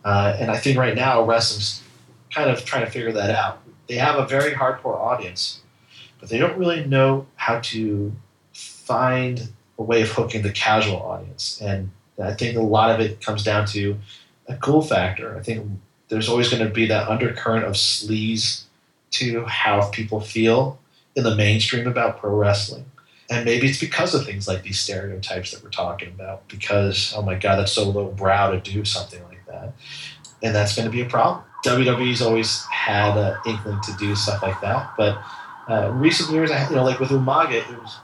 Uh, 0.03 0.35
and 0.39 0.51
I 0.51 0.57
think 0.57 0.77
right 0.77 0.95
now 0.95 1.23
wrestling's 1.23 1.81
kind 2.33 2.49
of 2.49 2.65
trying 2.65 2.85
to 2.85 2.91
figure 2.91 3.11
that 3.11 3.29
out. 3.29 3.59
They 3.87 3.95
have 3.95 4.17
a 4.17 4.25
very 4.25 4.51
hardcore 4.51 4.99
audience, 4.99 5.61
but 6.19 6.29
they 6.29 6.37
don't 6.37 6.57
really 6.57 6.85
know 6.85 7.27
how 7.35 7.59
to 7.61 8.13
find 8.53 9.49
a 9.77 9.83
way 9.83 10.01
of 10.01 10.09
hooking 10.11 10.41
the 10.41 10.51
casual 10.51 10.97
audience. 10.97 11.61
And 11.61 11.91
I 12.21 12.33
think 12.33 12.57
a 12.57 12.61
lot 12.61 12.91
of 12.91 12.99
it 12.99 13.21
comes 13.21 13.43
down 13.43 13.65
to 13.67 13.97
a 14.47 14.55
cool 14.57 14.81
factor. 14.81 15.37
I 15.37 15.41
think 15.41 15.67
there's 16.09 16.29
always 16.29 16.49
going 16.49 16.63
to 16.63 16.73
be 16.73 16.85
that 16.87 17.07
undercurrent 17.07 17.65
of 17.65 17.73
sleaze 17.73 18.63
to 19.11 19.45
how 19.45 19.89
people 19.89 20.19
feel 20.19 20.79
in 21.15 21.23
the 21.23 21.35
mainstream 21.35 21.87
about 21.87 22.19
pro 22.19 22.35
wrestling. 22.35 22.85
And 23.29 23.45
maybe 23.45 23.69
it's 23.69 23.79
because 23.79 24.13
of 24.13 24.25
things 24.25 24.47
like 24.47 24.63
these 24.63 24.79
stereotypes 24.79 25.51
that 25.51 25.63
we're 25.63 25.69
talking 25.69 26.09
about, 26.09 26.47
because, 26.49 27.13
oh 27.15 27.21
my 27.21 27.35
God, 27.35 27.55
that's 27.55 27.71
so 27.71 27.89
low 27.89 28.07
brow 28.07 28.51
to 28.51 28.59
do 28.59 28.83
something 28.83 29.23
like 29.23 29.32
that. 29.63 29.73
And 30.41 30.55
that's 30.55 30.75
going 30.75 30.85
to 30.85 30.91
be 30.91 31.01
a 31.01 31.05
problem. 31.05 31.43
WWE's 31.65 32.21
always 32.21 32.63
had 32.65 33.17
an 33.17 33.37
inkling 33.45 33.79
to 33.81 33.93
do 33.97 34.15
stuff 34.15 34.43
like 34.43 34.59
that, 34.61 34.93
but 34.97 35.23
uh, 35.69 35.89
recent 35.93 36.31
years, 36.31 36.51
I, 36.51 36.67
you 36.69 36.75
know, 36.75 36.83
like 36.83 36.99
with 36.99 37.09
Umaga, 37.09 37.53
it 37.53 37.79
was 37.79 37.97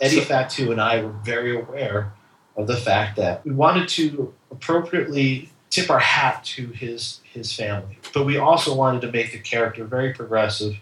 Eddie 0.00 0.20
Fatu 0.20 0.70
and 0.70 0.80
I 0.80 1.02
were 1.02 1.12
very 1.24 1.56
aware 1.56 2.12
of 2.56 2.66
the 2.66 2.76
fact 2.76 3.16
that 3.16 3.44
we 3.44 3.52
wanted 3.52 3.88
to 3.90 4.34
appropriately 4.50 5.50
tip 5.70 5.88
our 5.88 5.98
hat 5.98 6.44
to 6.44 6.66
his 6.68 7.20
his 7.24 7.54
family, 7.54 7.98
but 8.12 8.26
we 8.26 8.36
also 8.36 8.74
wanted 8.74 9.00
to 9.00 9.10
make 9.10 9.32
the 9.32 9.38
character 9.38 9.84
very 9.84 10.12
progressive 10.12 10.76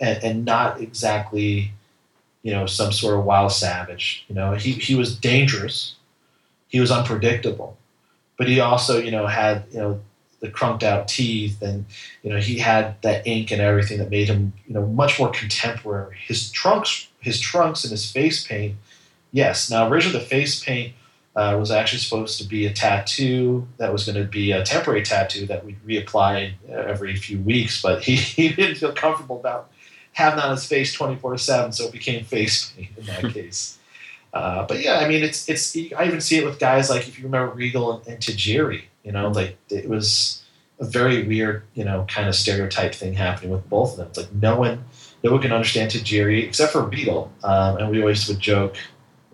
and, 0.00 0.22
and 0.24 0.44
not 0.44 0.80
exactly, 0.80 1.70
you 2.42 2.52
know, 2.52 2.66
some 2.66 2.90
sort 2.90 3.16
of 3.16 3.24
wild 3.24 3.52
savage. 3.52 4.24
You 4.28 4.34
know, 4.34 4.54
he 4.54 4.72
he 4.72 4.96
was 4.96 5.16
dangerous, 5.16 5.94
he 6.66 6.80
was 6.80 6.90
unpredictable, 6.90 7.78
but 8.36 8.48
he 8.48 8.60
also, 8.60 8.98
you 8.98 9.10
know, 9.10 9.26
had 9.26 9.64
you 9.70 9.78
know 9.78 10.00
the 10.40 10.50
crunked 10.50 10.82
out 10.82 11.08
teeth 11.08 11.62
and 11.62 11.86
you 12.22 12.30
know 12.30 12.38
he 12.38 12.58
had 12.58 13.00
that 13.00 13.26
ink 13.26 13.50
and 13.50 13.62
everything 13.62 13.98
that 13.98 14.10
made 14.10 14.28
him 14.28 14.52
you 14.66 14.74
know 14.74 14.86
much 14.86 15.18
more 15.18 15.30
contemporary. 15.30 16.16
His 16.26 16.50
trunks 16.50 17.08
his 17.20 17.40
trunks 17.40 17.84
and 17.84 17.90
his 17.90 18.10
face 18.10 18.46
paint 18.46 18.76
yes. 19.32 19.70
Now 19.70 19.88
originally 19.88 20.18
the 20.18 20.24
face 20.24 20.62
paint 20.62 20.94
uh, 21.36 21.56
was 21.58 21.70
actually 21.70 21.98
supposed 21.98 22.38
to 22.40 22.46
be 22.46 22.66
a 22.66 22.72
tattoo 22.72 23.66
that 23.78 23.92
was 23.92 24.04
going 24.04 24.16
to 24.16 24.24
be 24.24 24.52
a 24.52 24.62
temporary 24.62 25.02
tattoo 25.02 25.46
that 25.46 25.64
we'd 25.64 25.84
reapply 25.84 26.52
every 26.68 27.16
few 27.16 27.40
weeks 27.40 27.82
but 27.82 28.02
he, 28.04 28.14
he 28.38 28.50
didn't 28.50 28.76
feel 28.76 28.92
comfortable 28.92 29.40
about 29.40 29.70
having 30.12 30.38
on 30.38 30.52
his 30.52 30.64
face 30.64 30.96
24-7 30.96 31.74
so 31.74 31.84
it 31.86 31.92
became 31.92 32.24
face 32.24 32.70
paint 32.70 32.90
in 32.96 33.06
that 33.06 33.24
case 33.32 33.78
uh, 34.34 34.66
but 34.66 34.82
yeah, 34.82 34.98
I 34.98 35.08
mean, 35.08 35.22
it's 35.22 35.48
it's. 35.48 35.74
I 35.96 36.04
even 36.04 36.20
see 36.20 36.36
it 36.36 36.44
with 36.44 36.58
guys 36.58 36.90
like 36.90 37.08
if 37.08 37.18
you 37.18 37.24
remember 37.24 37.54
Regal 37.54 37.92
and, 37.92 38.06
and 38.06 38.18
Tajiri. 38.18 38.82
You 39.04 39.12
know, 39.12 39.28
like 39.28 39.56
it 39.70 39.88
was 39.88 40.42
a 40.80 40.84
very 40.84 41.26
weird, 41.26 41.62
you 41.74 41.84
know, 41.84 42.04
kind 42.08 42.28
of 42.28 42.34
stereotype 42.34 42.94
thing 42.94 43.14
happening 43.14 43.52
with 43.52 43.68
both 43.70 43.92
of 43.92 43.96
them. 43.98 44.08
It's 44.08 44.18
like 44.18 44.32
no 44.32 44.58
one, 44.58 44.84
no 45.22 45.30
one 45.30 45.40
can 45.40 45.52
understand 45.52 45.92
Tajiri 45.92 46.42
except 46.42 46.72
for 46.72 46.82
Regal. 46.82 47.32
Um, 47.44 47.76
and 47.76 47.90
we 47.90 48.00
always 48.00 48.26
would 48.28 48.40
joke 48.40 48.76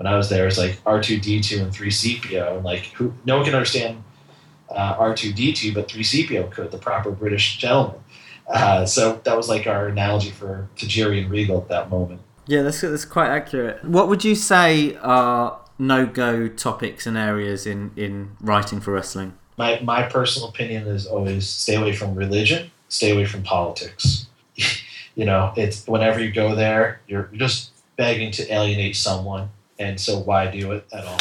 when 0.01 0.07
I 0.07 0.17
was 0.17 0.31
there, 0.31 0.47
it's 0.47 0.57
like 0.57 0.79
R 0.87 1.03
two 1.03 1.21
D 1.21 1.43
two 1.43 1.63
and 1.63 1.71
three 1.71 1.91
CPO, 1.91 2.57
and 2.57 2.65
like 2.65 2.87
who, 2.95 3.13
no 3.27 3.37
one 3.37 3.45
can 3.45 3.55
understand 3.55 4.03
uh, 4.71 4.97
R 4.99 5.15
two 5.15 5.31
D 5.31 5.53
two, 5.53 5.75
but 5.75 5.91
three 5.91 6.03
CPO 6.03 6.51
could, 6.51 6.71
the 6.71 6.79
proper 6.79 7.11
British 7.11 7.59
gentleman. 7.59 8.01
Uh, 8.49 8.87
so 8.87 9.21
that 9.25 9.37
was 9.37 9.51
like 9.51 9.67
our 9.67 9.89
analogy 9.89 10.31
for 10.31 10.69
Tajiri 10.77 11.23
and 11.23 11.31
Regal 11.31 11.59
at 11.59 11.69
that 11.69 11.91
moment. 11.91 12.23
Yeah, 12.51 12.63
that's 12.63 12.81
that's 12.81 13.05
quite 13.05 13.29
accurate. 13.29 13.85
What 13.85 14.09
would 14.09 14.25
you 14.25 14.35
say 14.35 14.97
are 14.97 15.61
no 15.79 16.05
go 16.05 16.49
topics 16.49 17.07
and 17.07 17.17
areas 17.17 17.65
in 17.65 17.93
in 17.95 18.33
writing 18.41 18.81
for 18.81 18.93
wrestling? 18.93 19.35
My 19.57 19.79
my 19.85 20.03
personal 20.03 20.49
opinion 20.49 20.89
is 20.89 21.07
always 21.07 21.49
stay 21.49 21.77
away 21.77 21.93
from 21.93 22.17
religion, 22.17 22.73
stay 22.89 23.13
away 23.13 23.25
from 23.25 23.45
politics. 23.45 24.27
you 25.15 25.25
know, 25.25 25.53
it's 25.57 25.87
whenever 25.87 26.19
you 26.19 26.33
go 26.33 26.57
there, 26.57 27.01
you're 27.07 27.31
just 27.35 27.71
begging 27.95 28.33
to 28.33 28.53
alienate 28.53 28.97
someone, 28.97 29.51
and 29.79 30.01
so 30.01 30.19
why 30.19 30.51
do 30.51 30.73
it 30.73 30.85
at 30.93 31.05
all? 31.07 31.21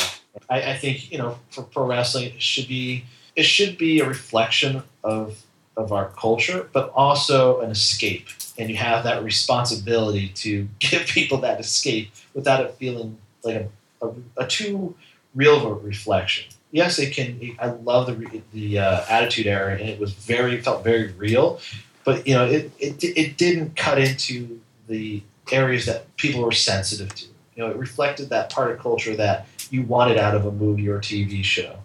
I, 0.49 0.71
I 0.71 0.77
think 0.77 1.11
you 1.11 1.19
know 1.19 1.37
for 1.51 1.61
pro 1.61 1.85
wrestling 1.85 2.33
it 2.33 2.41
should 2.41 2.67
be 2.67 3.05
it 3.35 3.43
should 3.43 3.77
be 3.77 3.99
a 3.99 4.07
reflection 4.07 4.81
of 5.03 5.43
of 5.77 5.91
our 5.91 6.09
culture, 6.09 6.67
but 6.73 6.89
also 6.95 7.61
an 7.61 7.69
escape 7.69 8.29
and 8.59 8.69
you 8.69 8.75
have 8.75 9.05
that 9.05 9.23
responsibility 9.23 10.27
to 10.29 10.67
give 10.79 11.07
people 11.07 11.39
that 11.39 11.59
escape 11.59 12.11
without 12.33 12.63
it 12.63 12.75
feeling 12.75 13.17
like 13.43 13.55
a, 13.55 14.05
a, 14.05 14.11
a 14.37 14.47
too 14.47 14.95
real 15.33 15.57
of 15.57 15.63
a 15.63 15.73
reflection. 15.73 16.51
Yes, 16.71 16.99
it 16.99 17.13
can. 17.13 17.57
I 17.59 17.67
love 17.67 18.05
the 18.05 18.41
the 18.53 18.77
uh, 18.77 19.05
Attitude 19.09 19.47
Era, 19.47 19.71
and 19.73 19.89
it 19.89 19.99
was 19.99 20.13
very 20.13 20.61
felt 20.61 20.83
very 20.83 21.11
real, 21.13 21.59
but 22.03 22.27
you 22.27 22.35
know, 22.35 22.45
it, 22.45 22.71
it 22.77 23.03
it 23.03 23.37
didn't 23.37 23.75
cut 23.75 23.97
into 23.97 24.59
the 24.87 25.23
areas 25.51 25.87
that 25.87 26.15
people 26.17 26.43
were 26.43 26.51
sensitive 26.51 27.15
to. 27.15 27.25
You 27.55 27.63
know, 27.63 27.71
it 27.71 27.77
reflected 27.77 28.29
that 28.29 28.51
part 28.51 28.69
of 28.71 28.77
culture 28.77 29.15
that 29.15 29.47
you 29.71 29.81
wanted 29.81 30.19
out 30.19 30.35
of 30.35 30.45
a 30.45 30.51
movie 30.51 30.87
or 30.87 30.99
TV 30.99 31.43
show, 31.43 31.75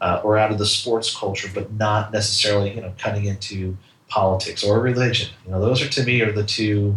uh, 0.00 0.20
or 0.24 0.36
out 0.36 0.50
of 0.50 0.58
the 0.58 0.66
sports 0.66 1.16
culture, 1.16 1.48
but 1.54 1.72
not 1.72 2.12
necessarily 2.12 2.74
you 2.74 2.80
know 2.80 2.92
cutting 2.98 3.26
into 3.26 3.76
politics 4.14 4.62
or 4.62 4.78
religion. 4.78 5.28
You 5.44 5.50
know, 5.50 5.60
those 5.60 5.82
are 5.82 5.88
to 5.88 6.04
me 6.04 6.22
are 6.22 6.30
the 6.30 6.44
two. 6.44 6.96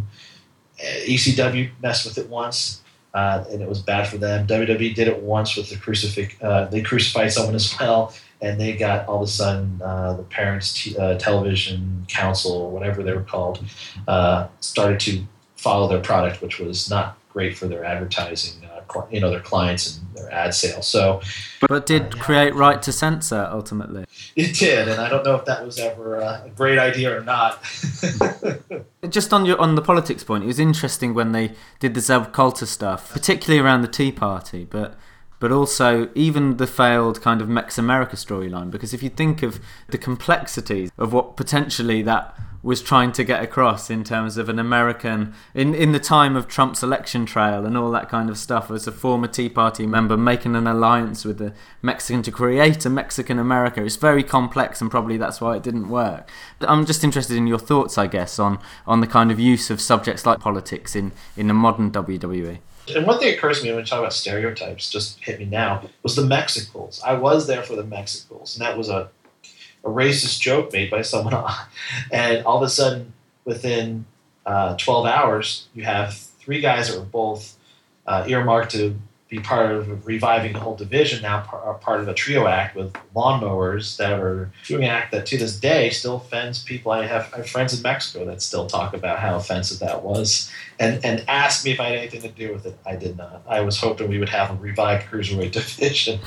ECW 0.79 1.71
messed 1.81 2.05
with 2.05 2.19
it 2.19 2.29
once, 2.29 2.83
uh, 3.15 3.43
and 3.49 3.63
it 3.63 3.67
was 3.67 3.81
bad 3.81 4.07
for 4.07 4.19
them. 4.19 4.45
WWE 4.45 4.93
did 4.93 5.07
it 5.07 5.23
once 5.23 5.55
with 5.57 5.71
the 5.71 5.77
crucifix. 5.77 6.35
Uh, 6.39 6.65
they 6.65 6.83
crucified 6.83 7.33
someone 7.33 7.55
as 7.55 7.75
well, 7.79 8.13
and 8.39 8.61
they 8.61 8.77
got 8.77 9.07
all 9.07 9.23
of 9.23 9.27
a 9.27 9.31
sudden 9.31 9.81
uh, 9.83 10.13
the 10.13 10.21
Parents 10.21 10.71
T- 10.71 10.95
uh, 10.95 11.17
Television 11.17 12.05
Council, 12.07 12.69
whatever 12.69 13.01
they 13.01 13.13
were 13.13 13.23
called, 13.23 13.65
uh, 14.07 14.47
started 14.59 14.99
to 14.99 15.23
follow 15.55 15.87
their 15.87 16.01
product, 16.01 16.43
which 16.43 16.59
was 16.59 16.87
not 16.87 17.17
great 17.33 17.57
for 17.57 17.67
their 17.67 17.83
advertising. 17.83 18.66
Uh, 18.95 19.05
you 19.11 19.19
know, 19.19 19.29
their 19.29 19.39
clients 19.39 19.97
and 19.97 20.15
their 20.15 20.31
ad 20.31 20.53
sales. 20.53 20.87
So 20.87 21.21
But 21.67 21.85
did 21.85 22.19
create 22.19 22.55
right 22.55 22.81
to 22.81 22.91
censor 22.91 23.47
ultimately? 23.51 24.05
it 24.35 24.55
did, 24.55 24.87
and 24.87 24.99
I 25.01 25.09
don't 25.09 25.25
know 25.25 25.35
if 25.35 25.45
that 25.45 25.65
was 25.65 25.77
ever 25.79 26.21
uh, 26.21 26.45
a 26.45 26.49
great 26.49 26.79
idea 26.79 27.17
or 27.17 27.23
not. 27.23 27.63
Just 29.09 29.33
on 29.33 29.45
your 29.45 29.59
on 29.59 29.75
the 29.75 29.81
politics 29.81 30.23
point, 30.23 30.43
it 30.43 30.47
was 30.47 30.59
interesting 30.59 31.13
when 31.13 31.31
they 31.31 31.53
did 31.79 31.93
the 31.93 32.01
Zeb 32.01 32.31
Colter 32.31 32.65
stuff, 32.65 33.11
particularly 33.11 33.59
around 33.63 33.81
the 33.81 33.87
Tea 33.87 34.11
Party, 34.11 34.65
but 34.65 34.97
but 35.39 35.51
also 35.51 36.09
even 36.15 36.57
the 36.57 36.67
failed 36.67 37.21
kind 37.21 37.41
of 37.41 37.47
Mex 37.49 37.77
America 37.77 38.15
storyline. 38.15 38.71
Because 38.71 38.93
if 38.93 39.03
you 39.03 39.09
think 39.09 39.43
of 39.43 39.59
the 39.89 39.97
complexities 39.97 40.91
of 40.97 41.13
what 41.13 41.37
potentially 41.37 42.01
that 42.01 42.35
was 42.67 42.81
trying 42.81 43.11
to 43.13 43.23
get 43.23 43.41
across 43.41 43.89
in 43.89 44.03
terms 44.03 44.37
of 44.37 44.49
an 44.49 44.59
American 44.59 45.33
in 45.53 45.73
in 45.73 45.91
the 45.91 45.99
time 45.99 46.35
of 46.35 46.47
Trump's 46.47 46.83
election 46.83 47.25
trail 47.25 47.65
and 47.65 47.77
all 47.77 47.89
that 47.91 48.09
kind 48.09 48.29
of 48.29 48.37
stuff 48.37 48.69
as 48.69 48.87
a 48.87 48.91
former 48.91 49.27
Tea 49.27 49.49
Party 49.49 49.87
member 49.87 50.17
making 50.17 50.55
an 50.55 50.67
alliance 50.67 51.25
with 51.25 51.39
the 51.39 51.53
Mexican 51.81 52.21
to 52.23 52.31
create 52.31 52.85
a 52.85 52.89
Mexican 52.89 53.39
America 53.39 53.83
it's 53.83 53.95
very 53.95 54.23
complex 54.23 54.81
and 54.81 54.91
probably 54.91 55.17
that's 55.17 55.41
why 55.41 55.55
it 55.55 55.63
didn't 55.63 55.89
work 55.89 56.29
I'm 56.61 56.85
just 56.85 57.03
interested 57.03 57.37
in 57.37 57.47
your 57.47 57.59
thoughts 57.59 57.97
I 57.97 58.07
guess 58.07 58.37
on 58.37 58.59
on 58.85 59.01
the 59.01 59.07
kind 59.07 59.31
of 59.31 59.39
use 59.39 59.69
of 59.69 59.81
subjects 59.81 60.25
like 60.25 60.39
politics 60.39 60.95
in 60.95 61.11
in 61.35 61.49
a 61.49 61.53
modern. 61.53 61.87
WWE 61.91 62.59
And 62.95 63.05
one 63.05 63.19
thing 63.19 63.33
occurs 63.33 63.59
to 63.59 63.65
me 63.65 63.71
when 63.71 63.83
we 63.83 63.87
talk 63.87 63.99
about 63.99 64.13
stereotypes, 64.13 64.89
just 64.89 65.19
hit 65.19 65.39
me 65.39 65.45
now, 65.45 65.83
was 66.03 66.15
the 66.15 66.25
Mexicools. 66.25 67.01
I 67.05 67.13
was 67.13 67.47
there 67.47 67.63
for 67.63 67.75
the 67.75 67.83
Mexicools, 67.83 68.55
and 68.55 68.65
that 68.65 68.77
was 68.77 68.89
a, 68.89 69.09
a 69.87 69.89
racist 69.89 70.39
joke 70.39 70.73
made 70.73 70.91
by 70.91 71.01
someone. 71.01 71.33
And 72.11 72.45
all 72.45 72.57
of 72.57 72.63
a 72.63 72.69
sudden, 72.69 73.13
within 73.45 74.05
uh, 74.45 74.75
12 74.75 75.05
hours, 75.05 75.67
you 75.73 75.83
have 75.83 76.13
three 76.39 76.59
guys 76.59 76.89
that 76.89 76.99
were 76.99 77.05
both 77.05 77.57
uh, 78.05 78.25
earmarked 78.27 78.71
to 78.71 78.95
be 79.29 79.39
part 79.39 79.71
of 79.71 80.05
reviving 80.07 80.53
the 80.53 80.59
whole 80.59 80.75
division, 80.75 81.21
now 81.21 81.43
are 81.51 81.73
part 81.73 81.99
of 81.99 82.07
a 82.07 82.13
trio 82.13 82.47
act 82.47 82.75
with 82.75 82.93
lawnmowers 83.13 83.97
that 83.97 84.19
are 84.19 84.51
doing 84.65 84.85
an 84.85 84.89
act 84.89 85.11
that 85.11 85.25
to 85.25 85.37
this 85.37 85.59
day 85.59 85.89
still 85.89 86.15
offends 86.15 86.63
people. 86.63 86.91
I 86.93 87.05
have, 87.05 87.29
I 87.33 87.37
have 87.37 87.49
friends 87.49 87.75
in 87.75 87.81
Mexico 87.81 88.25
that 88.25 88.41
still 88.41 88.67
talk 88.67 88.93
about 88.93 89.19
how 89.19 89.35
offensive 89.35 89.79
that 89.79 90.01
was 90.01 90.49
and, 90.79 91.03
and 91.03 91.25
asked 91.27 91.65
me 91.65 91.71
if 91.71 91.79
I 91.79 91.89
had 91.89 91.97
anything 91.97 92.21
to 92.21 92.29
do 92.29 92.53
with 92.53 92.65
it. 92.65 92.77
I 92.85 92.95
did 92.95 93.17
not. 93.17 93.41
I 93.47 93.61
was 93.61 93.77
hoping 93.79 94.09
we 94.09 94.19
would 94.19 94.29
have 94.29 94.51
a 94.51 94.55
revived 94.55 95.07
cruiserweight 95.07 95.51
division. 95.51 96.19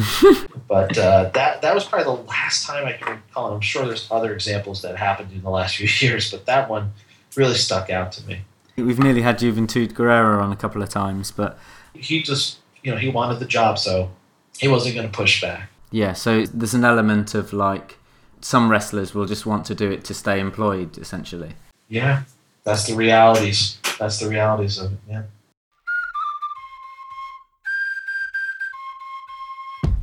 but 0.68 0.96
uh, 0.98 1.30
that, 1.34 1.62
that 1.62 1.74
was 1.74 1.84
probably 1.84 2.04
the 2.04 2.22
last 2.24 2.66
time 2.66 2.86
I 2.86 2.92
can 2.92 3.08
recall. 3.08 3.46
And 3.46 3.54
I'm 3.56 3.60
sure 3.60 3.86
there's 3.86 4.08
other 4.10 4.34
examples 4.34 4.82
that 4.82 4.96
happened 4.96 5.32
in 5.32 5.42
the 5.42 5.50
last 5.50 5.76
few 5.76 5.88
years, 6.06 6.30
but 6.30 6.46
that 6.46 6.68
one 6.68 6.92
really 7.36 7.54
stuck 7.54 7.90
out 7.90 8.12
to 8.12 8.26
me. 8.26 8.40
we've 8.76 8.98
nearly 8.98 9.22
had 9.22 9.38
Juventud 9.38 9.94
Guerrero 9.94 10.42
on 10.42 10.50
a 10.52 10.56
couple 10.56 10.82
of 10.82 10.88
times 10.88 11.30
but 11.30 11.58
He 11.94 12.22
just, 12.22 12.58
you 12.82 12.90
know, 12.90 12.98
he 12.98 13.08
wanted 13.08 13.38
the 13.38 13.46
job, 13.46 13.78
so 13.78 14.10
he 14.58 14.68
wasn't 14.68 14.94
going 14.94 15.06
to 15.06 15.12
push 15.12 15.40
back. 15.40 15.70
Yeah, 15.90 16.12
so 16.12 16.44
there's 16.46 16.74
an 16.74 16.84
element 16.84 17.34
of 17.34 17.52
like 17.52 17.98
some 18.40 18.70
wrestlers 18.70 19.14
will 19.14 19.26
just 19.26 19.46
want 19.46 19.66
to 19.66 19.74
do 19.74 19.90
it 19.90 20.04
to 20.04 20.14
stay 20.14 20.40
employed, 20.40 20.98
essentially. 20.98 21.52
Yeah, 21.88 22.22
that's 22.64 22.86
the 22.86 22.94
realities. 22.94 23.78
That's 23.98 24.18
the 24.18 24.28
realities 24.28 24.78
of 24.78 24.92
it. 24.92 24.98
Yeah. 25.08 25.22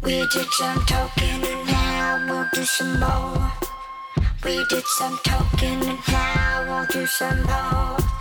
We 0.03 0.19
did 0.27 0.47
some 0.51 0.85
talking 0.85 1.43
and 1.43 1.67
now 1.67 2.25
we'll 2.29 2.47
do 2.53 2.63
some 2.63 2.99
more. 2.99 3.51
We 4.45 4.63
did 4.69 4.85
some 4.85 5.19
talking 5.23 5.83
and 5.83 5.99
now 6.07 6.65
we'll 6.67 6.85
do 6.87 7.05
some 7.07 7.43
more. 7.43 8.16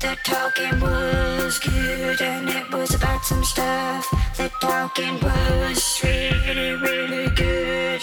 The 0.00 0.16
talking 0.24 0.80
was 0.80 1.58
good 1.58 2.22
and 2.22 2.48
it 2.48 2.72
was 2.72 2.94
about 2.94 3.22
some 3.22 3.44
stuff. 3.44 4.08
The 4.34 4.50
talking 4.58 5.20
was 5.20 6.00
really, 6.02 6.72
really 6.72 7.28
good. 7.34 8.00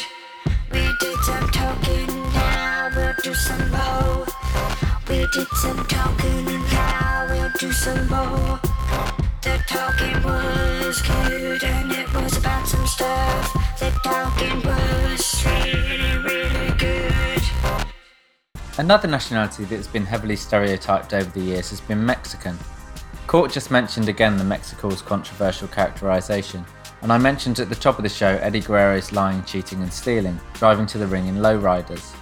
We 0.72 0.96
did 1.00 1.20
some 1.24 1.50
talking, 1.50 2.06
now 2.34 2.92
we'll 2.96 3.16
do 3.24 3.34
some 3.34 3.72
more. 3.72 4.28
We 5.10 5.26
did 5.34 5.48
some 5.56 5.84
talking 5.88 6.46
now 6.72 7.28
we'll 7.32 7.52
do 7.60 7.72
some 7.72 8.08
more. 8.08 8.60
The 9.42 9.58
talking 9.68 10.22
was 10.22 11.02
good 11.02 11.64
and 11.64 11.92
it 11.92 12.14
was 12.14 12.38
about 12.38 12.68
some 12.68 12.86
stuff. 12.86 13.80
The 13.80 13.90
talking 14.04 14.62
was 14.62 15.46
really. 15.46 16.07
Another 18.80 19.08
nationality 19.08 19.64
that's 19.64 19.88
been 19.88 20.06
heavily 20.06 20.36
stereotyped 20.36 21.12
over 21.12 21.28
the 21.32 21.40
years 21.40 21.72
has 21.72 21.82
been 21.82 22.06
Mexican. 22.06 22.56
Court 23.26 23.52
just 23.52 23.72
mentioned 23.72 24.08
again 24.08 24.38
the 24.38 24.44
Mexicools' 24.44 25.02
controversial 25.02 25.68
characterization, 25.68 26.64
and 27.02 27.12
I 27.12 27.18
mentioned 27.18 27.60
at 27.60 27.70
the 27.70 27.76
top 27.76 27.98
of 27.98 28.04
the 28.04 28.10
show 28.10 28.28
Eddie 28.28 28.62
Guerrero's 28.62 29.12
lying, 29.12 29.44
cheating, 29.46 29.82
and 29.82 29.92
stealing, 29.92 30.40
driving 30.54 30.86
to 30.88 31.00
the 31.00 31.08
ring 31.08 31.26
in 31.26 31.38
lowriders. 31.38 32.14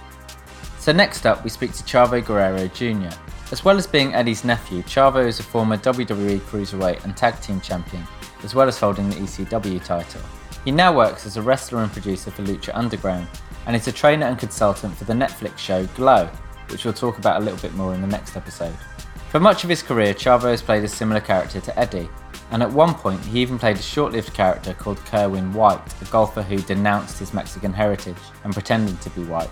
So 0.78 0.92
next 0.92 1.26
up, 1.26 1.44
we 1.44 1.50
speak 1.50 1.72
to 1.74 1.82
Chavo 1.82 2.24
Guerrero 2.24 2.68
Jr. 2.68 3.14
As 3.52 3.62
well 3.62 3.76
as 3.76 3.86
being 3.86 4.14
Eddie's 4.14 4.42
nephew, 4.42 4.82
Chavo 4.84 5.26
is 5.26 5.40
a 5.40 5.42
former 5.42 5.76
WWE 5.76 6.40
Cruiserweight 6.40 7.04
and 7.04 7.14
Tag 7.14 7.38
Team 7.42 7.60
Champion, 7.60 8.02
as 8.42 8.54
well 8.54 8.66
as 8.66 8.80
holding 8.80 9.10
the 9.10 9.16
ECW 9.16 9.84
title. 9.84 10.22
He 10.64 10.70
now 10.70 10.96
works 10.96 11.26
as 11.26 11.36
a 11.36 11.42
wrestler 11.42 11.82
and 11.82 11.92
producer 11.92 12.30
for 12.30 12.44
Lucha 12.44 12.70
Underground, 12.72 13.28
and 13.66 13.76
is 13.76 13.88
a 13.88 13.92
trainer 13.92 14.24
and 14.24 14.38
consultant 14.38 14.96
for 14.96 15.04
the 15.04 15.12
Netflix 15.12 15.58
show 15.58 15.84
Glow, 15.88 16.30
which 16.70 16.84
we'll 16.84 16.94
talk 16.94 17.18
about 17.18 17.40
a 17.40 17.44
little 17.44 17.60
bit 17.60 17.74
more 17.74 17.94
in 17.94 18.00
the 18.00 18.06
next 18.06 18.36
episode. 18.36 18.74
For 19.30 19.40
much 19.40 19.64
of 19.64 19.70
his 19.70 19.82
career, 19.82 20.14
Chavo 20.14 20.50
has 20.50 20.62
played 20.62 20.84
a 20.84 20.88
similar 20.88 21.20
character 21.20 21.60
to 21.60 21.78
Eddie, 21.78 22.08
and 22.50 22.62
at 22.62 22.70
one 22.70 22.94
point 22.94 23.20
he 23.20 23.40
even 23.40 23.58
played 23.58 23.76
a 23.76 23.82
short 23.82 24.12
lived 24.12 24.32
character 24.32 24.72
called 24.74 24.98
Kerwin 25.06 25.52
White, 25.52 25.82
a 26.00 26.04
golfer 26.06 26.42
who 26.42 26.58
denounced 26.58 27.18
his 27.18 27.34
Mexican 27.34 27.72
heritage 27.72 28.16
and 28.44 28.52
pretended 28.52 29.00
to 29.02 29.10
be 29.10 29.24
white. 29.24 29.50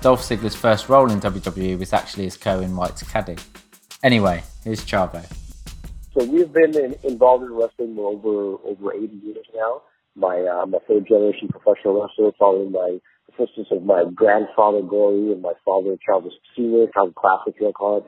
Dolph 0.00 0.22
Ziggler's 0.22 0.54
first 0.54 0.88
role 0.88 1.10
in 1.10 1.20
WWE 1.20 1.78
was 1.78 1.92
actually 1.92 2.26
as 2.26 2.36
Kerwin 2.36 2.74
White's 2.76 3.02
caddy. 3.02 3.36
Anyway, 4.02 4.42
here's 4.64 4.84
Chavo. 4.84 5.24
So 6.16 6.24
we've 6.24 6.52
been 6.52 6.76
in, 6.76 6.96
involved 7.04 7.44
in 7.44 7.52
wrestling 7.52 7.94
for 7.94 8.12
over 8.12 8.62
over 8.64 8.94
80 8.94 9.14
years 9.22 9.46
now. 9.54 9.82
My 10.16 10.40
uh, 10.40 10.62
I'm 10.62 10.74
a 10.74 10.80
third 10.80 11.06
generation 11.06 11.48
professional 11.48 12.00
wrestler, 12.00 12.32
following 12.38 12.72
my 12.72 12.98
the 13.40 13.76
of 13.76 13.82
my 13.84 14.04
grandfather 14.14 14.82
Gory 14.82 15.32
and 15.32 15.42
my 15.42 15.54
father 15.64 15.96
Charles 16.04 16.32
Senior, 16.56 16.86
Charles 16.92 17.14
Classic 17.16 17.54
real 17.60 17.72
hard. 17.76 18.04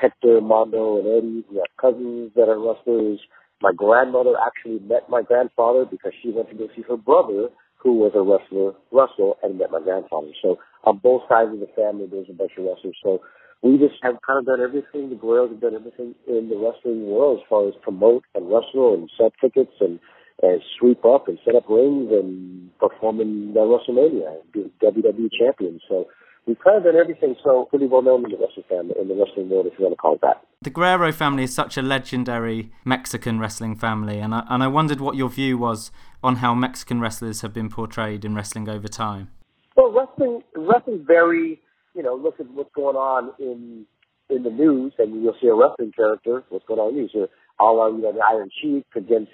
Hector, 0.00 0.40
Mando, 0.40 0.98
and 0.98 1.06
Eddie. 1.06 1.44
We 1.50 1.58
have 1.58 1.70
cousins 1.80 2.32
that 2.34 2.48
are 2.48 2.58
wrestlers. 2.58 3.20
My 3.60 3.72
grandmother 3.72 4.34
actually 4.34 4.80
met 4.80 5.08
my 5.08 5.22
grandfather 5.22 5.84
because 5.84 6.12
she 6.22 6.30
went 6.30 6.48
to 6.50 6.56
go 6.56 6.68
see 6.74 6.82
her 6.88 6.96
brother, 6.96 7.48
who 7.76 7.94
was 7.94 8.12
a 8.14 8.22
wrestler, 8.22 8.72
Russell, 8.90 9.36
and 9.42 9.58
met 9.58 9.70
my 9.70 9.80
grandfather. 9.80 10.32
So 10.42 10.58
on 10.84 10.98
both 10.98 11.22
sides 11.28 11.52
of 11.52 11.60
the 11.60 11.70
family, 11.76 12.08
there's 12.10 12.26
a 12.30 12.32
bunch 12.32 12.52
of 12.58 12.64
wrestlers. 12.64 12.96
So 13.02 13.20
we 13.62 13.78
just 13.78 13.94
have 14.02 14.18
kind 14.26 14.40
of 14.40 14.46
done 14.46 14.60
everything. 14.60 15.10
The 15.10 15.16
Guerreros 15.16 15.50
have 15.50 15.60
done 15.60 15.76
everything 15.76 16.14
in 16.26 16.48
the 16.48 16.58
wrestling 16.58 17.06
world 17.06 17.38
as 17.38 17.46
far 17.48 17.68
as 17.68 17.74
promote 17.82 18.24
and 18.34 18.50
wrestle 18.50 18.94
and 18.94 19.10
set 19.16 19.32
tickets 19.40 19.74
and 19.80 20.00
and 20.42 20.60
sweep 20.78 21.04
up 21.04 21.28
and 21.28 21.38
set 21.44 21.54
up 21.54 21.64
rings 21.68 22.10
and 22.10 22.70
perform 22.78 23.20
in 23.20 23.54
the 23.54 23.60
WrestleMania 23.60 24.40
and 24.40 24.52
be 24.52 24.72
WWE 24.82 25.30
champion. 25.38 25.80
So 25.88 26.08
we've 26.46 26.58
kind 26.58 26.78
of 26.78 26.84
done 26.84 26.96
everything. 26.96 27.36
So 27.42 27.66
pretty 27.70 27.86
well 27.86 28.02
known 28.02 28.24
in 28.24 28.32
the 28.32 28.38
wrestling 28.38 28.66
family, 28.68 28.94
in 29.00 29.08
the 29.08 29.14
wrestling 29.14 29.48
world, 29.48 29.66
if 29.66 29.78
you 29.78 29.84
want 29.84 29.92
to 29.92 29.96
call 29.96 30.14
it 30.14 30.20
that. 30.22 30.42
The 30.60 30.70
Guerrero 30.70 31.12
family 31.12 31.44
is 31.44 31.54
such 31.54 31.76
a 31.76 31.82
legendary 31.82 32.70
Mexican 32.84 33.38
wrestling 33.38 33.76
family, 33.76 34.18
and 34.18 34.34
I, 34.34 34.44
and 34.48 34.62
I 34.62 34.68
wondered 34.68 35.00
what 35.00 35.16
your 35.16 35.28
view 35.28 35.58
was 35.58 35.90
on 36.22 36.36
how 36.36 36.54
Mexican 36.54 37.00
wrestlers 37.00 37.40
have 37.40 37.52
been 37.52 37.68
portrayed 37.68 38.24
in 38.24 38.34
wrestling 38.34 38.68
over 38.68 38.88
time. 38.88 39.30
Well, 39.76 39.92
wrestling, 39.92 40.42
wrestling 40.54 41.04
very, 41.06 41.60
you 41.94 42.02
know, 42.02 42.14
look 42.14 42.38
at 42.38 42.48
what's 42.50 42.70
going 42.74 42.96
on 42.96 43.32
in 43.38 43.86
in 44.30 44.44
the 44.44 44.50
news, 44.50 44.92
and 44.98 45.22
you'll 45.22 45.36
see 45.40 45.48
a 45.48 45.54
wrestling 45.54 45.92
character. 45.94 46.42
What's 46.48 46.64
going 46.64 46.80
on 46.80 46.90
in 46.90 46.94
the 46.94 47.00
news? 47.02 47.28
All 47.58 47.80
our, 47.80 47.90
you 47.90 48.00
know, 48.00 48.12
the 48.12 48.20
Iron 48.20 48.50
Sheik 48.62 48.86
against 48.96 49.32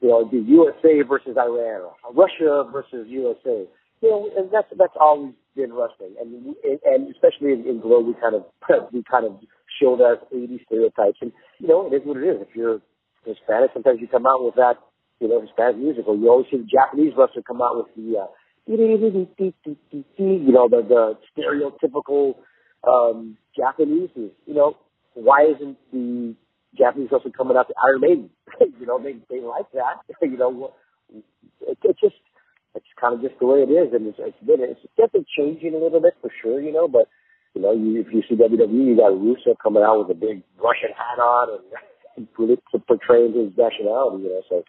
you 0.00 0.08
know, 0.08 0.28
the 0.30 0.38
USA 0.38 1.02
versus 1.02 1.36
Iran, 1.36 1.90
Russia 2.14 2.68
versus 2.72 3.06
USA. 3.08 3.66
You 4.00 4.10
know, 4.10 4.30
and 4.36 4.50
that's 4.52 4.68
that's 4.78 4.94
always 5.00 5.34
been 5.56 5.72
wrestling, 5.72 6.14
and 6.20 6.54
and 6.84 7.10
especially 7.10 7.52
in, 7.52 7.66
in 7.66 7.80
Glow, 7.80 8.00
we 8.00 8.14
kind 8.14 8.36
of 8.36 8.44
we 8.92 9.02
kind 9.02 9.26
of 9.26 9.32
show 9.80 9.96
that 9.96 10.26
80 10.32 10.62
stereotypes, 10.66 11.18
and 11.20 11.32
you 11.58 11.68
know, 11.68 11.86
it 11.86 11.96
is 11.96 12.02
what 12.04 12.16
it 12.16 12.24
is. 12.24 12.40
If 12.40 12.54
you're 12.54 12.80
Hispanic, 13.24 13.70
sometimes 13.74 14.00
you 14.00 14.06
come 14.08 14.26
out 14.26 14.44
with 14.44 14.54
that, 14.54 14.76
you 15.20 15.28
know, 15.28 15.40
Hispanic 15.40 15.78
musical. 15.78 16.16
You 16.16 16.30
always 16.30 16.46
see 16.50 16.58
the 16.58 16.64
Japanese 16.64 17.12
wrestler 17.16 17.42
come 17.42 17.60
out 17.60 17.76
with 17.76 17.86
the, 17.96 18.18
uh, 18.18 18.26
you 18.66 18.76
know, 18.76 20.68
the 20.68 20.82
the 20.88 21.16
stereotypical 21.36 22.34
um, 22.86 23.36
Japanese. 23.56 24.10
You 24.14 24.54
know, 24.54 24.76
why 25.14 25.46
isn't 25.56 25.76
the 25.92 26.34
Japanese 26.76 27.08
wrestling 27.10 27.32
coming 27.32 27.56
out 27.56 27.68
to 27.68 27.74
Iron 27.84 28.00
Maiden. 28.00 28.30
you 28.80 28.86
know, 28.86 29.00
they 29.02 29.16
they 29.30 29.40
like 29.40 29.70
that. 29.72 30.02
you 30.22 30.36
know, 30.36 30.72
it, 31.12 31.78
it's 31.82 32.00
just 32.00 32.16
it's 32.74 32.86
kind 33.00 33.14
of 33.14 33.22
just 33.22 33.38
the 33.40 33.46
way 33.46 33.60
it 33.60 33.70
is, 33.72 33.92
and 33.92 34.06
it's, 34.06 34.18
it's 34.20 34.44
been 34.44 34.60
it's 34.60 34.80
definitely 34.96 35.26
changing 35.36 35.74
a 35.74 35.78
little 35.78 36.00
bit 36.00 36.14
for 36.20 36.30
sure. 36.42 36.60
You 36.60 36.72
know, 36.72 36.88
but 36.88 37.08
you 37.54 37.62
know, 37.62 37.72
you, 37.72 38.00
if 38.00 38.12
you 38.12 38.22
see 38.28 38.36
WWE, 38.36 38.70
you 38.70 38.96
got 38.96 39.12
Rusev 39.12 39.56
coming 39.62 39.82
out 39.82 40.00
with 40.00 40.16
a 40.16 40.18
big 40.18 40.42
Russian 40.58 40.90
hat 40.96 41.18
on 41.18 41.60
and 42.16 42.28
really 42.38 42.56
to 42.72 42.78
portray 42.78 43.30
his 43.32 43.56
nationality. 43.56 44.24
You 44.24 44.30
know, 44.30 44.42
so 44.48 44.64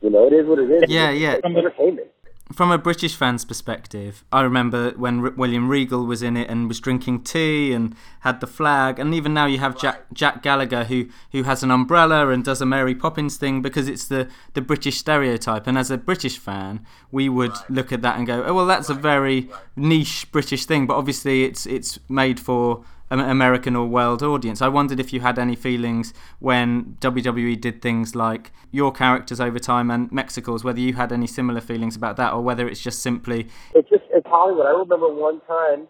you 0.00 0.10
know, 0.10 0.26
it 0.26 0.32
is 0.32 0.46
what 0.46 0.58
it 0.58 0.70
is. 0.70 0.84
Yeah, 0.88 1.10
it's, 1.10 1.20
yeah. 1.20 1.32
It's 1.32 1.44
entertainment 1.44 2.08
from 2.54 2.70
a 2.70 2.78
British 2.78 3.16
fan's 3.16 3.44
perspective, 3.44 4.24
I 4.32 4.42
remember 4.42 4.90
when 4.92 5.20
R- 5.20 5.30
William 5.30 5.68
Regal 5.68 6.06
was 6.06 6.22
in 6.22 6.36
it 6.36 6.48
and 6.48 6.68
was 6.68 6.80
drinking 6.80 7.24
tea 7.24 7.72
and 7.72 7.94
had 8.20 8.40
the 8.40 8.46
flag, 8.46 8.98
and 8.98 9.14
even 9.14 9.34
now 9.34 9.46
you 9.46 9.58
have 9.58 9.78
Jack 9.78 10.06
Jack 10.12 10.42
Gallagher 10.42 10.84
who 10.84 11.06
who 11.32 11.42
has 11.42 11.62
an 11.62 11.70
umbrella 11.70 12.28
and 12.28 12.44
does 12.44 12.60
a 12.60 12.66
Mary 12.66 12.94
Poppins 12.94 13.36
thing 13.36 13.60
because 13.60 13.88
it's 13.88 14.06
the 14.06 14.28
the 14.54 14.60
British 14.60 14.98
stereotype. 14.98 15.66
And 15.66 15.76
as 15.76 15.90
a 15.90 15.98
British 15.98 16.38
fan, 16.38 16.86
we 17.10 17.28
would 17.28 17.54
look 17.68 17.92
at 17.92 18.02
that 18.02 18.16
and 18.16 18.26
go, 18.26 18.44
oh 18.44 18.54
well, 18.54 18.66
that's 18.66 18.88
a 18.88 18.94
very 18.94 19.50
niche 19.76 20.30
British 20.32 20.64
thing, 20.66 20.86
but 20.86 20.96
obviously 20.96 21.44
it's 21.44 21.66
it's 21.66 21.98
made 22.08 22.38
for 22.38 22.84
American 23.20 23.76
or 23.76 23.86
world 23.86 24.22
audience. 24.22 24.62
I 24.62 24.68
wondered 24.68 25.00
if 25.00 25.12
you 25.12 25.20
had 25.20 25.38
any 25.38 25.56
feelings 25.56 26.14
when 26.38 26.96
WWE 27.00 27.60
did 27.60 27.82
things 27.82 28.14
like 28.14 28.52
your 28.70 28.92
characters 28.92 29.40
over 29.40 29.58
time 29.58 29.90
and 29.90 30.10
Mexicools, 30.10 30.64
whether 30.64 30.80
you 30.80 30.94
had 30.94 31.12
any 31.12 31.26
similar 31.26 31.60
feelings 31.60 31.96
about 31.96 32.16
that 32.16 32.32
or 32.32 32.42
whether 32.42 32.68
it's 32.68 32.80
just 32.80 33.02
simply. 33.02 33.48
It's 33.74 33.88
just, 33.88 34.04
it's 34.10 34.26
Hollywood. 34.26 34.66
I 34.66 34.70
remember 34.70 35.12
one 35.12 35.40
time 35.46 35.88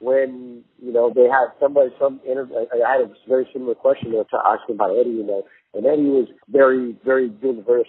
when, 0.00 0.64
you 0.82 0.92
know, 0.92 1.12
they 1.14 1.24
had 1.24 1.48
somebody, 1.60 1.90
some 2.00 2.20
interview, 2.28 2.56
I 2.56 2.92
had 2.92 3.00
a 3.02 3.10
very 3.28 3.48
similar 3.52 3.74
question 3.74 4.10
to 4.12 4.24
ask 4.44 4.62
about 4.68 4.90
Eddie, 4.98 5.10
you 5.10 5.24
know, 5.24 5.44
and 5.74 5.86
Eddie 5.86 6.02
was 6.02 6.28
very, 6.48 6.96
very 7.04 7.28
doing 7.28 7.64
very 7.66 7.84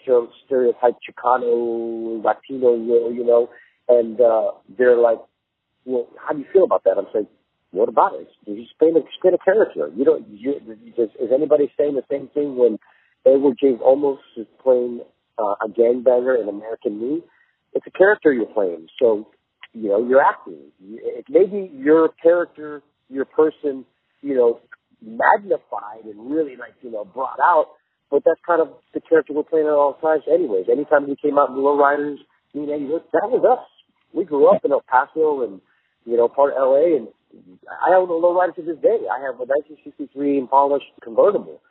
stereotype 0.45 0.95
Chicano, 1.03 2.23
Latino, 2.23 2.75
you 2.75 3.25
know, 3.25 3.49
and 3.89 4.21
uh, 4.21 4.51
they're 4.77 4.97
like, 4.97 5.19
well, 5.85 6.07
how 6.17 6.33
do 6.33 6.39
you 6.39 6.45
feel 6.53 6.63
about 6.63 6.83
that? 6.85 6.97
I'm 6.97 7.07
saying, 7.11 7.27
what 7.73 7.89
about 7.89 8.13
it? 8.13 8.27
He's 8.45 8.67
playing 8.77 8.95
a, 8.97 9.01
playing 9.19 9.35
a 9.35 9.43
character. 9.43 9.89
You 9.95 10.05
don't. 10.05 10.25
You, 10.29 10.53
is, 10.95 11.09
is 11.19 11.29
anybody 11.33 11.73
saying 11.77 11.95
the 11.95 12.03
same 12.09 12.29
thing 12.33 12.55
when 12.55 12.77
Edward 13.25 13.57
James 13.59 13.79
Olmos 13.81 14.19
is 14.37 14.45
playing 14.61 15.01
uh, 15.39 15.55
a 15.59 15.67
gangbanger 15.67 16.39
in 16.39 16.47
American 16.47 17.01
Me? 17.01 17.21
It's 17.73 17.85
a 17.87 17.91
character 17.97 18.31
you're 18.31 18.45
playing, 18.45 18.87
so 19.01 19.27
you 19.73 19.89
know 19.89 20.07
you're 20.07 20.21
acting. 20.21 20.71
It 20.83 21.25
maybe 21.27 21.71
your 21.73 22.09
character, 22.21 22.83
your 23.09 23.25
person, 23.25 23.85
you 24.21 24.35
know, 24.35 24.59
magnified 25.01 26.05
and 26.05 26.31
really 26.31 26.55
like 26.55 26.75
you 26.83 26.91
know 26.91 27.05
brought 27.05 27.39
out. 27.41 27.69
But 28.11 28.21
that's 28.23 28.39
kind 28.45 28.61
of 28.61 28.69
the 28.93 29.01
character 29.01 29.33
we're 29.33 29.41
playing 29.41 29.65
at 29.65 29.73
all 29.73 29.95
times, 29.95 30.21
anyways. 30.31 30.65
Anytime 30.71 31.07
we 31.07 31.15
came 31.15 31.39
out 31.39 31.49
in 31.49 31.55
Low 31.55 31.75
Riders, 31.75 32.19
you 32.53 32.67
know, 32.67 32.99
that 33.13 33.29
was 33.31 33.43
us. 33.43 33.65
We 34.13 34.25
grew 34.25 34.47
up 34.47 34.63
in 34.63 34.71
El 34.71 34.83
Paso 34.87 35.41
and 35.41 35.59
you 36.05 36.17
know 36.17 36.27
part 36.27 36.53
of 36.53 36.61
LA, 36.61 36.97
and 36.97 37.07
I 37.69 37.93
own 37.95 38.09
a 38.09 38.13
lowrider 38.13 38.55
to 38.55 38.61
this 38.61 38.77
day. 38.77 39.09
I 39.09 39.19
have 39.25 39.39
a 39.41 39.45
1963 39.45 40.37
Impala 40.37 40.79
convertible. 41.01 41.61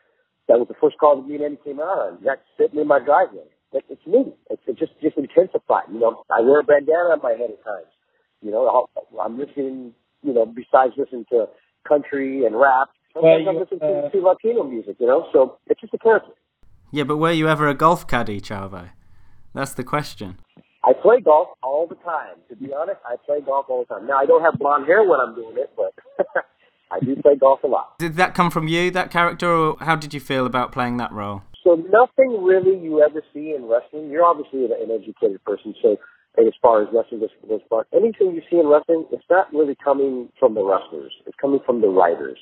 That 0.48 0.58
was 0.58 0.68
the 0.68 0.74
first 0.80 0.98
car 0.98 1.16
that 1.16 1.26
me 1.26 1.36
and 1.36 1.44
Eddie 1.44 1.58
came 1.64 1.80
out 1.80 1.98
on. 1.98 2.18
That's 2.24 2.42
sitting 2.58 2.80
in 2.80 2.88
my 2.88 2.98
driveway. 2.98 3.46
It, 3.72 3.84
it's 3.88 4.06
me. 4.06 4.34
It's 4.50 4.62
it 4.66 4.78
just 4.78 4.92
just 5.00 5.16
intensified. 5.16 5.88
You 5.92 6.00
know, 6.00 6.24
I 6.30 6.40
wear 6.40 6.60
a 6.60 6.64
bandana 6.64 7.14
on 7.14 7.22
my 7.22 7.32
head 7.32 7.50
at 7.50 7.62
times. 7.64 7.92
You 8.42 8.50
know, 8.50 8.66
I'll, 8.66 8.90
I'm 9.22 9.38
listening. 9.38 9.94
You 10.22 10.34
know, 10.34 10.46
besides 10.46 10.94
listening 10.96 11.26
to 11.30 11.46
country 11.86 12.44
and 12.44 12.58
rap, 12.58 12.88
sometimes 13.14 13.46
well, 13.46 13.54
I'm 13.54 13.60
listening 13.60 13.80
uh, 13.82 14.10
to, 14.10 14.10
to 14.10 14.26
Latino 14.26 14.64
music. 14.64 14.96
You 14.98 15.06
know, 15.06 15.28
so 15.32 15.58
it's 15.68 15.80
just 15.80 15.94
a 15.94 15.98
character. 15.98 16.32
Yeah, 16.90 17.04
but 17.04 17.16
were 17.16 17.32
you 17.32 17.48
ever 17.48 17.68
a 17.68 17.74
golf 17.74 18.06
caddy, 18.06 18.40
Chavo? 18.40 18.90
That's 19.54 19.74
the 19.74 19.84
question. 19.84 20.38
I 20.84 20.92
play 21.00 21.20
golf 21.20 21.48
all 21.62 21.86
the 21.86 21.94
time. 21.96 22.36
To 22.48 22.56
be 22.56 22.72
honest, 22.74 22.98
I 23.06 23.16
play 23.24 23.40
golf 23.40 23.66
all 23.68 23.84
the 23.88 23.94
time. 23.94 24.06
Now 24.06 24.18
I 24.18 24.26
don't 24.26 24.42
have 24.42 24.58
blonde 24.58 24.86
hair 24.86 25.04
when 25.04 25.20
I'm 25.20 25.34
doing 25.34 25.56
it, 25.56 25.70
but 25.76 25.94
I 26.90 26.98
do 27.00 27.14
play 27.16 27.36
golf 27.36 27.62
a 27.62 27.68
lot. 27.68 27.98
Did 27.98 28.16
that 28.16 28.34
come 28.34 28.50
from 28.50 28.68
you, 28.68 28.90
that 28.90 29.10
character, 29.10 29.48
or 29.48 29.76
how 29.80 29.96
did 29.96 30.12
you 30.12 30.20
feel 30.20 30.44
about 30.44 30.72
playing 30.72 30.96
that 30.96 31.12
role? 31.12 31.42
So 31.62 31.74
nothing 31.74 32.42
really 32.42 32.76
you 32.76 33.00
ever 33.00 33.22
see 33.32 33.54
in 33.54 33.66
wrestling. 33.66 34.10
You're 34.10 34.24
obviously 34.24 34.64
an 34.64 34.90
educated 34.90 35.42
person, 35.44 35.74
so 35.80 35.96
as 36.38 36.52
far 36.60 36.82
as 36.82 36.88
wrestling 36.92 37.20
goes 37.20 37.30
for 37.40 37.46
the 37.46 37.58
part, 37.70 37.86
anything 37.94 38.34
you 38.34 38.42
see 38.50 38.58
in 38.58 38.66
wrestling, 38.66 39.06
it's 39.12 39.24
not 39.30 39.52
really 39.52 39.76
coming 39.82 40.28
from 40.40 40.54
the 40.54 40.64
wrestlers. 40.64 41.12
It's 41.26 41.36
coming 41.40 41.60
from 41.64 41.80
the 41.80 41.88
writers. 41.88 42.38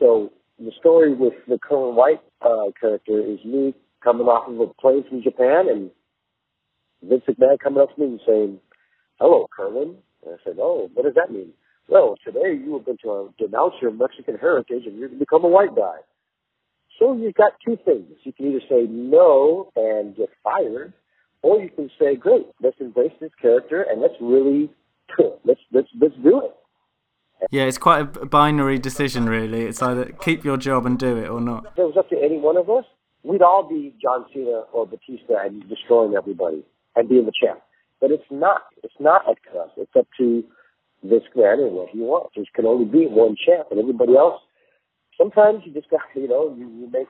So 0.00 0.32
the 0.58 0.72
story 0.78 1.14
with 1.14 1.34
the 1.46 1.58
Kerwin 1.58 1.94
White 1.94 2.20
uh, 2.42 2.72
character 2.80 3.20
is 3.20 3.38
me 3.44 3.74
coming 4.02 4.26
off 4.26 4.48
of 4.48 4.58
a 4.58 4.72
plane 4.80 5.04
from 5.08 5.22
Japan 5.22 5.68
and 5.68 5.90
Vince 7.02 7.22
McMahon 7.28 7.58
coming 7.58 7.80
up 7.80 7.94
to 7.94 8.00
me 8.00 8.06
and 8.08 8.20
saying, 8.26 8.60
hello, 9.18 9.46
Kerwin. 9.56 9.96
And 10.24 10.34
I 10.34 10.44
said, 10.44 10.56
oh, 10.60 10.90
what 10.94 11.04
does 11.04 11.14
that 11.14 11.32
mean? 11.32 11.52
well, 11.90 12.14
today 12.24 12.54
you 12.64 12.76
are 12.76 12.80
going 12.80 12.98
to 13.02 13.10
uh, 13.10 13.24
denounce 13.36 13.74
your 13.82 13.90
Mexican 13.90 14.36
heritage 14.36 14.84
and 14.86 14.96
you're 14.96 15.08
going 15.08 15.18
to 15.18 15.24
become 15.24 15.44
a 15.44 15.48
white 15.48 15.74
guy. 15.74 15.96
So 16.98 17.16
you've 17.16 17.34
got 17.34 17.52
two 17.64 17.76
things. 17.84 18.06
You 18.22 18.32
can 18.32 18.46
either 18.46 18.60
say 18.68 18.86
no 18.88 19.72
and 19.74 20.16
get 20.16 20.28
fired, 20.44 20.92
or 21.42 21.60
you 21.60 21.70
can 21.70 21.90
say, 21.98 22.14
great, 22.14 22.46
let's 22.62 22.76
embrace 22.78 23.12
this 23.20 23.32
character 23.42 23.82
and 23.82 24.00
let's 24.00 24.14
really, 24.20 24.70
let's, 25.44 25.60
let's, 25.72 25.88
let's 26.00 26.14
do 26.22 26.42
it. 26.44 26.54
Yeah, 27.50 27.64
it's 27.64 27.78
quite 27.78 28.00
a 28.00 28.26
binary 28.26 28.78
decision, 28.78 29.26
really. 29.26 29.62
It's 29.62 29.82
either 29.82 30.12
keep 30.20 30.44
your 30.44 30.58
job 30.58 30.84
and 30.84 30.98
do 30.98 31.16
it 31.16 31.28
or 31.28 31.40
not. 31.40 31.64
If 31.72 31.78
it 31.78 31.82
was 31.82 31.96
up 31.98 32.10
to 32.10 32.16
any 32.22 32.38
one 32.38 32.58
of 32.58 32.68
us, 32.68 32.84
we'd 33.22 33.42
all 33.42 33.66
be 33.66 33.94
John 34.00 34.26
Cena 34.32 34.64
or 34.72 34.86
Batista 34.86 35.38
and 35.42 35.66
destroying 35.68 36.14
everybody 36.14 36.62
and 36.96 37.08
being 37.08 37.26
the 37.26 37.32
champ. 37.32 37.60
But 38.00 38.10
it's 38.10 38.24
not. 38.30 38.62
It's 38.82 38.94
not 38.98 39.28
up 39.28 39.36
to 39.52 39.58
us. 39.58 39.70
It's 39.76 39.92
up 39.98 40.06
to 40.18 40.44
this 41.02 41.22
man 41.36 41.60
and 41.60 41.72
what 41.72 41.90
he 41.90 41.98
wants. 42.00 42.32
There 42.36 42.44
can 42.54 42.66
only 42.66 42.84
be 42.86 43.06
one 43.06 43.36
champ, 43.36 43.68
and 43.70 43.80
everybody 43.80 44.16
else. 44.16 44.40
Sometimes 45.16 45.62
you 45.64 45.72
just 45.72 45.90
got, 45.90 46.00
you 46.14 46.28
know, 46.28 46.54
you, 46.56 46.68
you 46.68 46.90
make 46.90 47.08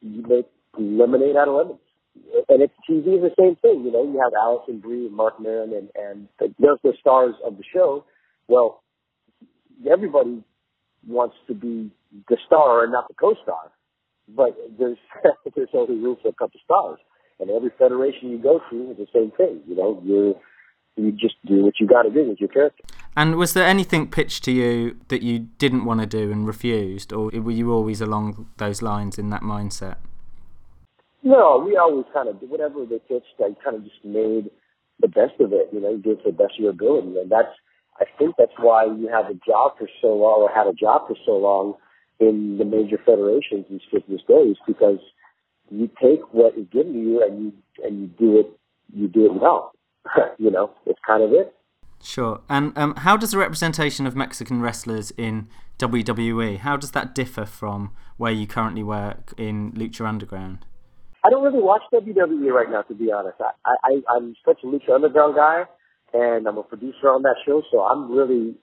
you 0.00 0.22
make 0.22 0.46
lemonade 0.78 1.36
out 1.36 1.48
of 1.48 1.54
lemons. 1.54 1.80
And 2.48 2.62
it's 2.62 2.74
TV 2.88 3.16
is 3.16 3.22
the 3.22 3.34
same 3.38 3.56
thing. 3.56 3.84
You 3.84 3.92
know, 3.92 4.02
you 4.02 4.20
have 4.22 4.32
Alison 4.34 4.80
Brie 4.80 5.06
and 5.06 5.14
Marc 5.14 5.40
Maron 5.40 5.72
and 5.72 5.88
and 5.94 6.28
those 6.58 6.78
the 6.82 6.92
stars 7.00 7.34
of 7.44 7.56
the 7.56 7.64
show. 7.72 8.04
Well, 8.48 8.82
everybody 9.90 10.42
wants 11.06 11.36
to 11.48 11.54
be 11.54 11.90
the 12.28 12.36
star 12.46 12.82
and 12.82 12.92
not 12.92 13.08
the 13.08 13.14
co-star, 13.14 13.70
but 14.28 14.56
there's 14.78 14.98
there's 15.54 15.68
only 15.74 15.96
room 15.96 16.16
for 16.22 16.28
a 16.28 16.32
couple 16.32 16.60
stars. 16.64 16.98
And 17.40 17.50
every 17.50 17.70
federation 17.78 18.30
you 18.30 18.38
go 18.38 18.60
to 18.70 18.90
is 18.90 18.98
the 18.98 19.06
same 19.12 19.30
thing. 19.32 19.60
You 19.66 19.76
know, 19.76 20.02
you 20.04 20.36
you 20.96 21.12
just 21.12 21.36
do 21.46 21.64
what 21.64 21.74
you 21.80 21.86
got 21.86 22.02
to 22.02 22.10
do 22.10 22.28
with 22.28 22.40
your 22.40 22.48
character. 22.48 22.84
And 23.16 23.36
was 23.36 23.54
there 23.54 23.66
anything 23.66 24.10
pitched 24.10 24.44
to 24.44 24.52
you 24.52 24.98
that 25.08 25.22
you 25.22 25.48
didn't 25.58 25.84
want 25.84 26.00
to 26.00 26.06
do 26.06 26.30
and 26.30 26.46
refused, 26.46 27.12
or 27.12 27.30
were 27.32 27.50
you 27.50 27.72
always 27.72 28.00
along 28.00 28.48
those 28.58 28.82
lines 28.82 29.18
in 29.18 29.30
that 29.30 29.42
mindset? 29.42 29.96
No, 31.22 31.62
we 31.64 31.76
always 31.76 32.06
kind 32.12 32.28
of 32.28 32.36
whatever 32.42 32.84
they 32.84 32.98
pitched. 32.98 33.40
I 33.40 33.54
kind 33.64 33.76
of 33.76 33.84
just 33.84 34.04
made 34.04 34.50
the 35.00 35.08
best 35.08 35.40
of 35.40 35.52
it. 35.52 35.68
You 35.72 35.80
know, 35.80 35.90
you 35.90 35.98
did 35.98 36.18
the 36.24 36.32
best 36.32 36.54
of 36.54 36.60
your 36.60 36.70
ability, 36.70 37.18
and 37.18 37.30
that's. 37.30 37.54
I 38.00 38.04
think 38.18 38.36
that's 38.38 38.52
why 38.56 38.86
you 38.86 39.08
have 39.12 39.26
a 39.26 39.34
job 39.34 39.76
for 39.78 39.86
so 40.00 40.08
long, 40.08 40.40
or 40.40 40.50
had 40.50 40.66
a 40.66 40.72
job 40.72 41.06
for 41.06 41.16
so 41.26 41.32
long 41.32 41.74
in 42.18 42.56
the 42.56 42.64
major 42.64 42.98
federations 43.04 43.66
fitness 43.90 44.22
days, 44.26 44.56
because 44.66 44.98
you 45.70 45.88
take 46.00 46.20
what 46.32 46.56
is 46.56 46.66
given 46.72 46.92
to 46.92 46.98
you 46.98 47.22
and 47.24 47.42
you 47.42 47.52
and 47.84 48.00
you 48.00 48.06
do 48.18 48.38
it 48.40 48.58
you 48.92 49.08
do 49.08 49.26
it 49.26 49.34
well. 49.34 49.72
you 50.38 50.50
know, 50.50 50.72
it's 50.86 50.98
kind 51.06 51.22
of 51.22 51.32
it. 51.32 51.54
Sure. 52.02 52.40
And 52.48 52.76
um, 52.76 52.96
how 52.96 53.16
does 53.16 53.30
the 53.30 53.38
representation 53.38 54.06
of 54.06 54.16
Mexican 54.16 54.60
wrestlers 54.60 55.10
in 55.12 55.48
WWE 55.80 56.58
how 56.58 56.76
does 56.76 56.90
that 56.90 57.14
differ 57.14 57.46
from 57.46 57.90
where 58.18 58.32
you 58.32 58.46
currently 58.46 58.82
work 58.82 59.32
in 59.38 59.72
Lucha 59.72 60.06
Underground? 60.06 60.66
I 61.24 61.30
don't 61.30 61.42
really 61.42 61.62
watch 61.62 61.82
WWE 61.92 62.52
right 62.52 62.70
now, 62.70 62.82
to 62.82 62.94
be 62.94 63.10
honest. 63.12 63.36
I, 63.40 63.74
I 63.84 64.00
I'm 64.14 64.34
such 64.44 64.58
a 64.62 64.66
Lucha 64.66 64.94
Underground 64.94 65.36
guy, 65.36 65.64
and 66.12 66.46
I'm 66.46 66.58
a 66.58 66.62
producer 66.62 67.08
on 67.08 67.22
that 67.22 67.36
show, 67.46 67.62
so 67.70 67.80
I'm 67.80 68.10
really 68.10 68.54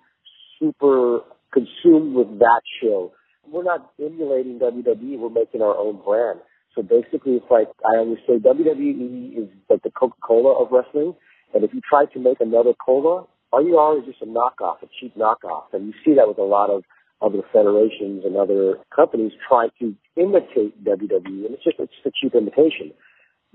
super 0.60 1.22
consumed 1.54 2.16
with 2.16 2.40
that 2.40 2.62
show. 2.82 3.12
We're 3.48 3.64
not 3.64 3.92
emulating 4.00 4.60
WWE; 4.60 5.20
we're 5.20 5.30
making 5.30 5.62
our 5.62 5.78
own 5.78 6.02
brand. 6.04 6.40
So 6.78 6.84
basically, 6.84 7.42
it's 7.42 7.50
like 7.50 7.68
I 7.82 7.98
always 7.98 8.20
say, 8.28 8.38
WWE 8.38 9.34
is 9.34 9.50
like 9.68 9.82
the 9.82 9.90
Coca-Cola 9.90 10.62
of 10.62 10.72
wrestling, 10.72 11.16
and 11.56 11.64
if 11.64 11.74
you 11.74 11.82
try 11.82 12.06
to 12.06 12.20
make 12.20 12.40
another 12.40 12.74
cola, 12.78 13.26
all 13.52 13.66
you 13.66 13.78
are 13.78 13.98
is 13.98 14.06
just 14.06 14.22
a 14.22 14.26
knockoff, 14.26 14.84
a 14.84 14.88
cheap 15.00 15.18
knockoff. 15.18 15.74
And 15.74 15.88
you 15.88 15.94
see 16.06 16.14
that 16.14 16.28
with 16.28 16.38
a 16.38 16.46
lot 16.46 16.70
of 16.70 16.84
other 17.20 17.42
federations 17.52 18.22
and 18.26 18.38
other 18.38 18.78
companies 18.96 19.32
trying 19.50 19.72
to 19.80 19.96
imitate 20.18 20.78
WWE, 20.86 21.50
and 21.50 21.58
it's 21.58 21.64
just 21.64 21.80
it's 21.80 21.92
just 22.04 22.06
a 22.06 22.12
cheap 22.22 22.36
imitation. 22.36 22.94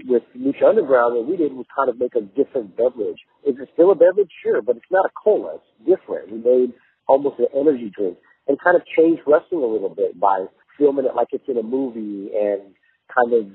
With 0.05 0.25
Lucha 0.37 0.70
Underground, 0.70 1.14
what 1.14 1.29
we 1.29 1.37
did 1.37 1.53
was 1.53 1.66
kind 1.77 1.89
of 1.89 2.01
make 2.01 2.16
a 2.16 2.23
different 2.23 2.77
beverage. 2.77 3.23
Is 3.47 3.55
it 3.61 3.68
still 3.75 3.93
a 3.93 3.95
beverage? 3.95 4.33
Sure, 4.43 4.62
but 4.62 4.77
it's 4.77 4.91
not 4.91 5.07
a 5.07 5.11
cola. 5.14 5.61
It's 5.62 5.87
different. 5.87 6.33
We 6.33 6.39
made 6.39 6.75
almost 7.07 7.39
an 7.39 7.47
energy 7.55 7.93
drink 7.95 8.18
and 8.49 8.59
kind 8.59 8.75
of 8.75 8.83
changed 8.99 9.23
wrestling 9.29 9.62
a 9.62 9.66
little 9.66 9.95
bit 9.95 10.18
by 10.18 10.47
filming 10.77 11.05
it 11.05 11.14
like 11.14 11.29
it's 11.31 11.47
in 11.47 11.59
a 11.59 11.62
movie 11.62 12.31
and 12.35 12.75
kind 13.15 13.33
of 13.35 13.47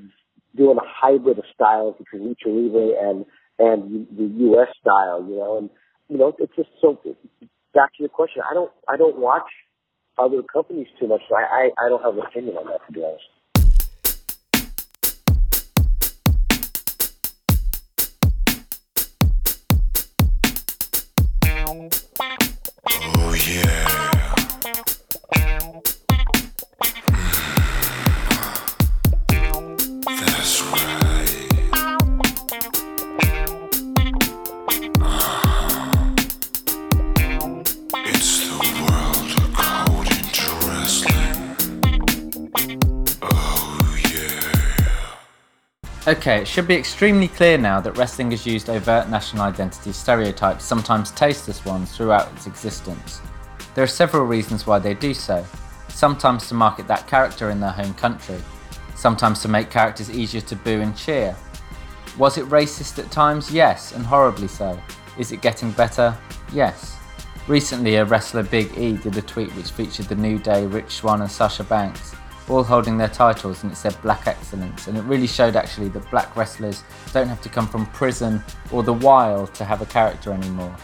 doing 0.56 0.78
a 0.78 0.86
hybrid 0.88 1.38
of 1.38 1.46
styles 1.54 1.96
between 1.98 2.30
Lucha 2.36 2.48
Libre 2.48 2.94
and 3.10 3.26
and 3.60 4.08
the 4.18 4.26
U.S. 4.46 4.70
style, 4.82 5.26
you 5.28 5.38
know, 5.38 5.58
and 5.60 5.70
you 6.10 6.18
know, 6.18 6.34
it's 6.40 6.56
just 6.56 6.70
so. 6.82 7.00
Back 7.74 7.92
to 7.98 8.04
your 8.04 8.10
question, 8.10 8.42
I 8.50 8.54
don't, 8.54 8.72
I 8.90 8.98
don't 8.98 9.20
watch 9.20 9.46
other 10.18 10.42
companies 10.44 10.88
too 11.00 11.08
much, 11.08 11.22
so 11.30 11.36
I, 11.36 11.70
I, 11.80 11.86
I 11.86 11.90
don't 11.90 12.02
have 12.04 12.16
an 12.16 12.24
opinion 12.26 12.58
on 12.58 12.66
that, 12.68 12.80
to 12.88 12.92
be 12.94 13.04
honest. 13.04 13.24
Okay, 46.08 46.40
it 46.40 46.48
should 46.48 46.70
be 46.70 46.76
extremely 46.76 47.28
clear 47.28 47.58
now 47.58 47.82
that 47.82 47.98
wrestling 47.98 48.32
has 48.32 48.46
used 48.46 48.70
overt 48.70 49.10
national 49.10 49.44
identity 49.44 49.92
stereotypes, 49.92 50.64
sometimes 50.64 51.12
tasteless 51.12 51.66
ones, 51.66 51.92
throughout 51.92 52.32
its 52.32 52.48
existence. 52.48 53.20
There 53.76 53.84
are 53.84 53.88
several 53.88 54.24
reasons 54.24 54.66
why 54.66 54.80
they 54.80 54.94
do 54.94 55.14
so. 55.14 55.46
Sometimes 55.90 56.48
to 56.48 56.54
market 56.54 56.88
that 56.88 57.08
character 57.08 57.50
in 57.50 57.60
their 57.60 57.72
home 57.72 57.94
country, 57.96 58.42
sometimes 58.96 59.42
to 59.42 59.50
make 59.50 59.70
characters 59.70 60.10
easier 60.10 60.40
to 60.40 60.56
boo 60.56 60.80
and 60.80 60.96
cheer. 60.96 61.36
Was 62.18 62.38
it 62.38 62.46
racist 62.46 63.00
at 63.00 63.12
times? 63.12 63.52
Yes, 63.52 63.92
and 63.92 64.06
horribly 64.06 64.48
so. 64.48 64.80
Is 65.18 65.34
it 65.34 65.42
getting 65.42 65.72
better? 65.72 66.18
Yes. 66.54 66.96
Recently, 67.50 67.96
a 67.96 68.06
wrestler 68.06 68.44
Big 68.44 68.78
E 68.78 68.96
did 68.96 69.18
a 69.18 69.22
tweet 69.22 69.54
which 69.58 69.72
featured 69.72 70.06
the 70.06 70.16
New 70.16 70.40
Day, 70.40 70.68
Rich 70.68 70.92
Swann, 70.92 71.20
and 71.20 71.30
Sasha 71.30 71.66
Banks, 71.66 72.16
all 72.50 72.64
holding 72.64 72.98
their 72.98 73.10
titles, 73.10 73.64
and 73.64 73.72
it 73.72 73.76
said 73.76 74.00
Black 74.02 74.28
Excellence. 74.28 74.88
And 74.88 74.98
it 74.98 75.02
really 75.02 75.28
showed 75.28 75.56
actually 75.56 75.90
that 75.90 76.10
black 76.10 76.36
wrestlers 76.36 76.84
don't 77.14 77.28
have 77.28 77.42
to 77.42 77.50
come 77.50 77.68
from 77.68 77.86
prison 77.88 78.42
or 78.72 78.84
the 78.84 78.94
wild 78.94 79.54
to 79.56 79.66
have 79.66 79.82
a 79.82 79.86
character 79.86 80.32
anymore. 80.32 80.76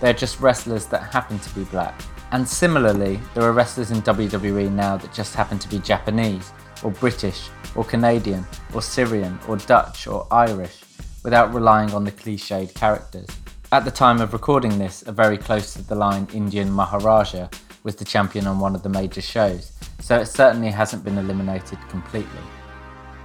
They're 0.00 0.12
just 0.12 0.40
wrestlers 0.40 0.86
that 0.86 1.02
happen 1.12 1.38
to 1.38 1.54
be 1.54 1.64
black. 1.64 2.00
And 2.32 2.48
similarly, 2.48 3.20
there 3.34 3.44
are 3.44 3.52
wrestlers 3.52 3.90
in 3.90 4.02
WWE 4.02 4.70
now 4.72 4.96
that 4.96 5.12
just 5.12 5.34
happen 5.34 5.58
to 5.60 5.68
be 5.68 5.78
Japanese, 5.78 6.50
or 6.82 6.90
British, 6.90 7.48
or 7.74 7.84
Canadian, 7.84 8.44
or 8.74 8.82
Syrian, 8.82 9.38
or 9.46 9.56
Dutch, 9.58 10.06
or 10.06 10.26
Irish, 10.30 10.82
without 11.22 11.54
relying 11.54 11.92
on 11.92 12.04
the 12.04 12.12
cliched 12.12 12.74
characters. 12.74 13.28
At 13.70 13.84
the 13.84 13.90
time 13.90 14.20
of 14.20 14.32
recording 14.32 14.78
this, 14.78 15.02
a 15.06 15.12
very 15.12 15.38
close 15.38 15.72
to 15.74 15.82
the 15.82 15.94
line 15.94 16.26
Indian 16.34 16.70
Maharaja 16.70 17.48
was 17.84 17.96
the 17.96 18.04
champion 18.04 18.46
on 18.46 18.58
one 18.58 18.74
of 18.74 18.82
the 18.82 18.88
major 18.88 19.20
shows, 19.20 19.72
so 20.00 20.18
it 20.18 20.26
certainly 20.26 20.70
hasn't 20.70 21.04
been 21.04 21.18
eliminated 21.18 21.78
completely. 21.88 22.40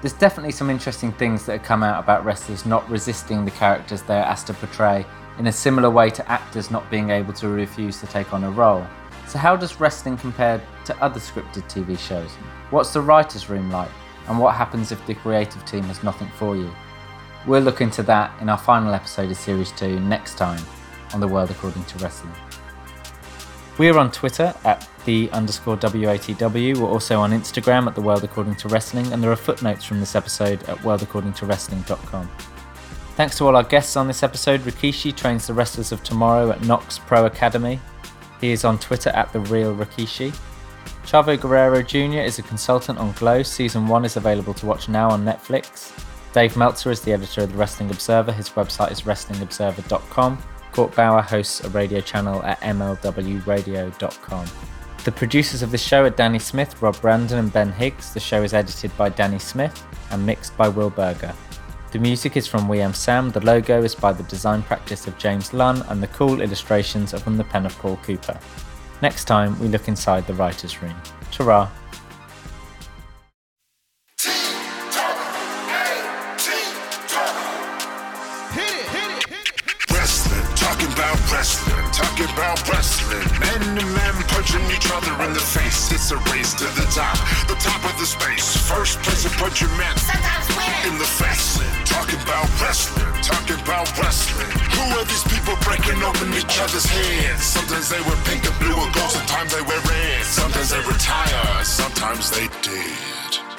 There's 0.02 0.14
definitely 0.14 0.52
some 0.52 0.70
interesting 0.70 1.12
things 1.14 1.46
that 1.46 1.58
have 1.58 1.64
come 1.64 1.84
out 1.84 2.04
about 2.04 2.24
wrestlers 2.24 2.66
not 2.66 2.88
resisting 2.90 3.46
the 3.46 3.52
characters 3.52 4.04
they 4.04 4.18
are 4.18 4.24
asked 4.24 4.48
to 4.48 4.54
portray 4.54 5.06
in 5.40 5.48
a 5.48 5.52
similar 5.52 5.90
way 5.90 6.10
to 6.12 6.32
actors 6.32 6.72
not 6.72 6.90
being 6.92 7.10
able 7.10 7.34
to 7.34 7.48
refuse 7.48 8.00
to 8.00 8.08
take 8.08 8.34
on 8.34 8.44
a 8.44 8.52
role. 8.52 8.86
So, 9.28 9.38
how 9.38 9.56
does 9.56 9.80
wrestling 9.80 10.18
compare 10.18 10.62
to 10.86 11.04
other 11.04 11.20
scripted 11.20 11.64
TV 11.70 11.98
shows? 11.98 12.32
What's 12.70 12.94
the 12.94 13.02
writer's 13.02 13.50
room 13.50 13.72
like? 13.72 13.92
And 14.28 14.40
what 14.40 14.56
happens 14.56 14.92
if 14.92 15.06
the 15.08 15.16
creative 15.16 15.66
team 15.66 15.84
has 15.84 16.04
nothing 16.04 16.30
for 16.38 16.56
you? 16.56 16.72
We'll 17.46 17.62
look 17.62 17.82
into 17.82 18.04
that 18.04 18.40
in 18.42 18.50
our 18.50 18.58
final 18.58 18.94
episode 18.94 19.32
of 19.32 19.38
Series 19.38 19.72
2 19.74 20.00
next 20.02 20.38
time 20.38 20.62
on 21.14 21.22
The 21.22 21.28
World 21.28 21.50
According 21.50 21.86
to 21.86 21.98
Wrestling. 22.00 22.34
We're 23.78 23.98
on 24.00 24.12
Twitter 24.12 24.56
at 24.66 24.90
the 25.06 25.30
underscore 25.32 25.78
WATW. 25.78 26.78
We're 26.78 26.90
also 26.90 27.20
on 27.20 27.32
Instagram 27.32 27.86
at 27.86 27.94
The 27.94 28.02
World 28.02 28.24
According 28.24 28.56
to 28.56 28.68
Wrestling, 28.70 29.14
and 29.14 29.22
there 29.22 29.32
are 29.32 29.36
footnotes 29.36 29.86
from 29.86 30.00
this 30.00 30.16
episode 30.16 30.64
at 30.64 30.78
worldaccordingtowrestling.com. 30.80 32.30
Thanks 33.16 33.38
to 33.38 33.46
all 33.46 33.56
our 33.56 33.64
guests 33.64 33.96
on 33.96 34.08
this 34.08 34.24
episode. 34.24 34.62
Rikishi 34.62 35.16
trains 35.16 35.46
the 35.46 35.54
wrestlers 35.54 35.92
of 35.92 36.04
tomorrow 36.04 36.50
at 36.52 36.60
KnokX 36.62 37.00
Pro 37.02 37.28
Academy. 37.28 37.80
He 38.42 38.52
is 38.52 38.66
on 38.66 38.80
Twitter 38.80 39.12
at 39.12 39.32
The 39.32 39.42
Real 39.42 39.76
Rikishi. 39.76 40.36
Chavo 41.04 41.40
Guerrero 41.40 41.84
Jr. 41.84 42.22
is 42.22 42.40
a 42.40 42.44
consultant 42.44 42.98
on 42.98 43.12
Glow. 43.14 43.44
Season 43.44 43.88
1 43.88 44.06
is 44.06 44.18
available 44.18 44.56
to 44.56 44.66
watch 44.66 44.90
now 44.90 45.10
on 45.10 45.24
Netflix. 45.24 45.92
Dave 46.34 46.58
Meltzer 46.58 46.90
is 46.90 47.02
the 47.02 47.14
editor 47.14 47.42
of 47.42 47.52
the 47.52 47.58
Wrestling 47.58 47.92
Observer. 47.92 48.32
His 48.32 48.50
website 48.50 48.92
is 48.92 49.04
wrestlingobserver.com. 49.04 50.38
Court 50.78 50.96
Bauer 50.96 51.24
hosts 51.24 51.64
a 51.64 51.70
radio 51.70 52.00
channel 52.00 52.44
at 52.44 52.62
mlwradio.com. 52.62 54.46
The 55.06 55.12
producers 55.12 55.64
of 55.64 55.72
the 55.72 55.78
show 55.80 56.04
are 56.04 56.12
Danny 56.12 56.38
Smith, 56.38 56.80
Rob 56.84 57.02
Brandon, 57.02 57.40
and 57.40 57.52
Ben 57.52 57.72
Higgs. 57.72 58.14
The 58.14 58.20
show 58.20 58.44
is 58.44 58.54
edited 58.54 58.96
by 58.96 59.10
Danny 59.10 59.40
Smith 59.40 59.84
and 60.12 60.24
mixed 60.24 60.56
by 60.56 60.68
Will 60.68 60.92
Berger. 60.92 61.34
The 61.92 61.98
music 61.98 62.38
is 62.38 62.46
from 62.46 62.68
WeAmSam, 62.68 63.34
the 63.34 63.44
logo 63.44 63.82
is 63.82 63.96
by 63.96 64.14
the 64.14 64.22
design 64.26 64.62
practice 64.62 65.08
of 65.08 65.18
James 65.18 65.52
Lunn, 65.52 65.82
and 65.90 66.04
the 66.04 66.10
cool 66.10 66.42
illustrations 66.42 67.12
are 67.16 67.20
from 67.20 67.38
the 67.38 67.44
pen 67.46 67.66
of 67.66 67.76
Paul 67.80 67.98
Cooper. 68.04 68.40
Next 69.02 69.26
time, 69.26 69.60
we 69.60 69.70
look 69.70 69.88
inside 69.88 70.28
the 70.28 70.36
writer's 70.36 70.80
room. 70.84 70.96
Ta 71.32 71.72
wrestling, 81.38 81.86
talking 81.94 82.26
about 82.34 82.58
wrestling. 82.68 83.22
Man 83.38 83.78
to 83.78 83.86
man 83.94 84.16
punching 84.34 84.66
each 84.74 84.90
other 84.90 85.14
in 85.22 85.34
the 85.38 85.46
face. 85.54 85.94
It's 85.94 86.10
a 86.10 86.18
race 86.34 86.58
to 86.58 86.66
the 86.74 86.86
top, 86.90 87.14
the 87.46 87.54
top 87.62 87.78
of 87.86 87.94
the 88.02 88.10
space. 88.10 88.58
First 88.66 88.98
place 89.06 89.22
to 89.22 89.30
punch 89.38 89.62
your 89.62 89.70
man 89.78 89.94
in 90.90 90.98
the 90.98 91.06
face. 91.06 91.62
Talking 91.86 92.18
about 92.26 92.50
wrestling, 92.58 93.14
talking 93.22 93.60
about 93.62 93.86
wrestling. 94.02 94.50
Who 94.82 94.86
are 94.98 95.06
these 95.06 95.26
people 95.30 95.54
breaking 95.62 96.02
open 96.02 96.34
each 96.34 96.58
other's 96.58 96.90
heads? 96.90 97.44
Sometimes 97.46 97.90
they 97.90 98.02
wear 98.02 98.18
pink 98.26 98.42
and 98.42 98.58
blue 98.58 98.74
and 98.74 98.92
gold, 98.98 99.14
sometimes 99.14 99.54
they 99.54 99.62
wear 99.62 99.82
red. 99.86 100.26
Sometimes 100.26 100.70
they 100.74 100.82
retire, 100.90 101.64
sometimes 101.64 102.32
they 102.34 102.50
did. 102.66 102.98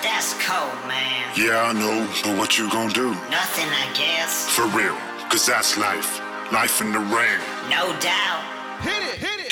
That's 0.03 0.35
cold, 0.43 0.75
man. 0.91 1.31
Yeah, 1.39 1.71
I 1.71 1.73
know, 1.79 2.11
but 2.25 2.39
what 2.39 2.59
you 2.59 2.69
gonna 2.71 2.93
do? 2.93 3.15
Nothing, 3.31 3.71
I 3.71 3.87
guess. 3.95 4.51
For 4.51 4.67
real, 4.75 4.99
cause 5.31 5.47
that's 5.47 5.79
life. 5.79 6.28
Life 6.51 6.81
in 6.81 6.93
the 6.93 6.99
ring. 6.99 7.41
No 7.69 7.95
doubt. 8.01 8.43
Hit 8.81 9.03
it, 9.03 9.19
hit 9.19 9.41
it. 9.41 9.48